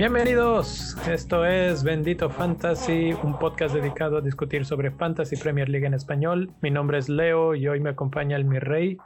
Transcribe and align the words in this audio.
Bienvenidos, 0.00 0.96
esto 1.06 1.44
es 1.44 1.84
Bendito 1.84 2.30
Fantasy, 2.30 3.12
un 3.22 3.38
podcast 3.38 3.74
dedicado 3.74 4.16
a 4.16 4.20
discutir 4.22 4.64
sobre 4.64 4.90
Fantasy 4.90 5.36
Premier 5.36 5.68
League 5.68 5.86
en 5.86 5.92
español. 5.92 6.50
Mi 6.62 6.70
nombre 6.70 6.96
es 6.96 7.10
Leo 7.10 7.54
y 7.54 7.68
hoy 7.68 7.80
me 7.80 7.90
acompaña 7.90 8.36
el 8.36 8.46
Mi 8.46 8.58
Rey 8.58 8.96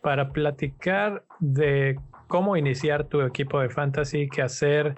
para 0.00 0.30
platicar 0.30 1.24
de 1.38 2.00
cómo 2.28 2.56
iniciar 2.56 3.04
tu 3.04 3.20
equipo 3.20 3.60
de 3.60 3.68
Fantasy, 3.68 4.28
qué 4.30 4.40
hacer, 4.40 4.94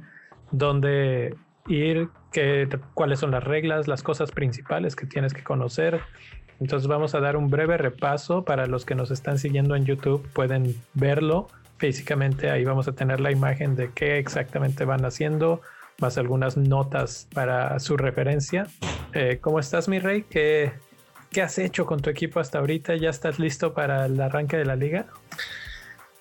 dónde 0.53 1.35
ir, 1.67 2.09
qué, 2.33 2.69
cuáles 2.95 3.21
son 3.21 3.31
las 3.31 3.45
reglas, 3.45 3.89
las 3.89 4.03
cosas 4.03 4.31
principales 4.31 4.97
que 4.97 5.07
tienes 5.07 5.35
que 5.35 5.43
conocer. 5.43 6.01
Entonces 6.61 6.89
vamos 6.89 7.15
a 7.15 7.21
dar 7.21 7.37
un 7.37 7.48
breve 7.48 7.77
repaso 7.79 8.45
para 8.45 8.67
los 8.67 8.84
que 8.84 8.95
nos 8.95 9.11
están 9.11 9.39
siguiendo 9.39 9.77
en 9.77 9.87
YouTube, 9.87 10.29
pueden 10.33 10.75
verlo 10.95 11.48
físicamente 11.81 12.51
ahí 12.51 12.62
vamos 12.62 12.87
a 12.89 12.93
tener 12.93 13.20
la 13.20 13.33
imagen 13.33 13.75
de 13.75 13.91
qué 13.93 14.19
exactamente 14.19 14.84
van 14.84 15.05
haciendo, 15.07 15.62
más 15.98 16.19
algunas 16.19 16.59
notas 16.59 17.27
para 17.34 17.79
su 17.81 17.97
referencia. 17.97 18.67
Eh, 19.15 19.39
¿Cómo 19.41 19.59
estás, 19.59 19.89
mi 19.89 19.98
rey? 19.98 20.27
¿Qué, 20.29 20.73
¿Qué 21.31 21.41
has 21.41 21.59
hecho 21.59 21.87
con 21.87 22.03
tu 22.03 22.11
equipo 22.11 22.39
hasta 22.39 22.59
ahorita? 22.59 22.97
¿Ya 22.97 23.09
estás 23.09 23.39
listo 23.39 23.73
para 23.73 24.05
el 24.05 24.20
arranque 24.20 24.59
de 24.59 24.67
la 24.67 24.77
liga? 24.77 25.06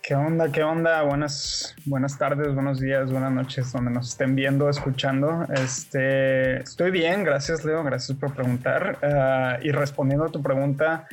¿Qué 0.09 0.16
onda? 0.16 0.52
¿Qué 0.52 0.63
onda? 0.63 1.04
Buenas, 1.04 1.76
buenas 1.86 2.18
tardes, 2.18 2.55
buenos 2.55 2.80
días, 2.80 3.12
buenas 3.12 3.31
noches, 3.31 3.72
donde 3.72 3.91
nos 3.91 4.09
estén 4.09 4.35
viendo, 4.35 4.68
escuchando. 4.68 5.45
Este, 5.54 6.62
estoy 6.62 6.90
bien, 6.90 7.23
gracias 7.23 7.63
Leo, 7.63 7.84
gracias 7.84 8.18
por 8.18 8.34
preguntar. 8.34 8.98
Ah, 9.04 9.59
y 9.62 9.70
respondiendo 9.70 10.26
a 10.26 10.30
tu 10.30 10.41
pregunta, 10.41 11.08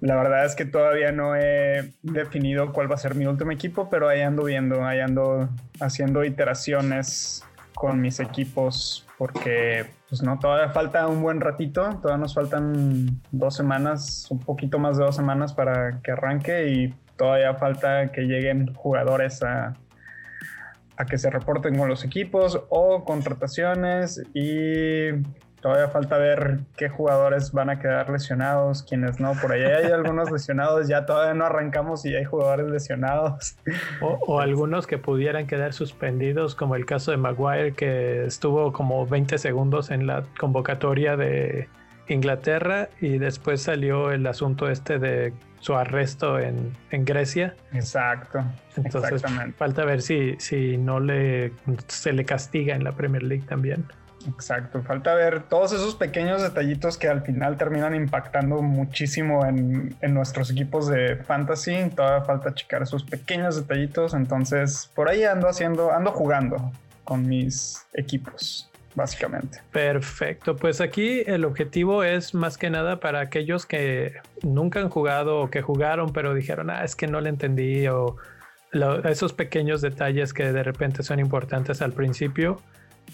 la 0.00 0.14
verdad 0.14 0.44
es 0.44 0.54
que 0.54 0.64
todavía 0.64 1.10
no 1.10 1.34
he 1.34 1.94
definido 2.02 2.72
cuál 2.72 2.88
va 2.88 2.94
a 2.94 2.98
ser 2.98 3.16
mi 3.16 3.26
último 3.26 3.50
equipo, 3.50 3.90
pero 3.90 4.08
ahí 4.08 4.20
ando 4.20 4.44
viendo, 4.44 4.84
ahí 4.86 5.00
ando 5.00 5.48
haciendo 5.80 6.24
iteraciones 6.24 7.44
con 7.74 8.00
mis 8.00 8.20
equipos 8.20 9.04
porque 9.18 9.84
pues 10.08 10.22
no, 10.22 10.38
todavía 10.38 10.72
falta 10.72 11.08
un 11.08 11.22
buen 11.22 11.40
ratito, 11.40 11.98
todavía 12.00 12.18
nos 12.18 12.34
faltan 12.34 13.20
dos 13.32 13.56
semanas, 13.56 14.28
un 14.30 14.38
poquito 14.38 14.78
más 14.78 14.96
de 14.96 15.04
dos 15.04 15.16
semanas 15.16 15.54
para 15.54 15.98
que 16.02 16.12
arranque 16.12 16.68
y 16.68 16.94
todavía 17.16 17.54
falta 17.54 18.12
que 18.12 18.22
lleguen 18.22 18.74
jugadores 18.74 19.42
a, 19.42 19.74
a 20.96 21.04
que 21.06 21.18
se 21.18 21.30
reporten 21.30 21.76
con 21.76 21.88
los 21.88 22.04
equipos 22.04 22.60
o 22.68 23.04
contrataciones 23.04 24.22
y 24.34 25.10
Todavía 25.66 25.88
falta 25.88 26.16
ver 26.16 26.60
qué 26.76 26.88
jugadores 26.88 27.50
van 27.50 27.70
a 27.70 27.80
quedar 27.80 28.08
lesionados, 28.08 28.84
quiénes 28.84 29.18
no. 29.18 29.32
Por 29.32 29.50
ahí 29.50 29.62
hay 29.62 29.86
algunos 29.92 30.30
lesionados, 30.30 30.86
ya 30.86 31.06
todavía 31.06 31.34
no 31.34 31.44
arrancamos 31.44 32.06
y 32.06 32.14
hay 32.14 32.24
jugadores 32.24 32.68
lesionados. 32.68 33.56
O, 34.00 34.38
algunos 34.38 34.86
que 34.86 34.98
pudieran 34.98 35.48
quedar 35.48 35.72
suspendidos, 35.72 36.54
como 36.54 36.76
el 36.76 36.86
caso 36.86 37.10
de 37.10 37.16
Maguire, 37.16 37.72
que 37.72 38.26
estuvo 38.26 38.72
como 38.72 39.06
20 39.06 39.38
segundos 39.38 39.90
en 39.90 40.06
la 40.06 40.22
convocatoria 40.38 41.16
de 41.16 41.68
Inglaterra 42.08 42.88
y 43.00 43.18
después 43.18 43.62
salió 43.62 44.10
el 44.12 44.26
asunto 44.26 44.68
este 44.68 44.98
de 44.98 45.32
su 45.60 45.74
arresto 45.74 46.38
en, 46.38 46.74
Grecia. 46.90 47.54
Exacto. 47.72 48.44
Entonces 48.76 49.22
falta 49.56 49.84
ver 49.84 50.02
si, 50.02 50.36
si 50.38 50.76
no 50.76 51.00
le 51.00 51.52
se 51.88 52.12
le 52.12 52.24
castiga 52.24 52.74
en 52.74 52.84
la 52.84 52.92
Premier 52.92 53.22
League 53.22 53.44
también. 53.46 53.86
Exacto, 54.28 54.82
falta 54.82 55.14
ver 55.14 55.44
todos 55.44 55.72
esos 55.72 55.94
pequeños 55.94 56.42
detallitos 56.42 56.98
que 56.98 57.08
al 57.08 57.22
final 57.22 57.56
terminan 57.56 57.94
impactando 57.94 58.60
muchísimo 58.60 59.44
en, 59.44 59.96
nuestros 60.08 60.50
equipos 60.50 60.88
de 60.88 61.16
fantasy. 61.16 61.90
Todavía 61.94 62.24
falta 62.24 62.54
checar 62.54 62.82
esos 62.82 63.04
pequeños 63.04 63.56
detallitos. 63.56 64.14
Entonces, 64.14 64.90
por 64.94 65.08
ahí 65.08 65.24
ando 65.24 65.48
haciendo, 65.48 65.92
ando 65.92 66.10
jugando 66.12 66.72
con 67.04 67.28
mis 67.28 67.86
equipos, 67.94 68.68
básicamente. 68.96 69.60
Perfecto. 69.70 70.56
Pues 70.56 70.80
aquí 70.80 71.22
el 71.26 71.44
objetivo 71.44 72.02
es 72.02 72.34
más 72.34 72.58
que 72.58 72.68
nada 72.68 72.98
para 72.98 73.20
aquellos 73.20 73.64
que 73.64 74.14
nunca 74.42 74.80
han 74.80 74.88
jugado 74.88 75.40
o 75.40 75.50
que 75.50 75.62
jugaron, 75.62 76.12
pero 76.12 76.34
dijeron, 76.34 76.70
ah, 76.70 76.82
es 76.82 76.96
que 76.96 77.06
no 77.06 77.20
le 77.20 77.28
entendí 77.28 77.86
o 77.86 78.16
esos 79.04 79.32
pequeños 79.32 79.80
detalles 79.80 80.34
que 80.34 80.52
de 80.52 80.62
repente 80.64 81.04
son 81.04 81.20
importantes 81.20 81.80
al 81.80 81.92
principio 81.92 82.60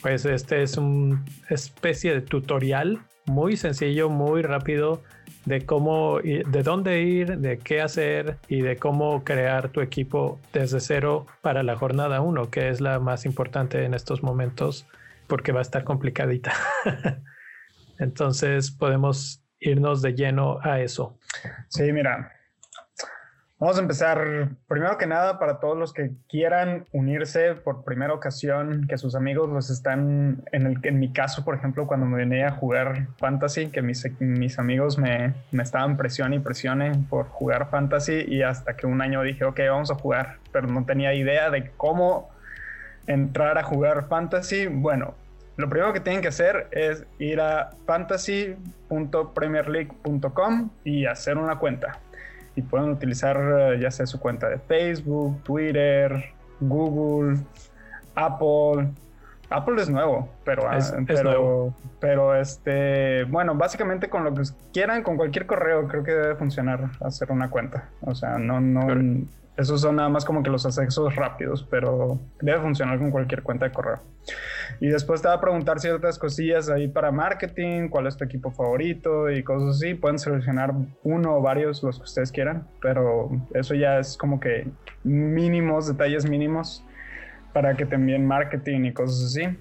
pues 0.00 0.24
este 0.24 0.62
es 0.62 0.76
una 0.76 1.22
especie 1.50 2.14
de 2.14 2.20
tutorial 2.22 3.00
muy 3.26 3.56
sencillo, 3.56 4.08
muy 4.08 4.42
rápido 4.42 5.02
de 5.44 5.64
cómo, 5.64 6.18
de 6.20 6.62
dónde 6.62 7.02
ir, 7.02 7.38
de 7.38 7.58
qué 7.58 7.80
hacer 7.80 8.38
y 8.48 8.62
de 8.62 8.76
cómo 8.76 9.22
crear 9.24 9.68
tu 9.68 9.80
equipo 9.80 10.40
desde 10.52 10.80
cero 10.80 11.26
para 11.40 11.62
la 11.62 11.76
jornada 11.76 12.20
1, 12.20 12.50
que 12.50 12.68
es 12.68 12.80
la 12.80 12.98
más 13.00 13.24
importante 13.24 13.84
en 13.84 13.94
estos 13.94 14.22
momentos 14.22 14.86
porque 15.26 15.52
va 15.52 15.60
a 15.60 15.62
estar 15.62 15.84
complicadita. 15.84 16.52
Entonces 17.98 18.70
podemos 18.70 19.44
irnos 19.60 20.02
de 20.02 20.14
lleno 20.14 20.58
a 20.62 20.80
eso. 20.80 21.18
Sí, 21.68 21.92
mira, 21.92 22.32
Vamos 23.62 23.78
a 23.78 23.82
empezar, 23.82 24.48
primero 24.66 24.98
que 24.98 25.06
nada, 25.06 25.38
para 25.38 25.60
todos 25.60 25.78
los 25.78 25.92
que 25.92 26.10
quieran 26.28 26.84
unirse 26.90 27.54
por 27.54 27.84
primera 27.84 28.12
ocasión, 28.12 28.88
que 28.88 28.98
sus 28.98 29.14
amigos 29.14 29.48
los 29.48 29.70
están, 29.70 30.42
en, 30.50 30.66
el, 30.66 30.78
en 30.82 30.98
mi 30.98 31.12
caso, 31.12 31.44
por 31.44 31.54
ejemplo, 31.54 31.86
cuando 31.86 32.04
me 32.04 32.16
venía 32.16 32.48
a 32.48 32.50
jugar 32.50 33.06
fantasy, 33.18 33.68
que 33.68 33.80
mis, 33.80 34.58
amigos 34.58 34.98
me, 34.98 35.34
me 35.52 35.62
estaban 35.62 35.96
presión 35.96 36.34
y 36.34 36.40
presione 36.40 36.90
por 37.08 37.28
jugar 37.28 37.70
fantasy 37.70 38.24
y 38.26 38.42
hasta 38.42 38.74
que 38.74 38.88
un 38.88 39.00
año 39.00 39.22
dije, 39.22 39.44
ok, 39.44 39.60
vamos 39.70 39.92
a 39.92 39.94
jugar, 39.94 40.38
pero 40.50 40.66
no 40.66 40.84
tenía 40.84 41.14
idea 41.14 41.48
de 41.50 41.70
cómo 41.76 42.31
entrar 43.06 43.58
a 43.58 43.62
jugar 43.62 44.08
fantasy. 44.08 44.66
Bueno, 44.66 45.14
lo 45.56 45.68
primero 45.68 45.92
que 45.92 46.00
tienen 46.00 46.22
que 46.22 46.28
hacer 46.28 46.68
es 46.72 47.04
ir 47.18 47.40
a 47.40 47.70
fantasy.premierleague.com 47.86 50.70
y 50.84 51.04
hacer 51.06 51.38
una 51.38 51.58
cuenta 51.58 51.98
y 52.54 52.62
pueden 52.62 52.90
utilizar 52.90 53.36
eh, 53.58 53.78
ya 53.80 53.90
sea 53.90 54.06
su 54.06 54.20
cuenta 54.20 54.48
de 54.48 54.58
Facebook, 54.58 55.42
Twitter, 55.42 56.32
Google, 56.60 57.40
Apple. 58.14 58.90
Apple 59.50 59.82
es 59.82 59.90
nuevo, 59.90 60.30
pero, 60.44 60.62
ah, 60.66 60.78
pero, 61.06 61.74
pero 62.00 62.34
este, 62.34 63.24
bueno, 63.24 63.54
básicamente 63.54 64.08
con 64.08 64.24
lo 64.24 64.32
que 64.32 64.44
quieran, 64.72 65.02
con 65.02 65.18
cualquier 65.18 65.44
correo, 65.44 65.86
creo 65.88 66.02
que 66.02 66.12
debe 66.12 66.36
funcionar 66.36 66.88
hacer 67.02 67.30
una 67.30 67.50
cuenta. 67.50 67.90
O 68.00 68.14
sea, 68.14 68.38
no, 68.38 68.62
no, 68.62 68.86
esos 69.62 69.80
son 69.80 69.96
nada 69.96 70.08
más 70.08 70.24
como 70.24 70.42
que 70.42 70.50
los 70.50 70.66
accesos 70.66 71.14
rápidos, 71.16 71.66
pero 71.70 72.20
debe 72.40 72.60
funcionar 72.60 72.98
con 72.98 73.10
cualquier 73.10 73.42
cuenta 73.42 73.66
de 73.66 73.72
correo. 73.72 74.00
Y 74.80 74.88
después 74.88 75.22
te 75.22 75.28
va 75.28 75.34
a 75.34 75.40
preguntar 75.40 75.80
ciertas 75.80 76.18
cosillas 76.18 76.68
ahí 76.68 76.88
para 76.88 77.10
marketing, 77.10 77.88
cuál 77.88 78.06
es 78.06 78.16
tu 78.16 78.24
equipo 78.24 78.50
favorito 78.50 79.30
y 79.30 79.42
cosas 79.42 79.76
así. 79.76 79.94
Pueden 79.94 80.18
seleccionar 80.18 80.72
uno 81.02 81.36
o 81.36 81.42
varios, 81.42 81.82
los 81.82 81.98
que 81.98 82.04
ustedes 82.04 82.32
quieran, 82.32 82.66
pero 82.80 83.30
eso 83.54 83.74
ya 83.74 83.98
es 83.98 84.16
como 84.16 84.40
que 84.40 84.68
mínimos, 85.04 85.86
detalles 85.86 86.28
mínimos 86.28 86.84
para 87.52 87.76
que 87.76 87.86
te 87.86 87.94
envíen 87.94 88.26
marketing 88.26 88.86
y 88.86 88.92
cosas 88.92 89.24
así. 89.24 89.56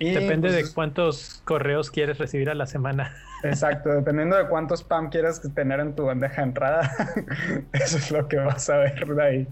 Depende 0.00 0.50
de 0.50 0.60
pues, 0.60 0.72
cuántos 0.72 1.42
correos 1.44 1.90
quieres 1.90 2.18
recibir 2.18 2.48
a 2.48 2.54
la 2.54 2.66
semana. 2.66 3.14
Exacto, 3.42 3.90
dependiendo 3.90 4.36
de 4.36 4.46
cuántos 4.48 4.80
spam 4.80 5.10
quieras 5.10 5.40
tener 5.54 5.80
en 5.80 5.94
tu 5.94 6.04
bandeja 6.04 6.36
de 6.36 6.48
entrada, 6.48 6.90
eso 7.72 7.98
es 7.98 8.10
lo 8.10 8.26
que 8.28 8.36
vas 8.38 8.68
a 8.70 8.78
ver 8.78 9.06
de 9.06 9.22
ahí. 9.22 9.48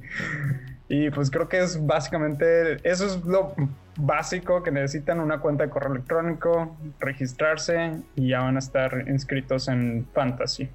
Y 0.89 1.11
pues 1.11 1.31
creo 1.31 1.49
que 1.49 1.59
es 1.61 1.85
básicamente, 1.85 2.77
eso 2.89 3.07
es 3.07 3.25
lo 3.25 3.55
básico 3.97 4.63
que 4.63 4.71
necesitan 4.71 5.21
una 5.21 5.39
cuenta 5.39 5.65
de 5.65 5.71
correo 5.71 5.93
electrónico, 5.93 6.77
registrarse 7.01 8.03
y 8.17 8.29
ya 8.29 8.41
van 8.41 8.57
a 8.57 8.59
estar 8.59 9.05
inscritos 9.09 9.69
en 9.69 10.07
Fantasy. 10.13 10.69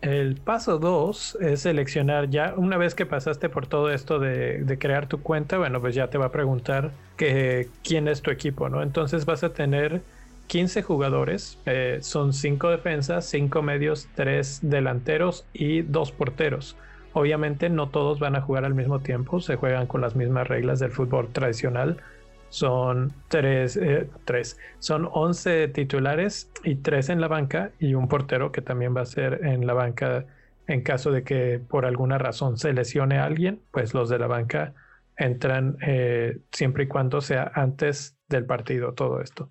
El 0.00 0.36
paso 0.36 0.78
2 0.78 1.38
es 1.40 1.62
seleccionar 1.62 2.30
ya, 2.30 2.54
una 2.56 2.76
vez 2.76 2.94
que 2.94 3.04
pasaste 3.04 3.48
por 3.48 3.66
todo 3.66 3.90
esto 3.90 4.20
de, 4.20 4.76
crear 4.78 5.08
tu 5.08 5.20
cuenta, 5.22 5.58
bueno, 5.58 5.80
pues 5.80 5.94
ya 5.94 6.08
te 6.08 6.18
va 6.18 6.26
a 6.26 6.32
preguntar 6.32 6.92
que, 7.16 7.68
quién 7.82 8.06
es 8.06 8.22
tu 8.22 8.30
equipo, 8.30 8.68
¿no? 8.68 8.82
Entonces 8.82 9.26
vas 9.26 9.42
a 9.42 9.52
tener 9.52 10.02
15 10.48 10.82
jugadores, 10.82 11.58
eh, 11.66 11.98
son 12.00 12.32
5 12.32 12.70
defensas, 12.70 13.26
5 13.26 13.62
medios, 13.62 14.08
3 14.16 14.60
delanteros 14.62 15.46
y 15.52 15.82
2 15.82 16.12
porteros. 16.12 16.76
Obviamente 17.12 17.70
no 17.70 17.88
todos 17.88 18.18
van 18.18 18.36
a 18.36 18.40
jugar 18.40 18.64
al 18.64 18.74
mismo 18.74 19.00
tiempo, 19.00 19.40
se 19.40 19.56
juegan 19.56 19.86
con 19.86 20.00
las 20.00 20.16
mismas 20.16 20.48
reglas 20.48 20.80
del 20.80 20.90
fútbol 20.90 21.28
tradicional 21.32 22.02
son 22.50 23.12
tres, 23.28 23.76
eh, 23.76 24.08
tres, 24.24 24.58
son 24.78 25.08
11 25.12 25.68
titulares 25.68 26.50
y 26.64 26.76
tres 26.76 27.08
en 27.08 27.20
la 27.20 27.28
banca 27.28 27.72
y 27.78 27.94
un 27.94 28.08
portero 28.08 28.52
que 28.52 28.62
también 28.62 28.96
va 28.96 29.02
a 29.02 29.06
ser 29.06 29.44
en 29.44 29.66
la 29.66 29.74
banca 29.74 30.26
en 30.66 30.82
caso 30.82 31.10
de 31.10 31.24
que 31.24 31.60
por 31.66 31.86
alguna 31.86 32.18
razón 32.18 32.58
se 32.58 32.72
lesione 32.72 33.18
a 33.18 33.24
alguien, 33.24 33.60
pues 33.70 33.94
los 33.94 34.08
de 34.08 34.18
la 34.18 34.26
banca 34.26 34.74
entran 35.16 35.78
eh, 35.82 36.38
siempre 36.52 36.84
y 36.84 36.88
cuando 36.88 37.20
sea 37.20 37.50
antes 37.54 38.16
del 38.28 38.44
partido 38.46 38.92
todo 38.92 39.20
esto. 39.20 39.50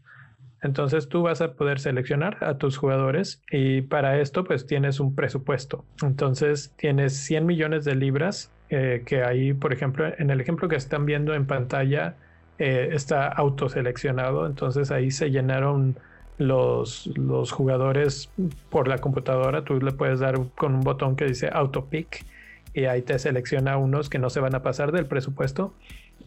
Entonces 0.62 1.08
tú 1.08 1.22
vas 1.22 1.42
a 1.42 1.54
poder 1.54 1.80
seleccionar 1.80 2.44
a 2.44 2.58
tus 2.58 2.78
jugadores 2.78 3.42
y 3.52 3.82
para 3.82 4.20
esto 4.20 4.44
pues 4.44 4.66
tienes 4.66 5.00
un 5.00 5.16
presupuesto. 5.16 5.86
Entonces 6.02 6.74
tienes 6.78 7.16
100 7.18 7.46
millones 7.46 7.86
de 7.86 7.96
libras 7.96 8.52
eh, 8.70 9.04
que 9.06 9.24
ahí, 9.24 9.54
por 9.54 9.72
ejemplo, 9.72 10.12
en 10.18 10.30
el 10.30 10.42
ejemplo 10.42 10.68
que 10.68 10.76
están 10.76 11.06
viendo 11.06 11.34
en 11.34 11.46
pantalla 11.46 12.16
eh, 12.58 12.90
está 12.92 13.28
autoseleccionado. 13.28 14.48
Entonces 14.48 14.90
ahí 14.90 15.12
se 15.12 15.30
llenaron 15.30 15.96
los, 16.40 17.08
los 17.16 17.52
jugadores 17.52 18.32
por 18.70 18.88
la 18.88 18.98
computadora. 18.98 19.64
Tú 19.64 19.80
le 19.80 19.92
puedes 19.92 20.20
dar 20.20 20.40
con 20.56 20.74
un 20.76 20.82
botón 20.82 21.16
que 21.16 21.26
dice 21.26 21.50
auto 21.52 21.86
pick 21.86 22.26
y 22.74 22.86
ahí 22.86 23.02
te 23.02 23.18
selecciona 23.20 23.78
unos 23.78 24.10
que 24.10 24.20
no 24.20 24.30
se 24.30 24.40
van 24.40 24.56
a 24.56 24.62
pasar 24.62 24.92
del 24.92 25.06
presupuesto 25.06 25.74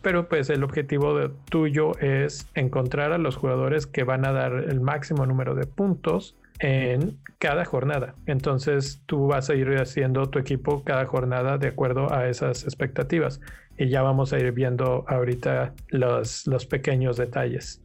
pero 0.03 0.29
pues 0.29 0.51
el 0.51 0.65
objetivo 0.65 1.31
tuyo 1.49 1.99
es 1.99 2.49
encontrar 2.55 3.13
a 3.13 3.19
los 3.19 3.37
jugadores 3.37 3.87
que 3.87 4.05
van 4.05 4.25
a 4.25 4.33
dar 4.33 4.53
el 4.53 4.81
máximo 4.81 5.27
número 5.27 5.55
de 5.55 5.67
puntos 5.67 6.37
en 6.61 7.19
cada 7.39 7.65
jornada. 7.65 8.15
Entonces 8.27 9.03
tú 9.07 9.27
vas 9.27 9.51
a 9.51 9.55
ir 9.55 9.69
haciendo 9.77 10.29
tu 10.29 10.39
equipo 10.39 10.85
cada 10.85 11.07
jornada 11.07 11.59
de 11.59 11.69
acuerdo 11.69 12.13
a 12.13 12.29
esas 12.29 12.65
expectativas. 12.65 13.41
Y 13.79 13.89
ya 13.89 14.03
vamos 14.03 14.33
a 14.33 14.39
ir 14.39 14.53
viendo 14.53 15.05
ahorita 15.09 15.73
los, 15.89 16.47
los 16.47 16.67
pequeños 16.67 17.17
detalles. 17.17 17.83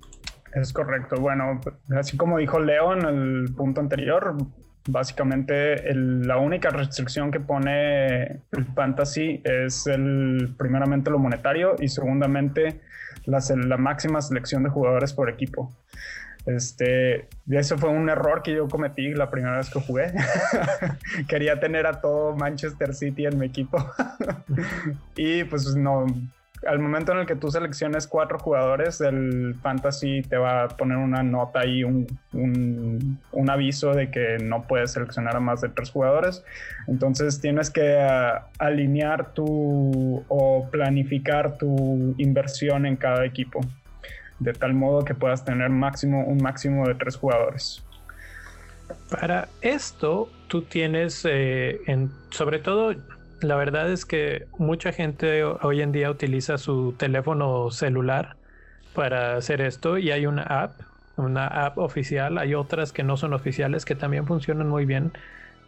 Es 0.54 0.74
correcto. 0.74 1.18
Bueno, 1.20 1.60
así 1.98 2.18
como 2.18 2.38
dijo 2.38 2.60
Leo 2.60 2.94
en 2.94 3.06
el 3.06 3.54
punto 3.56 3.82
anterior, 3.82 4.36
Básicamente, 4.88 5.94
la 5.94 6.38
única 6.38 6.70
restricción 6.70 7.32
que 7.32 7.40
pone 7.40 8.24
el 8.24 8.66
fantasy 8.76 9.42
es 9.44 9.88
el, 9.88 10.54
primeramente 10.58 11.10
lo 11.10 11.18
monetario 11.18 11.76
y 11.80 11.88
segundamente 11.88 12.82
la, 13.26 13.40
la 13.66 13.78
máxima 13.78 14.22
selección 14.22 14.64
de 14.64 14.70
jugadores 14.70 15.14
por 15.14 15.30
equipo. 15.30 15.72
Este, 16.46 17.28
eso 17.50 17.78
fue 17.78 17.90
un 17.90 18.08
error 18.10 18.44
que 18.44 18.54
yo 18.54 18.68
cometí 18.68 19.14
la 19.14 19.32
primera 19.32 19.58
vez 19.58 19.70
que 19.72 19.82
jugué. 19.82 20.14
Quería 21.28 21.60
tener 21.60 21.88
a 21.88 22.00
todo 22.02 22.36
Manchester 22.36 22.94
City 22.94 23.26
en 23.26 23.40
mi 23.40 23.48
equipo. 23.48 23.78
y 25.16 25.44
pues 25.46 25.76
no, 25.76 26.06
al 26.68 26.80
momento 26.80 27.12
en 27.12 27.20
el 27.20 27.26
que 27.26 27.36
tú 27.36 27.52
selecciones 27.52 28.08
cuatro 28.08 28.40
jugadores, 28.40 29.02
el 29.02 29.56
fantasy 29.62 30.22
te 30.22 30.38
va 30.38 30.64
a 30.64 30.68
poner 30.70 30.98
una 30.98 31.22
nota 31.22 31.62
ahí, 31.62 31.84
un, 31.84 32.08
un, 32.34 33.50
aviso 33.50 33.94
de 33.94 34.10
que 34.10 34.38
no 34.42 34.64
puedes 34.64 34.94
seleccionar 34.94 35.36
a 35.36 35.40
más 35.40 35.62
de 35.62 35.70
tres 35.70 35.92
jugadores. 35.92 36.44
Entonces 36.88 37.40
tienes 37.40 37.70
que 37.70 38.00
ah, 38.00 38.48
alinear 38.58 39.34
tu 39.34 40.24
o 40.28 40.68
planificar 40.72 41.58
tu 41.58 42.16
inversión 42.18 42.86
en 42.86 42.96
cada 42.96 43.26
equipo, 43.26 43.62
de 44.40 44.54
tal 44.54 44.74
modo 44.74 45.06
que 45.06 45.14
puedas 45.14 45.46
tener 45.46 45.70
máximo, 45.70 46.24
un 46.26 46.38
máximo 46.38 46.88
de 46.88 46.96
tres 46.96 47.16
jugadores. 47.16 47.84
Para 49.10 49.48
esto, 49.62 50.30
tú 50.48 50.64
tienes, 50.64 51.26
eh, 51.26 51.80
en, 51.88 52.12
sobre 52.32 52.60
todo, 52.60 52.94
la 53.42 53.56
verdad 53.56 53.92
es 53.92 54.06
que 54.06 54.48
mucha 54.58 54.92
gente 54.92 55.44
hoy 55.44 55.82
en 55.82 55.92
día 55.92 56.10
utiliza 56.10 56.58
su 56.58 56.94
teléfono 56.98 57.70
celular 57.72 58.38
para 58.94 59.36
hacer 59.36 59.62
esto 59.62 59.98
y 59.98 60.12
hay 60.12 60.26
una 60.26 60.44
app, 60.44 60.80
una 61.18 61.48
app 61.48 61.78
oficial, 61.78 62.38
hay 62.38 62.56
otras 62.56 62.92
que 62.92 63.04
no 63.04 63.18
son 63.18 63.34
oficiales 63.34 63.86
que 63.86 63.96
también 63.96 64.26
funcionan 64.26 64.70
muy 64.70 64.86
bien. 64.86 65.12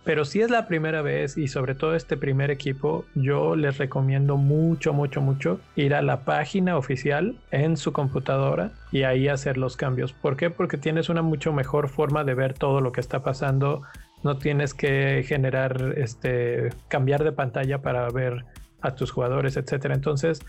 Pero 0.05 0.23
si 0.23 0.39
es 0.39 0.49
la 0.49 0.67
primera 0.67 1.01
vez 1.01 1.37
y 1.37 1.49
sobre 1.49 1.75
todo 1.75 1.93
este 1.93 2.15
primer 2.15 2.49
equipo, 2.49 3.03
yo 3.13 3.57
les 3.57 3.77
recomiendo 3.77 4.37
mucho, 4.37 4.93
mucho, 4.93 5.19
mucho 5.19 5.59
ir 5.75 5.93
a 5.93 6.01
la 6.01 6.21
página 6.21 6.77
oficial 6.77 7.35
en 7.51 7.75
su 7.75 7.91
computadora 7.91 8.71
y 8.93 9.03
ahí 9.03 9.27
hacer 9.27 9.57
los 9.57 9.75
cambios. 9.75 10.13
¿Por 10.13 10.37
qué? 10.37 10.49
Porque 10.49 10.77
tienes 10.77 11.09
una 11.09 11.23
mucho 11.23 11.51
mejor 11.51 11.89
forma 11.89 12.23
de 12.23 12.35
ver 12.35 12.53
todo 12.53 12.79
lo 12.79 12.93
que 12.93 13.01
está 13.01 13.21
pasando 13.21 13.81
no 14.23 14.37
tienes 14.37 14.73
que 14.73 15.23
generar, 15.25 15.93
este, 15.97 16.69
cambiar 16.87 17.23
de 17.23 17.31
pantalla 17.31 17.81
para 17.81 18.09
ver 18.09 18.45
a 18.81 18.95
tus 18.95 19.11
jugadores, 19.11 19.57
etcétera. 19.57 19.95
Entonces 19.95 20.41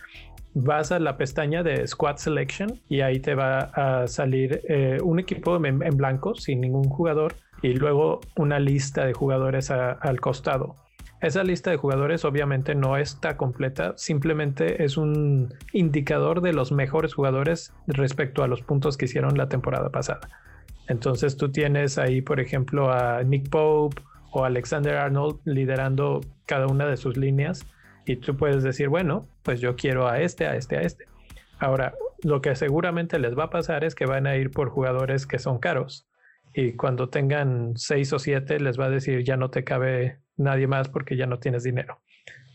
vas 0.55 0.93
a 0.93 0.99
la 0.99 1.17
pestaña 1.17 1.63
de 1.63 1.87
Squad 1.87 2.17
Selection 2.17 2.81
y 2.89 3.01
ahí 3.01 3.21
te 3.21 3.35
va 3.35 3.59
a 3.75 4.07
salir 4.07 4.61
eh, 4.69 4.99
un 5.03 5.19
equipo 5.19 5.65
en, 5.65 5.79
blanco 5.97 6.35
sin 6.35 6.61
ningún 6.61 6.89
jugador 6.89 7.35
y 7.63 7.75
luego 7.75 8.21
una 8.37 8.59
lista 8.59 9.05
de 9.05 9.13
jugadores 9.13 9.71
al 9.71 10.21
costado. 10.21 10.77
Esa 11.21 11.43
lista 11.43 11.71
de 11.71 11.77
jugadores 11.77 12.25
obviamente 12.25 12.77
no 12.77 12.97
está 12.97 13.37
completa, 13.37 13.95
simplemente 13.97 14.85
es 14.85 14.97
un 14.97 15.53
indicador 15.73 16.41
de 16.41 16.53
los 16.53 16.71
mejores 16.71 17.15
jugadores 17.15 17.73
respecto 17.89 18.45
a 18.45 18.49
los 18.49 18.63
puntos 18.63 18.97
que 18.97 19.07
hicieron 19.07 19.37
la 19.37 19.49
temporada 19.49 19.91
pasada. 19.91 20.21
Entonces 20.89 21.37
tú 21.37 21.53
tienes 21.53 21.99
ahí, 21.99 22.23
por 22.23 22.41
ejemplo, 22.41 22.91
a 22.91 23.23
Nick 23.23 23.51
Pope 23.51 24.03
o 24.33 24.45
Alexander 24.45 24.97
Arnold 24.97 25.41
liderando 25.45 26.21
cada 26.47 26.67
una 26.67 26.87
de 26.87 26.97
sus 26.97 27.17
líneas 27.17 27.67
y 28.07 28.17
tú 28.17 28.37
puedes 28.37 28.63
decir, 28.63 28.89
bueno, 28.89 29.29
pues 29.43 29.61
yo 29.61 29.77
quiero 29.77 30.09
a 30.09 30.21
este, 30.21 30.47
a 30.47 30.57
este, 30.57 30.79
a 30.79 30.81
este. 30.81 31.05
Ahora, 31.59 31.95
lo 32.23 32.41
que 32.41 32.57
seguramente 32.57 33.19
les 33.19 33.37
va 33.37 33.45
a 33.45 33.51
pasar 33.51 33.85
es 33.85 33.95
que 33.95 34.07
van 34.07 34.27
a 34.27 34.37
ir 34.37 34.51
por 34.51 34.71
jugadores 34.71 35.27
que 35.27 35.39
son 35.39 35.59
caros 35.59 36.09
y 36.55 36.73
cuando 36.73 37.09
tengan 37.09 37.77
seis 37.77 38.13
o 38.13 38.19
siete 38.19 38.59
les 38.59 38.81
va 38.81 38.87
a 38.87 38.91
decir 38.91 39.23
ya 39.25 39.37
no 39.37 39.51
te 39.51 39.65
cabe 39.65 40.19
nadie 40.37 40.67
más 40.67 40.89
porque 40.89 41.17
ya 41.17 41.27
no 41.27 41.39
tienes 41.39 41.63
dinero. 41.63 42.01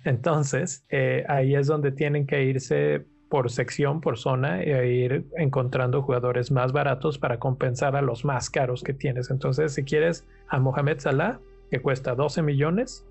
Entonces, 0.04 0.86
eh, 0.90 1.24
ahí 1.30 1.56
es 1.56 1.68
donde 1.68 1.92
tienen 1.92 2.28
que 2.28 2.44
irse 2.44 3.06
por 3.34 3.50
sección, 3.50 4.00
por 4.00 4.20
zona, 4.20 4.62
e 4.62 4.90
ir 4.92 5.26
encontrando 5.36 6.04
jugadores 6.04 6.52
más 6.52 6.72
baratos 6.72 7.18
para 7.18 7.40
compensar 7.40 7.96
a 7.96 8.04
los 8.04 8.26
más 8.26 8.52
caros 8.52 8.84
que 8.84 8.94
tienes. 8.94 9.32
Entonces, 9.32 9.74
si 9.74 9.84
quieres 9.84 10.28
a 10.50 10.60
Mohamed 10.60 11.00
Salah, 11.00 11.40
que 11.72 11.82
cuesta 11.82 12.14
12 12.14 12.44
millones, 12.44 13.08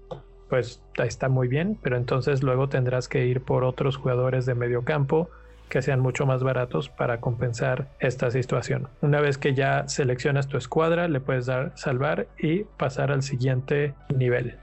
pues 0.48 0.80
está 0.94 1.28
muy 1.28 1.48
bien, 1.48 1.76
pero 1.82 1.96
entonces 1.96 2.44
luego 2.44 2.68
tendrás 2.68 3.08
que 3.08 3.26
ir 3.26 3.40
por 3.40 3.64
otros 3.64 3.96
jugadores 3.96 4.46
de 4.46 4.54
medio 4.54 4.84
campo 4.84 5.28
que 5.68 5.82
sean 5.82 5.98
mucho 5.98 6.24
más 6.24 6.44
baratos 6.44 6.88
para 6.88 7.18
compensar 7.18 7.88
esta 7.98 8.30
situación. 8.30 8.86
Una 9.00 9.20
vez 9.20 9.38
que 9.38 9.54
ya 9.54 9.88
seleccionas 9.88 10.46
tu 10.46 10.56
escuadra, 10.56 11.08
le 11.08 11.18
puedes 11.18 11.46
dar 11.46 11.72
salvar 11.74 12.28
y 12.38 12.62
pasar 12.62 13.10
al 13.10 13.24
siguiente 13.24 13.92
nivel. 14.14 14.54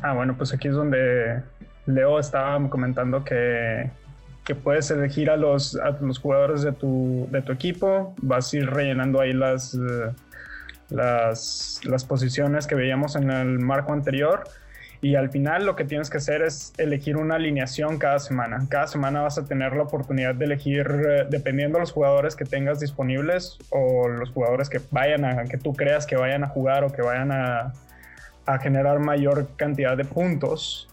Ah, 0.00 0.14
bueno, 0.14 0.34
pues 0.38 0.54
aquí 0.54 0.68
es 0.68 0.74
donde 0.74 1.42
Leo 1.84 2.18
estaba 2.18 2.70
comentando 2.70 3.22
que 3.22 4.00
que 4.44 4.54
puedes 4.54 4.90
elegir 4.90 5.30
a 5.30 5.36
los, 5.36 5.78
los 6.00 6.18
jugadores 6.18 6.62
de 6.62 6.72
tu, 6.72 7.28
de 7.30 7.42
tu 7.42 7.52
equipo, 7.52 8.14
vas 8.22 8.52
a 8.52 8.56
ir 8.56 8.70
rellenando 8.70 9.20
ahí 9.20 9.32
las, 9.32 9.74
eh, 9.74 10.12
las, 10.88 11.80
las 11.84 12.04
posiciones 12.04 12.66
que 12.66 12.74
veíamos 12.74 13.16
en 13.16 13.30
el 13.30 13.58
marco 13.58 13.92
anterior. 13.92 14.44
Y 15.02 15.14
al 15.14 15.30
final 15.30 15.64
lo 15.64 15.76
que 15.76 15.84
tienes 15.84 16.10
que 16.10 16.18
hacer 16.18 16.42
es 16.42 16.74
elegir 16.76 17.16
una 17.16 17.36
alineación 17.36 17.98
cada 17.98 18.18
semana. 18.18 18.66
Cada 18.68 18.86
semana 18.86 19.22
vas 19.22 19.38
a 19.38 19.46
tener 19.46 19.74
la 19.74 19.84
oportunidad 19.84 20.34
de 20.34 20.44
elegir, 20.44 20.86
eh, 20.90 21.26
dependiendo 21.30 21.78
de 21.78 21.80
los 21.80 21.92
jugadores 21.92 22.36
que 22.36 22.44
tengas 22.44 22.80
disponibles 22.80 23.58
o 23.70 24.08
los 24.08 24.30
jugadores 24.30 24.68
que 24.68 24.80
vayan 24.90 25.24
a, 25.24 25.44
que 25.44 25.56
tú 25.56 25.72
creas 25.72 26.06
que 26.06 26.16
vayan 26.16 26.44
a 26.44 26.48
jugar 26.48 26.84
o 26.84 26.92
que 26.92 27.00
vayan 27.00 27.32
a, 27.32 27.72
a 28.44 28.58
generar 28.58 28.98
mayor 28.98 29.48
cantidad 29.56 29.96
de 29.96 30.04
puntos 30.04 30.89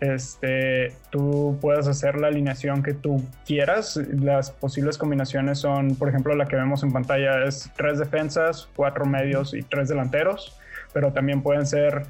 este, 0.00 0.94
tú 1.10 1.58
puedes 1.60 1.88
hacer 1.88 2.18
la 2.18 2.28
alineación 2.28 2.82
que 2.82 2.94
tú 2.94 3.24
quieras. 3.46 3.96
Las 3.96 4.50
posibles 4.50 4.96
combinaciones 4.96 5.58
son, 5.58 5.96
por 5.96 6.08
ejemplo, 6.08 6.34
la 6.34 6.46
que 6.46 6.56
vemos 6.56 6.82
en 6.82 6.92
pantalla 6.92 7.44
es 7.44 7.70
tres 7.76 7.98
defensas, 7.98 8.68
cuatro 8.76 9.04
medios 9.06 9.54
y 9.54 9.62
tres 9.62 9.88
delanteros, 9.88 10.56
pero 10.92 11.12
también 11.12 11.42
pueden 11.42 11.66
ser 11.66 12.02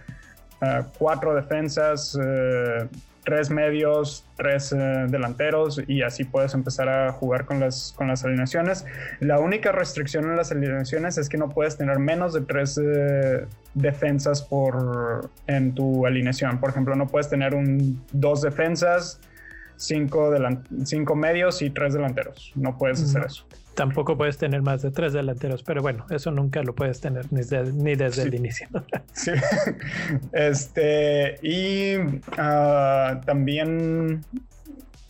uh, 0.60 0.84
cuatro 0.98 1.34
defensas, 1.34 2.14
uh, 2.14 2.86
tres 3.28 3.50
medios, 3.50 4.24
tres 4.38 4.72
eh, 4.72 5.04
delanteros 5.06 5.82
y 5.86 6.00
así 6.00 6.24
puedes 6.24 6.54
empezar 6.54 6.88
a 6.88 7.12
jugar 7.12 7.44
con 7.44 7.60
las, 7.60 7.92
con 7.94 8.08
las 8.08 8.24
alineaciones. 8.24 8.86
La 9.20 9.38
única 9.38 9.70
restricción 9.70 10.24
en 10.24 10.36
las 10.36 10.50
alineaciones 10.50 11.18
es 11.18 11.28
que 11.28 11.36
no 11.36 11.50
puedes 11.50 11.76
tener 11.76 11.98
menos 11.98 12.32
de 12.32 12.40
tres 12.40 12.80
eh, 12.82 13.44
defensas 13.74 14.40
por, 14.40 15.28
en 15.46 15.74
tu 15.74 16.06
alineación. 16.06 16.58
Por 16.58 16.70
ejemplo, 16.70 16.96
no 16.96 17.06
puedes 17.06 17.28
tener 17.28 17.54
un, 17.54 18.02
dos 18.12 18.40
defensas, 18.40 19.20
cinco, 19.76 20.32
cinco 20.84 21.14
medios 21.14 21.60
y 21.60 21.68
tres 21.68 21.92
delanteros. 21.92 22.52
No 22.54 22.78
puedes 22.78 23.02
hacer 23.02 23.26
eso. 23.26 23.44
Tampoco 23.78 24.16
puedes 24.16 24.38
tener 24.38 24.60
más 24.60 24.82
de 24.82 24.90
tres 24.90 25.12
delanteros, 25.12 25.62
pero 25.62 25.82
bueno, 25.82 26.04
eso 26.10 26.32
nunca 26.32 26.64
lo 26.64 26.74
puedes 26.74 27.00
tener 27.00 27.32
ni, 27.32 27.94
desde 27.94 28.22
el 28.24 28.34
inicio. 28.34 28.66
sí. 29.12 29.30
Este, 30.32 31.38
y 31.46 31.94
ah, 32.36 33.20
también. 33.24 34.24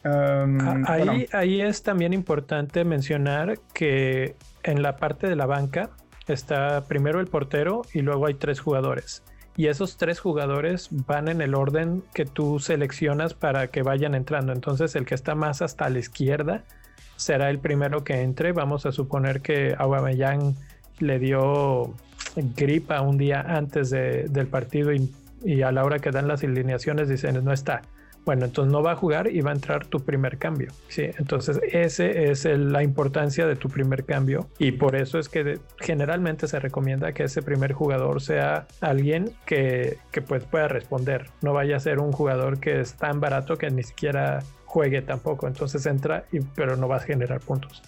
Ah, 0.04 0.82
ahí, 0.86 1.26
ahí 1.32 1.62
es 1.62 1.82
también 1.82 2.12
importante 2.12 2.84
mencionar 2.84 3.58
que 3.72 4.36
en 4.64 4.82
la 4.82 4.96
parte 4.96 5.28
de 5.28 5.36
la 5.36 5.46
banca 5.46 5.88
está 6.26 6.84
primero 6.84 7.20
el 7.20 7.26
portero 7.26 7.80
y 7.94 8.02
luego 8.02 8.26
hay 8.26 8.34
tres 8.34 8.60
jugadores. 8.60 9.22
Y 9.56 9.68
esos 9.68 9.96
tres 9.96 10.20
jugadores 10.20 10.88
van 10.90 11.28
en 11.28 11.40
el 11.40 11.54
orden 11.54 12.04
que 12.12 12.26
tú 12.26 12.58
seleccionas 12.58 13.32
para 13.32 13.68
que 13.68 13.82
vayan 13.82 14.14
entrando. 14.14 14.52
Entonces, 14.52 14.94
el 14.94 15.06
que 15.06 15.14
está 15.14 15.34
más 15.34 15.62
hasta 15.62 15.88
la 15.88 16.00
izquierda 16.00 16.64
será 17.18 17.50
el 17.50 17.58
primero 17.58 18.04
que 18.04 18.22
entre. 18.22 18.52
Vamos 18.52 18.86
a 18.86 18.92
suponer 18.92 19.40
que 19.42 19.74
Aubameyang 19.76 20.54
le 21.00 21.18
dio 21.18 21.94
gripa 22.56 23.02
un 23.02 23.18
día 23.18 23.40
antes 23.40 23.90
del 23.90 24.46
partido 24.46 24.92
y, 24.92 25.12
y, 25.44 25.62
a 25.62 25.72
la 25.72 25.84
hora 25.84 25.98
que 25.98 26.10
dan 26.10 26.28
las 26.28 26.42
alineaciones 26.42 27.08
dicen 27.08 27.44
no 27.44 27.52
está. 27.52 27.82
Bueno, 28.24 28.44
entonces 28.44 28.70
no 28.70 28.82
va 28.82 28.92
a 28.92 28.94
jugar 28.94 29.28
y 29.28 29.40
va 29.40 29.52
a 29.52 29.54
entrar 29.54 29.86
tu 29.86 30.00
primer 30.00 30.36
cambio. 30.36 30.70
Sí, 30.88 31.04
entonces 31.18 31.60
ese 31.72 32.30
es 32.30 32.44
la 32.44 32.82
importancia 32.82 33.46
de 33.46 33.56
tu 33.56 33.70
primer 33.70 34.04
cambio 34.04 34.48
y 34.58 34.72
por 34.72 34.96
eso 34.96 35.18
es 35.18 35.30
que 35.30 35.58
generalmente 35.78 36.46
se 36.46 36.60
recomienda 36.60 37.12
que 37.12 37.24
ese 37.24 37.40
primer 37.40 37.72
jugador 37.72 38.20
sea 38.20 38.66
alguien 38.82 39.30
que, 39.46 39.96
que 40.12 40.20
pues 40.20 40.44
pueda 40.44 40.68
responder. 40.68 41.30
No 41.40 41.54
vaya 41.54 41.76
a 41.76 41.80
ser 41.80 42.00
un 42.00 42.12
jugador 42.12 42.60
que 42.60 42.80
es 42.80 42.94
tan 42.94 43.18
barato 43.18 43.56
que 43.56 43.70
ni 43.70 43.82
siquiera 43.82 44.40
juegue 44.68 45.02
tampoco. 45.02 45.48
Entonces 45.48 45.84
entra, 45.86 46.24
y, 46.30 46.40
pero 46.40 46.76
no 46.76 46.88
va 46.88 46.96
a 46.96 47.00
generar 47.00 47.40
puntos. 47.40 47.82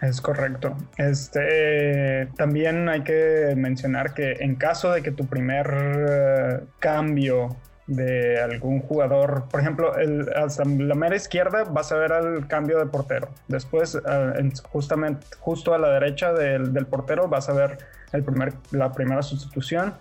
Es 0.00 0.20
correcto. 0.20 0.76
Este 0.96 2.28
también 2.36 2.88
hay 2.88 3.02
que 3.02 3.54
mencionar 3.56 4.14
que 4.14 4.32
en 4.40 4.54
caso 4.54 4.92
de 4.92 5.02
que 5.02 5.10
tu 5.10 5.26
primer 5.26 5.66
eh, 6.08 6.60
cambio 6.78 7.56
de 7.86 8.40
algún 8.40 8.80
jugador. 8.80 9.44
Por 9.50 9.60
ejemplo, 9.60 9.96
el, 9.96 10.28
hasta 10.34 10.64
la 10.64 10.94
mera 10.94 11.16
izquierda 11.16 11.64
vas 11.64 11.92
a 11.92 11.96
ver 11.96 12.12
el 12.12 12.46
cambio 12.46 12.78
de 12.78 12.86
portero. 12.86 13.28
Después, 13.48 13.94
eh, 13.94 14.50
justamente, 14.70 15.26
justo 15.38 15.74
a 15.74 15.78
la 15.78 15.90
derecha 15.90 16.32
del, 16.32 16.72
del, 16.72 16.86
portero 16.86 17.28
vas 17.28 17.48
a 17.48 17.52
ver 17.52 17.78
el 18.12 18.24
primer, 18.24 18.54
la 18.72 18.92
primera 18.92 19.22
sustitución, 19.22 19.94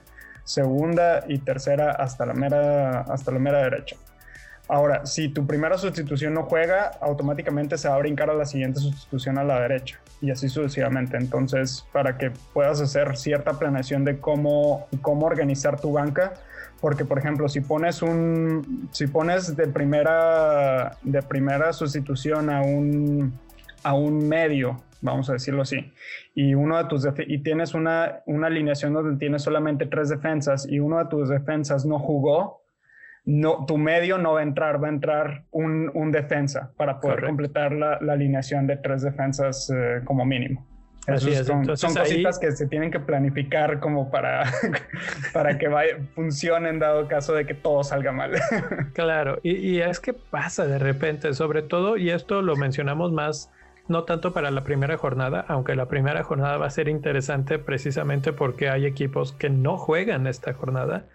segunda 0.43 1.24
y 1.27 1.39
tercera 1.39 1.91
hasta 1.91 2.25
la 2.25 2.33
mera, 2.33 3.01
hasta 3.01 3.31
la 3.31 3.39
mera 3.39 3.59
derecha. 3.59 3.97
Ahora, 4.67 5.05
si 5.05 5.29
tu 5.29 5.45
primera 5.45 5.77
sustitución 5.77 6.34
no 6.34 6.43
juega, 6.43 6.91
automáticamente 7.01 7.77
se 7.77 7.88
va 7.88 7.95
a 7.95 8.00
brincar 8.00 8.29
a 8.29 8.34
la 8.34 8.45
siguiente 8.45 8.79
sustitución 8.79 9.38
a 9.38 9.43
la 9.43 9.60
derecha 9.60 10.00
y 10.22 10.31
así 10.31 10.50
sucesivamente. 10.50 11.17
Entonces, 11.17 11.86
para 11.91 12.17
que 12.17 12.31
puedas 12.53 12.81
hacer 12.81 13.15
cierta 13.15 13.60
planeación 13.60 14.03
de 14.03 14.19
cómo, 14.19 14.88
cómo 15.01 15.27
organizar 15.27 15.79
tu 15.79 15.93
banca, 15.93 16.34
porque 16.81 17.05
por 17.05 17.19
ejemplo 17.19 17.48
si 17.48 17.62
pones 17.62 18.01
un 18.01 18.89
si 18.91 19.07
pones 19.07 19.55
de 19.55 19.67
primera 19.67 20.98
de 21.03 21.22
primera 21.22 21.72
sustitución 21.74 22.50
a 22.50 22.62
un 22.62 23.39
a 23.84 23.93
un 23.93 24.27
medio 24.27 24.84
vamos 25.01 25.29
a 25.29 25.34
decirlo 25.34 25.62
así 25.62 25.93
y 26.34 26.53
uno 26.53 26.77
de 26.77 26.86
tus 26.86 27.07
y 27.27 27.38
tienes 27.39 27.74
una, 27.74 28.22
una 28.25 28.48
alineación 28.48 28.93
donde 28.93 29.17
tienes 29.17 29.43
solamente 29.43 29.86
tres 29.86 30.10
defensas 30.10 30.67
y 30.69 30.79
uno 30.79 31.00
de 31.00 31.05
tus 31.05 31.29
defensas 31.29 31.86
no 31.86 31.98
jugó 31.98 32.64
no, 33.25 33.65
tu 33.65 33.77
medio 33.77 34.17
no 34.17 34.34
va 34.34 34.41
a 34.41 34.44
entrar, 34.44 34.82
va 34.82 34.88
a 34.88 34.91
entrar 34.91 35.44
un, 35.51 35.89
un 35.94 36.12
defensa 36.12 36.72
para 36.77 37.00
poder 37.00 37.25
completar 37.25 37.72
la, 37.72 37.98
la, 38.00 38.13
alineación 38.13 38.67
de 38.67 38.77
tres 38.77 39.01
defensas 39.01 39.72
eh, 39.75 40.01
como 40.05 40.25
mínimo. 40.25 40.65
Son, 41.17 41.77
son, 41.77 41.94
cositas 41.94 42.39
que 42.39 42.51
se 42.51 42.65
tienen 42.65 42.89
que 42.89 43.00
planificar 43.00 43.79
como 43.79 44.10
para, 44.10 44.51
para 45.34 45.58
que 45.60 45.67
vaya, 45.67 45.98
funcionen 46.15 46.79
dado 46.79 47.08
caso 47.08 47.34
de 47.34 47.46
que 47.46 47.53
todo 47.53 47.84
salga 47.84 48.12
mal. 48.12 48.32
Claro, 48.94 49.39
y, 49.44 49.51
y, 49.55 49.82
es 49.82 50.00
que 50.00 50.13
pasa 50.13 50.65
de 50.65 50.79
repente, 50.79 51.34
sobre 51.34 51.62
todo, 51.62 51.98
y 51.98 52.10
esto 52.10 52.41
lo 52.41 52.55
mencionamos 52.55 53.12
más, 53.12 53.51
no 53.88 54.03
tanto 54.03 54.34
para 54.34 54.50
la 54.50 54.62
primera 54.62 54.98
jornada, 54.98 55.46
aunque 55.48 55.75
la 55.75 55.88
primera 55.88 56.24
jornada 56.24 56.58
va 56.58 56.65
a 56.65 56.72
ser 56.72 56.88
interesante 56.88 57.60
precisamente 57.60 58.34
porque 58.34 58.70
hay 58.70 58.88
equipos 58.88 59.32
que 59.32 59.51
no 59.51 59.77
juegan 59.77 60.25
esta 60.25 60.53
jornada, 60.53 61.05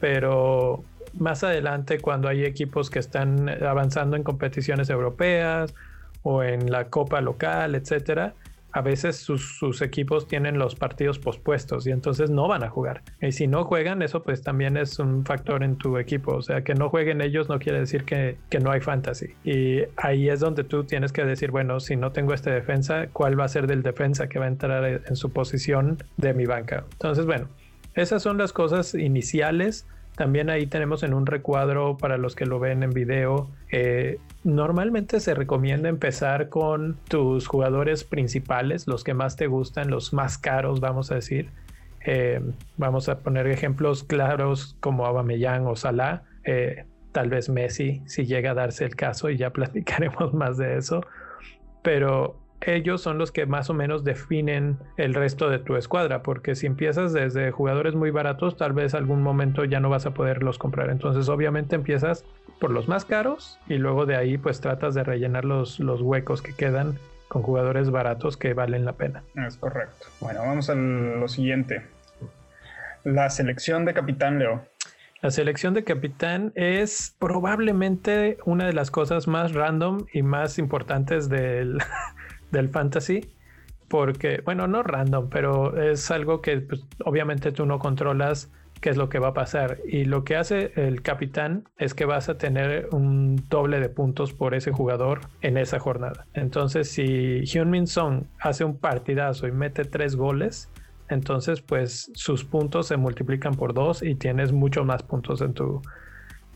pero 0.00 0.84
más 1.14 1.44
adelante 1.44 1.98
cuando 1.98 2.28
hay 2.28 2.44
equipos 2.44 2.90
que 2.90 2.98
están 2.98 3.48
avanzando 3.62 4.16
en 4.16 4.22
competiciones 4.22 4.90
europeas 4.90 5.74
o 6.22 6.42
en 6.42 6.70
la 6.70 6.88
copa 6.88 7.20
local, 7.20 7.74
etcétera, 7.74 8.34
a 8.72 8.82
veces 8.82 9.16
sus, 9.16 9.82
equipos 9.82 10.28
tienen 10.28 10.58
los 10.58 10.74
partidos 10.74 11.18
pospuestos 11.18 11.86
y 11.86 11.90
entonces 11.90 12.30
no 12.30 12.48
van 12.48 12.62
a 12.62 12.68
jugar. 12.68 13.02
Y 13.20 13.32
si 13.32 13.46
no 13.46 13.64
juegan, 13.64 14.02
eso 14.02 14.22
pues 14.22 14.42
también 14.42 14.76
es 14.76 14.98
un 14.98 15.24
factor 15.24 15.62
en 15.64 15.76
tu 15.76 15.96
equipo. 15.98 16.34
O 16.34 16.42
sea, 16.42 16.62
que 16.62 16.74
no 16.74 16.90
jueguen 16.90 17.20
ellos 17.20 17.48
no 17.48 17.58
quiere 17.58 17.80
decir 17.80 18.04
que, 18.04 18.36
no 18.60 18.70
hay 18.70 18.80
fantasy. 18.80 19.34
Y 19.42 19.82
ahí 19.96 20.28
es 20.28 20.40
donde 20.40 20.64
tú 20.64 20.84
tienes 20.84 21.12
que 21.12 21.24
decir, 21.24 21.50
bueno, 21.50 21.80
si 21.80 21.96
no 21.96 22.12
tengo 22.12 22.34
este 22.34 22.50
defensa, 22.50 23.08
¿cuál 23.12 23.38
va 23.38 23.44
a 23.44 23.48
ser 23.48 23.66
del 23.66 23.82
defensa 23.82 24.28
que 24.28 24.38
va 24.38 24.44
a 24.44 24.48
entrar 24.48 24.84
en 24.84 25.16
su 25.16 25.30
posición 25.32 25.98
de 26.16 26.34
mi 26.34 26.44
banca? 26.44 26.84
Entonces, 26.92 27.24
bueno, 27.24 27.48
esas 27.94 28.22
son 28.22 28.36
las 28.36 28.52
cosas 28.52 28.94
iniciales. 28.94 29.86
También 30.18 30.50
ahí 30.50 30.66
tenemos 30.66 31.04
en 31.04 31.14
un 31.14 31.26
recuadro 31.26 31.96
para 31.96 32.18
los 32.18 32.34
que 32.34 32.44
lo 32.44 32.58
ven 32.58 32.82
en 32.82 32.90
video 32.90 33.48
eh, 33.70 34.18
Normalmente 34.44 35.20
se 35.20 35.34
recomienda 35.34 35.88
empezar 35.88 36.48
con 36.48 36.96
tus 37.08 37.46
jugadores 37.46 38.04
principales, 38.04 38.86
los 38.86 39.04
que 39.04 39.12
más 39.12 39.36
te 39.36 39.46
gustan, 39.46 39.90
los 39.90 40.12
más 40.12 40.38
caros, 40.38 40.80
vamos 40.80 41.10
a 41.10 41.16
decir. 41.16 41.50
Eh, 42.04 42.40
vamos 42.76 43.08
a 43.08 43.18
poner 43.18 43.46
ejemplos 43.48 44.04
claros 44.04 44.76
como 44.80 45.06
Aubameyang 45.06 45.66
o 45.66 45.76
Salah, 45.76 46.22
eh, 46.44 46.84
tal 47.12 47.28
vez 47.28 47.48
Messi, 47.48 48.02
si 48.06 48.26
llega 48.26 48.52
a 48.52 48.54
darse 48.54 48.84
el 48.84 48.96
caso, 48.96 49.28
y 49.28 49.36
ya 49.36 49.50
platicaremos 49.52 50.32
más 50.32 50.56
de 50.56 50.78
eso. 50.78 51.02
Pero 51.82 52.40
ellos 52.60 53.02
son 53.02 53.18
los 53.18 53.32
que 53.32 53.46
más 53.46 53.70
o 53.70 53.74
menos 53.74 54.04
definen 54.04 54.78
el 54.96 55.14
resto 55.14 55.48
de 55.48 55.58
tu 55.58 55.76
escuadra, 55.76 56.22
porque 56.22 56.54
si 56.54 56.66
empiezas 56.66 57.12
desde 57.12 57.50
jugadores 57.50 57.94
muy 57.94 58.10
baratos, 58.10 58.56
tal 58.56 58.72
vez 58.72 58.94
algún 58.94 59.22
momento 59.22 59.64
ya 59.64 59.80
no 59.80 59.88
vas 59.88 60.06
a 60.06 60.14
poderlos 60.14 60.58
comprar. 60.58 60.90
Entonces, 60.90 61.28
obviamente 61.28 61.76
empiezas 61.76 62.24
por 62.60 62.70
los 62.70 62.88
más 62.88 63.04
caros 63.04 63.58
y 63.68 63.74
luego 63.74 64.06
de 64.06 64.16
ahí 64.16 64.38
pues 64.38 64.60
tratas 64.60 64.94
de 64.94 65.04
rellenar 65.04 65.44
los, 65.44 65.78
los 65.78 66.02
huecos 66.02 66.42
que 66.42 66.54
quedan 66.54 66.98
con 67.28 67.42
jugadores 67.42 67.90
baratos 67.90 68.36
que 68.36 68.54
valen 68.54 68.84
la 68.84 68.94
pena. 68.94 69.22
Es 69.46 69.56
correcto. 69.56 70.06
Bueno, 70.20 70.40
vamos 70.40 70.70
a 70.70 70.74
lo 70.74 71.28
siguiente. 71.28 71.82
La 73.04 73.30
selección 73.30 73.84
de 73.84 73.94
capitán 73.94 74.38
Leo. 74.38 74.66
La 75.20 75.30
selección 75.30 75.74
de 75.74 75.82
capitán 75.82 76.52
es 76.54 77.16
probablemente 77.18 78.38
una 78.44 78.66
de 78.66 78.72
las 78.72 78.90
cosas 78.90 79.26
más 79.26 79.52
random 79.52 80.06
y 80.12 80.22
más 80.22 80.58
importantes 80.58 81.28
del, 81.28 81.78
del 82.50 82.68
fantasy. 82.68 83.28
Porque, 83.88 84.42
bueno, 84.44 84.66
no 84.66 84.82
random, 84.82 85.30
pero 85.30 85.80
es 85.80 86.10
algo 86.10 86.42
que 86.42 86.60
pues, 86.60 86.84
obviamente 87.04 87.52
tú 87.52 87.64
no 87.64 87.78
controlas 87.78 88.50
qué 88.80 88.90
es 88.90 88.96
lo 88.96 89.08
que 89.08 89.18
va 89.18 89.28
a 89.28 89.34
pasar. 89.34 89.78
Y 89.86 90.04
lo 90.04 90.24
que 90.24 90.36
hace 90.36 90.72
el 90.76 91.02
capitán 91.02 91.64
es 91.78 91.94
que 91.94 92.04
vas 92.04 92.28
a 92.28 92.38
tener 92.38 92.88
un 92.92 93.42
doble 93.48 93.80
de 93.80 93.88
puntos 93.88 94.32
por 94.32 94.54
ese 94.54 94.72
jugador 94.72 95.20
en 95.40 95.56
esa 95.56 95.78
jornada. 95.78 96.26
Entonces, 96.34 96.90
si 96.90 97.40
Hyun-Min 97.44 97.86
Song 97.86 98.24
hace 98.40 98.64
un 98.64 98.76
partidazo 98.76 99.46
y 99.46 99.52
mete 99.52 99.84
tres 99.84 100.16
goles, 100.16 100.68
entonces 101.08 101.62
pues 101.62 102.10
sus 102.14 102.44
puntos 102.44 102.86
se 102.88 102.96
multiplican 102.96 103.54
por 103.54 103.72
dos 103.72 104.02
y 104.02 104.14
tienes 104.14 104.52
mucho 104.52 104.84
más 104.84 105.02
puntos 105.02 105.40
en 105.40 105.54
tu, 105.54 105.82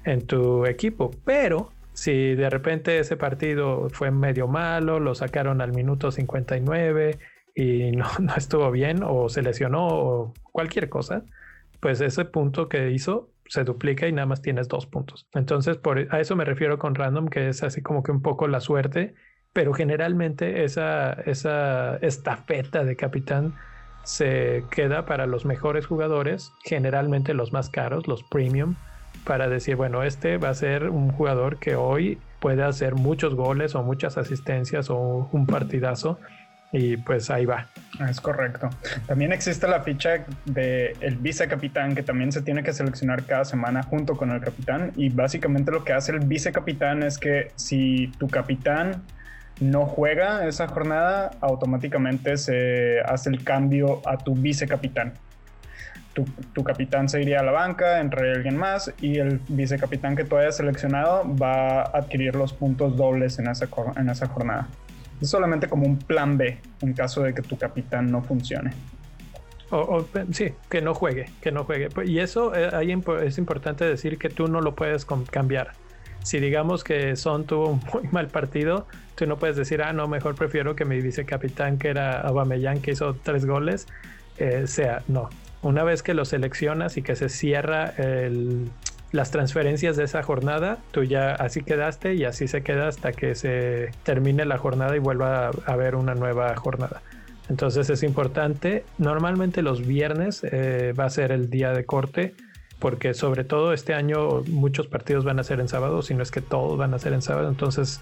en 0.05 0.27
tu 0.27 0.67
equipo. 0.67 1.11
Pero 1.25 1.73
si 1.93 2.35
de 2.35 2.49
repente 2.51 2.99
ese 2.99 3.17
partido 3.17 3.89
fue 3.91 4.11
medio 4.11 4.49
malo, 4.49 4.99
lo 4.99 5.15
sacaron 5.15 5.61
al 5.61 5.73
minuto 5.73 6.11
59 6.11 7.19
y 7.55 7.93
no, 7.97 8.07
estuvo 8.37 8.71
bien 8.71 9.03
o 9.03 9.29
se 9.29 9.43
lesionó 9.43 9.89
o 9.89 10.35
cualquier 10.53 10.89
cosa, 10.89 11.25
pues 11.81 12.01
ese 12.01 12.25
punto 12.25 12.69
que 12.69 12.91
hizo 12.91 13.29
se 13.47 13.65
duplica 13.65 14.07
y 14.09 14.13
nada 14.13 14.27
más 14.27 14.41
tienes 14.41 14.69
dos 14.69 14.87
puntos. 14.87 15.29
Entonces, 15.35 15.77
por, 15.77 16.09
a 16.11 16.21
eso 16.21 16.37
me 16.37 16.45
refiero 16.45 16.79
con 16.79 16.95
random, 16.95 17.29
que 17.29 17.49
es 17.49 17.63
así 17.63 17.83
como 17.83 18.03
que 18.03 18.11
un 18.11 18.23
poco 18.23 18.49
la 18.49 18.61
suerte, 18.61 19.15
pero 19.53 19.75
generalmente 19.75 20.65
esa, 20.65 21.13
esa 21.13 21.97
estafeta 21.97 22.85
de 22.85 22.97
capitán 22.97 23.55
se 24.05 24.65
queda 24.71 25.05
para 25.05 25.27
los 25.27 25.45
mejores 25.45 25.87
jugadores, 25.87 26.53
generalmente 26.65 27.35
los 27.35 27.53
más 27.53 27.69
caros, 27.69 28.09
los 28.09 28.23
premium, 28.25 28.77
para 29.25 29.49
decir, 29.49 29.77
bueno, 29.77 30.03
este 30.03 30.37
va 30.37 30.51
a 30.51 30.55
ser 30.55 30.89
un 30.89 31.11
jugador 31.13 31.59
que 31.59 31.77
hoy 31.77 32.19
puede 32.41 32.63
hacer 32.63 32.95
muchos 32.95 33.35
goles 33.35 33.75
o 33.75 33.83
muchas 33.83 34.19
asistencias 34.19 34.91
o 34.91 35.29
un 35.33 35.47
partidazo 35.47 36.19
y 36.73 36.97
pues 36.97 37.31
ahí 37.31 37.45
va. 37.45 37.69
Es 38.09 38.21
correcto. 38.21 38.71
También 39.07 39.33
existe 39.33 39.69
la 39.69 39.81
ficha 39.83 40.25
de 40.47 40.97
el 41.01 41.17
vicecapitán 41.17 41.95
que 41.95 42.03
también 42.03 42.33
se 42.33 42.43
tiene 42.43 42.63
que 42.63 42.73
seleccionar 42.73 43.25
cada 43.25 43.45
semana 43.45 43.83
junto 43.83 44.17
con 44.17 44.31
el 44.31 44.41
capitán 44.41 44.93
y 44.97 45.11
básicamente 45.11 45.71
lo 45.71 45.85
que 45.85 45.93
hace 45.93 46.13
el 46.13 46.21
vicecapitán 46.21 47.03
es 47.03 47.19
que 47.19 47.53
si 47.57 48.09
tu 48.19 48.27
capitán 48.27 49.03
no 49.61 49.85
juega 49.85 50.47
esa 50.47 50.67
jornada, 50.67 51.31
automáticamente 51.41 52.37
se 52.39 53.01
hace 53.01 53.29
el 53.31 53.45
cambio 53.45 54.01
a 54.07 54.17
tu 54.17 54.35
vicecapitán. 54.35 55.13
Tu, 56.15 56.65
capitán 56.65 57.09
se 57.09 57.23
iría 57.23 57.41
a 57.41 57.43
la 57.43 57.53
banca, 57.53 58.01
entre 58.01 58.33
alguien 58.33 58.57
más 58.57 58.93
y 59.01 59.19
el 59.19 59.41
vicecapitán 59.49 60.15
que 60.15 60.25
tú 60.25 60.37
hayas 60.37 60.57
seleccionado 60.57 61.25
va 61.37 61.83
a 61.83 61.99
adquirir 61.99 62.37
los 62.37 62.53
puntos 62.53 62.97
dobles 62.97 63.39
en 63.39 63.49
esa, 63.49 63.67
en 63.97 64.11
esa 64.11 64.27
jornada. 64.27 64.69
Es 65.21 65.31
solamente 65.31 65.69
como 65.69 65.87
un 65.87 65.99
plan 65.99 66.37
B 66.37 66.59
en 66.83 66.93
caso 66.93 67.23
de 67.23 67.33
que 67.33 67.43
tu 67.43 67.57
capitán 67.57 68.11
no 68.11 68.23
funcione. 68.23 68.73
O, 69.71 70.05
sí, 70.33 70.53
que 70.69 70.83
no 70.83 70.93
juegue, 70.93 71.31
que 71.41 71.51
no 71.51 71.65
juegue. 71.65 71.89
Y 72.05 72.19
eso 72.19 72.55
eh, 72.55 72.71
es 73.25 73.39
importante 73.39 73.87
decir 73.87 74.19
que 74.19 74.29
tú 74.29 74.47
no 74.47 74.61
lo 74.61 74.75
puedes 74.75 75.07
cambiar. 75.31 75.73
si 76.23 76.41
digamos 76.41 76.85
que 76.85 77.17
Son 77.17 77.47
tuvo 77.47 77.71
un 77.71 77.81
muy 77.93 78.07
mal 78.11 78.29
partido, 78.29 78.87
tú 79.15 79.27
no 79.27 79.39
puedes 79.39 79.57
decir, 79.57 79.83
ah, 79.83 79.95
no, 79.95 80.09
mejor 80.09 80.35
prefiero 80.35 80.77
que 80.77 80.85
mi 80.85 81.01
vicecapitán, 81.01 81.79
que 81.79 81.89
era 81.89 82.21
Aubameyang, 82.21 82.83
que 82.83 82.91
hizo 82.91 83.15
tres 83.15 83.47
goles, 83.47 83.87
eh, 84.37 84.67
sea, 84.67 85.03
no. 85.09 85.31
Una 85.63 85.85
vez 85.85 86.03
que 86.03 86.13
lo 86.13 86.25
seleccionas 86.25 86.97
y 86.97 87.03
que 87.03 87.15
se 87.15 87.29
cierra 87.29 87.95
las 89.13 89.31
transferencias 89.31 89.97
de 89.97 90.05
esa 90.05 90.23
jornada, 90.23 90.79
tú 90.91 91.05
ya 91.05 91.35
así 91.35 91.63
quedaste 91.63 92.15
y 92.15 92.25
así 92.25 92.49
se 92.49 92.63
queda 92.63 92.89
hasta 92.89 93.13
que 93.13 93.35
se 93.35 93.91
termine 94.03 94.45
la 94.45 94.59
jornada 94.59 94.97
y 94.97 94.99
vuelva 94.99 95.49
a 95.49 95.51
haber 95.67 95.95
una 95.95 96.15
nueva 96.15 96.57
jornada. 96.57 97.03
Entonces 97.49 97.91
es 97.91 98.03
importante, 98.03 98.85
normalmente 98.99 99.63
los 99.63 99.87
viernes 99.87 100.43
eh, 100.45 100.95
va 100.99 101.05
a 101.05 101.11
ser 101.11 101.33
el 101.33 101.51
día 101.51 101.73
de 101.73 101.85
corte, 101.85 102.35
porque 102.79 103.15
sobre 103.15 103.45
todo 103.45 103.73
este 103.73 103.95
año 103.95 104.43
muchos 104.49 104.87
partidos 104.87 105.25
van 105.25 105.39
a 105.39 105.45
ser 105.45 105.61
en 105.61 105.69
sábado, 105.69 106.03
si 106.03 106.15
no 106.15 106.23
es 106.23 106.31
que 106.31 106.41
todos 106.41 106.79
van 106.79 106.95
a 106.95 106.99
ser 106.99 107.13
en 107.13 107.23
sábado, 107.23 107.49
entonces 107.49 108.01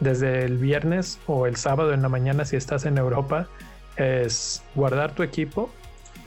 desde 0.00 0.44
el 0.44 0.58
viernes 0.58 1.18
o 1.26 1.46
el 1.46 1.56
sábado 1.56 1.92
en 1.94 2.02
la 2.02 2.08
mañana 2.08 2.44
si 2.44 2.56
estás 2.56 2.84
en 2.84 2.98
Europa, 2.98 3.48
es 3.96 4.62
guardar 4.74 5.12
tu 5.12 5.22
equipo 5.22 5.70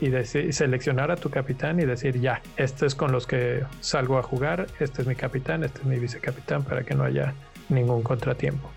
y 0.04 0.52
seleccionar 0.52 1.10
a 1.10 1.16
tu 1.16 1.30
capitán 1.30 1.80
y 1.80 1.84
decir 1.84 2.20
ya, 2.20 2.42
este 2.56 2.86
es 2.86 2.94
con 2.94 3.12
los 3.12 3.26
que 3.26 3.64
salgo 3.80 4.18
a 4.18 4.22
jugar, 4.22 4.66
este 4.80 5.02
es 5.02 5.08
mi 5.08 5.14
capitán, 5.14 5.64
este 5.64 5.80
es 5.80 5.86
mi 5.86 5.98
vicecapitán 5.98 6.64
para 6.64 6.82
que 6.82 6.94
no 6.94 7.04
haya 7.04 7.34
ningún 7.68 8.02
contratiempo. 8.02 8.70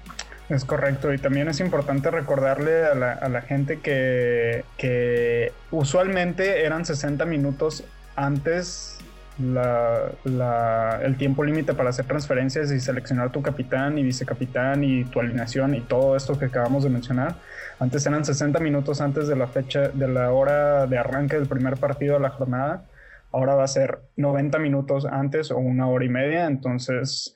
Es 0.49 0.63
correcto, 0.63 1.13
y 1.13 1.17
también 1.17 1.49
es 1.49 1.59
importante 1.59 2.09
recordarle 2.09 2.85
a 2.85 2.95
la, 2.95 3.41
gente 3.41 3.79
que, 3.79 5.51
usualmente 5.71 6.63
eran 6.63 6.85
60 6.85 7.25
minutos 7.25 7.83
antes 8.15 8.99
el 9.39 11.17
tiempo 11.17 11.43
límite 11.43 11.73
para 11.73 11.89
hacer 11.89 12.05
transferencias 12.05 12.71
y 12.71 12.79
seleccionar 12.79 13.31
tu 13.31 13.41
capitán 13.41 13.97
y 13.97 14.03
vicecapitán 14.03 14.83
y 14.83 15.03
tu 15.03 15.19
alineación 15.19 15.75
y 15.75 15.81
todo 15.81 16.15
esto 16.15 16.39
que 16.39 16.45
acabamos 16.45 16.83
de 16.83 16.89
mencionar. 16.89 17.35
Antes 17.79 18.05
eran 18.07 18.25
60 18.25 18.59
minutos 18.59 19.01
antes 19.01 19.27
de 19.27 19.35
la 19.35 19.47
fecha, 19.47 19.89
de 19.89 20.07
la 20.07 20.31
hora 20.31 20.87
de 20.87 20.97
arranque 20.97 21.35
del 21.35 21.47
primer 21.47 21.77
partido 21.77 22.15
de 22.15 22.21
la 22.21 22.29
jornada. 22.29 22.85
Ahora 23.31 23.55
va 23.55 23.63
a 23.63 23.67
ser 23.67 23.99
90 24.15 24.57
minutos 24.57 25.05
antes 25.05 25.51
o 25.51 25.57
una 25.57 25.87
hora 25.87 26.05
y 26.05 26.09
media. 26.09 26.45
Entonces, 26.45 27.35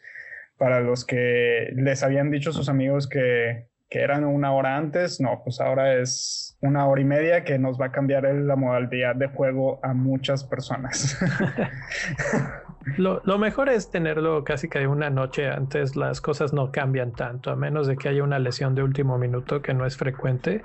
para 0.57 0.79
los 0.79 1.05
que 1.05 1.71
les 1.75 2.01
habían 2.01 2.31
dicho 2.31 2.53
sus 2.53 2.69
amigos 2.69 3.07
que, 3.07 3.67
que 3.89 3.99
eran 3.99 4.23
una 4.23 4.53
hora 4.53 4.77
antes, 4.77 5.21
no, 5.21 5.41
pues 5.43 5.61
ahora 5.61 5.95
es 5.95 6.57
una 6.61 6.87
hora 6.87 7.01
y 7.01 7.05
media 7.05 7.43
que 7.43 7.59
nos 7.59 7.79
va 7.79 7.87
a 7.87 7.91
cambiar 7.91 8.23
la 8.23 8.55
modalidad 8.55 9.15
de 9.15 9.27
juego 9.27 9.79
a 9.83 9.93
muchas 9.93 10.43
personas. 10.43 11.19
lo, 12.97 13.37
mejor 13.37 13.69
es 13.69 13.91
tenerlo 13.91 14.43
casi 14.43 14.67
que 14.67 14.87
una 14.87 15.09
noche 15.09 15.49
antes, 15.49 15.95
las 15.95 16.21
cosas 16.21 16.53
no 16.53 16.71
cambian 16.71 17.11
tanto, 17.11 17.51
a 17.51 17.55
menos 17.55 17.87
de 17.87 17.97
que 17.97 18.09
haya 18.09 18.23
una 18.23 18.39
lesión 18.39 18.75
de 18.75 18.83
último 18.83 19.17
minuto 19.17 19.61
que 19.61 19.73
no 19.73 19.85
es 19.85 19.97
frecuente. 19.97 20.63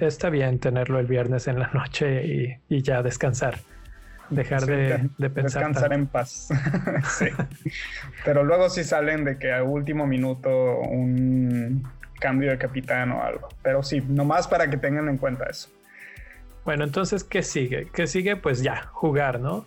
Está 0.00 0.30
bien 0.30 0.58
tenerlo 0.58 0.98
el 0.98 1.06
viernes 1.06 1.48
en 1.48 1.58
la 1.58 1.70
noche 1.72 2.60
y, 2.68 2.82
ya 2.82 3.02
descansar. 3.02 3.58
Dejar 4.30 4.64
de, 4.64 5.10
pensar. 5.18 5.62
Descansar 5.62 5.92
en 5.92 6.06
paz. 6.06 6.48
sí. 7.18 7.26
Pero 8.24 8.42
luego 8.42 8.70
si 8.70 8.82
salen 8.82 9.24
de 9.24 9.38
que 9.38 9.52
a 9.52 9.62
último 9.62 10.06
minuto 10.06 10.48
un 10.80 11.86
cambio 12.18 12.50
de 12.50 12.58
capitán 12.58 13.12
o 13.12 13.22
algo. 13.22 13.48
Pero 13.62 13.82
sí, 13.82 14.00
nomás 14.00 14.48
para 14.48 14.70
que 14.70 14.76
tengan 14.76 15.08
en 15.08 15.18
cuenta 15.18 15.44
eso. 15.44 15.68
Bueno, 16.64 16.84
entonces, 16.84 17.22
¿qué 17.22 17.42
sigue? 17.42 17.88
¿Qué 17.92 18.06
sigue? 18.06 18.36
Pues 18.36 18.62
ya, 18.62 18.86
jugar, 18.92 19.38
¿no? 19.38 19.66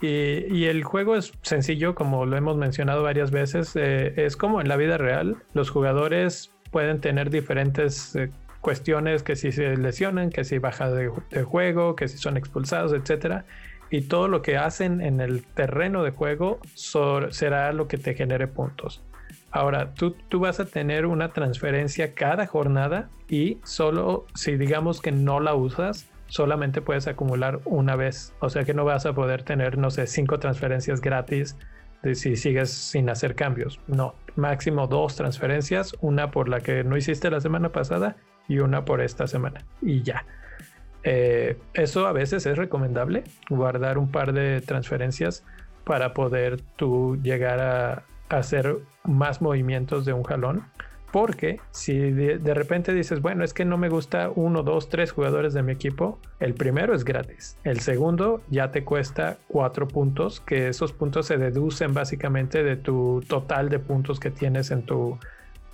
Y, 0.00 0.66
el 0.66 0.84
juego 0.84 1.16
es 1.16 1.32
sencillo, 1.42 1.94
como 1.94 2.24
lo 2.24 2.36
hemos 2.36 2.56
mencionado 2.56 3.02
varias 3.02 3.30
veces. 3.30 3.74
Eh, 3.74 4.14
es 4.16 4.36
como 4.36 4.60
en 4.60 4.68
la 4.68 4.76
vida 4.76 4.96
real. 4.96 5.36
Los 5.54 5.70
jugadores 5.70 6.52
pueden 6.70 7.00
tener 7.00 7.30
diferentes 7.30 8.14
eh, 8.14 8.30
cuestiones, 8.60 9.22
que 9.22 9.34
si 9.34 9.50
se 9.50 9.76
lesionan, 9.76 10.30
que 10.30 10.44
si 10.44 10.58
baja 10.58 10.90
de, 10.90 11.08
juego, 11.42 11.96
que 11.96 12.08
si 12.08 12.18
son 12.18 12.36
expulsados, 12.36 12.92
etcétera. 12.92 13.44
Y 13.90 14.02
todo 14.02 14.28
lo 14.28 14.42
que 14.42 14.56
hacen 14.56 15.00
en 15.00 15.20
el 15.20 15.44
terreno 15.44 16.02
de 16.04 16.10
juego 16.10 16.60
será 16.74 17.72
lo 17.72 17.88
que 17.88 17.96
te 17.96 18.14
genere 18.14 18.46
puntos. 18.46 19.02
Ahora, 19.50 19.94
tú, 19.94 20.14
tú 20.28 20.40
vas 20.40 20.60
a 20.60 20.66
tener 20.66 21.06
una 21.06 21.30
transferencia 21.30 22.12
cada 22.14 22.46
jornada 22.46 23.08
y 23.28 23.58
solo 23.64 24.26
si 24.34 24.56
digamos 24.56 25.00
que 25.00 25.10
no 25.10 25.40
la 25.40 25.54
usas, 25.54 26.06
solamente 26.28 26.80
puedes 26.80 27.06
acumular 27.08 27.60
una 27.64 27.96
vez. 27.96 28.34
O 28.40 28.48
sea 28.48 28.64
que 28.64 28.74
no 28.74 28.84
vas 28.84 29.06
a 29.06 29.12
poder 29.12 29.42
tener, 29.42 29.78
no 29.78 29.90
sé, 29.90 30.06
cinco 30.06 30.38
transferencias 30.38 31.00
gratis 31.00 31.56
de 32.02 32.14
si 32.14 32.36
sigues 32.36 32.70
sin 32.70 33.10
hacer 33.10 33.34
cambios. 33.34 33.80
No, 33.86 34.14
máximo 34.36 34.86
dos 34.86 35.16
transferencias, 35.16 35.96
una 36.00 36.30
por 36.30 36.48
la 36.48 36.60
que 36.60 36.84
no 36.84 36.96
hiciste 36.96 37.30
la 37.30 37.40
semana 37.40 37.70
pasada 37.72 38.16
y 38.46 38.60
una 38.60 38.84
por 38.84 39.00
esta 39.00 39.26
semana. 39.26 39.64
Y 39.82 40.02
ya. 40.02 40.24
Eh, 41.04 41.56
eso 41.74 42.06
a 42.06 42.12
veces 42.12 42.46
es 42.46 42.56
recomendable, 42.56 43.24
guardar 43.48 43.98
un 43.98 44.10
par 44.10 44.32
de 44.32 44.60
transferencias 44.60 45.44
para 45.84 46.12
poder 46.12 46.60
tú 46.76 47.18
llegar 47.22 47.60
a, 47.60 48.04
hacer 48.28 48.76
más 49.04 49.40
movimientos 49.40 50.04
de 50.04 50.12
un 50.12 50.22
jalón. 50.22 50.64
Porque 51.10 51.60
si 51.70 51.98
de, 51.98 52.54
repente 52.54 52.92
dices, 52.92 53.22
bueno, 53.22 53.42
es 53.42 53.54
que 53.54 53.64
no 53.64 53.78
me 53.78 53.88
gusta 53.88 54.30
uno, 54.34 54.62
dos, 54.62 54.90
tres 54.90 55.12
jugadores 55.12 55.54
de 55.54 55.62
mi 55.62 55.72
equipo, 55.72 56.18
el 56.38 56.54
primero 56.54 56.94
es 56.94 57.04
gratis. 57.04 57.56
El 57.64 57.80
segundo 57.80 58.42
ya 58.50 58.70
te 58.70 58.84
cuesta 58.84 59.38
cuatro 59.48 59.88
puntos, 59.88 60.40
que 60.40 60.68
esos 60.68 60.92
puntos 60.92 61.26
se 61.26 61.38
deducen 61.38 61.94
básicamente 61.94 62.62
de 62.62 62.76
tu 62.76 63.22
total 63.26 63.70
de 63.70 63.78
puntos 63.78 64.20
que 64.20 64.30
tienes 64.30 64.70
en 64.70 64.82
tu, 64.82 65.18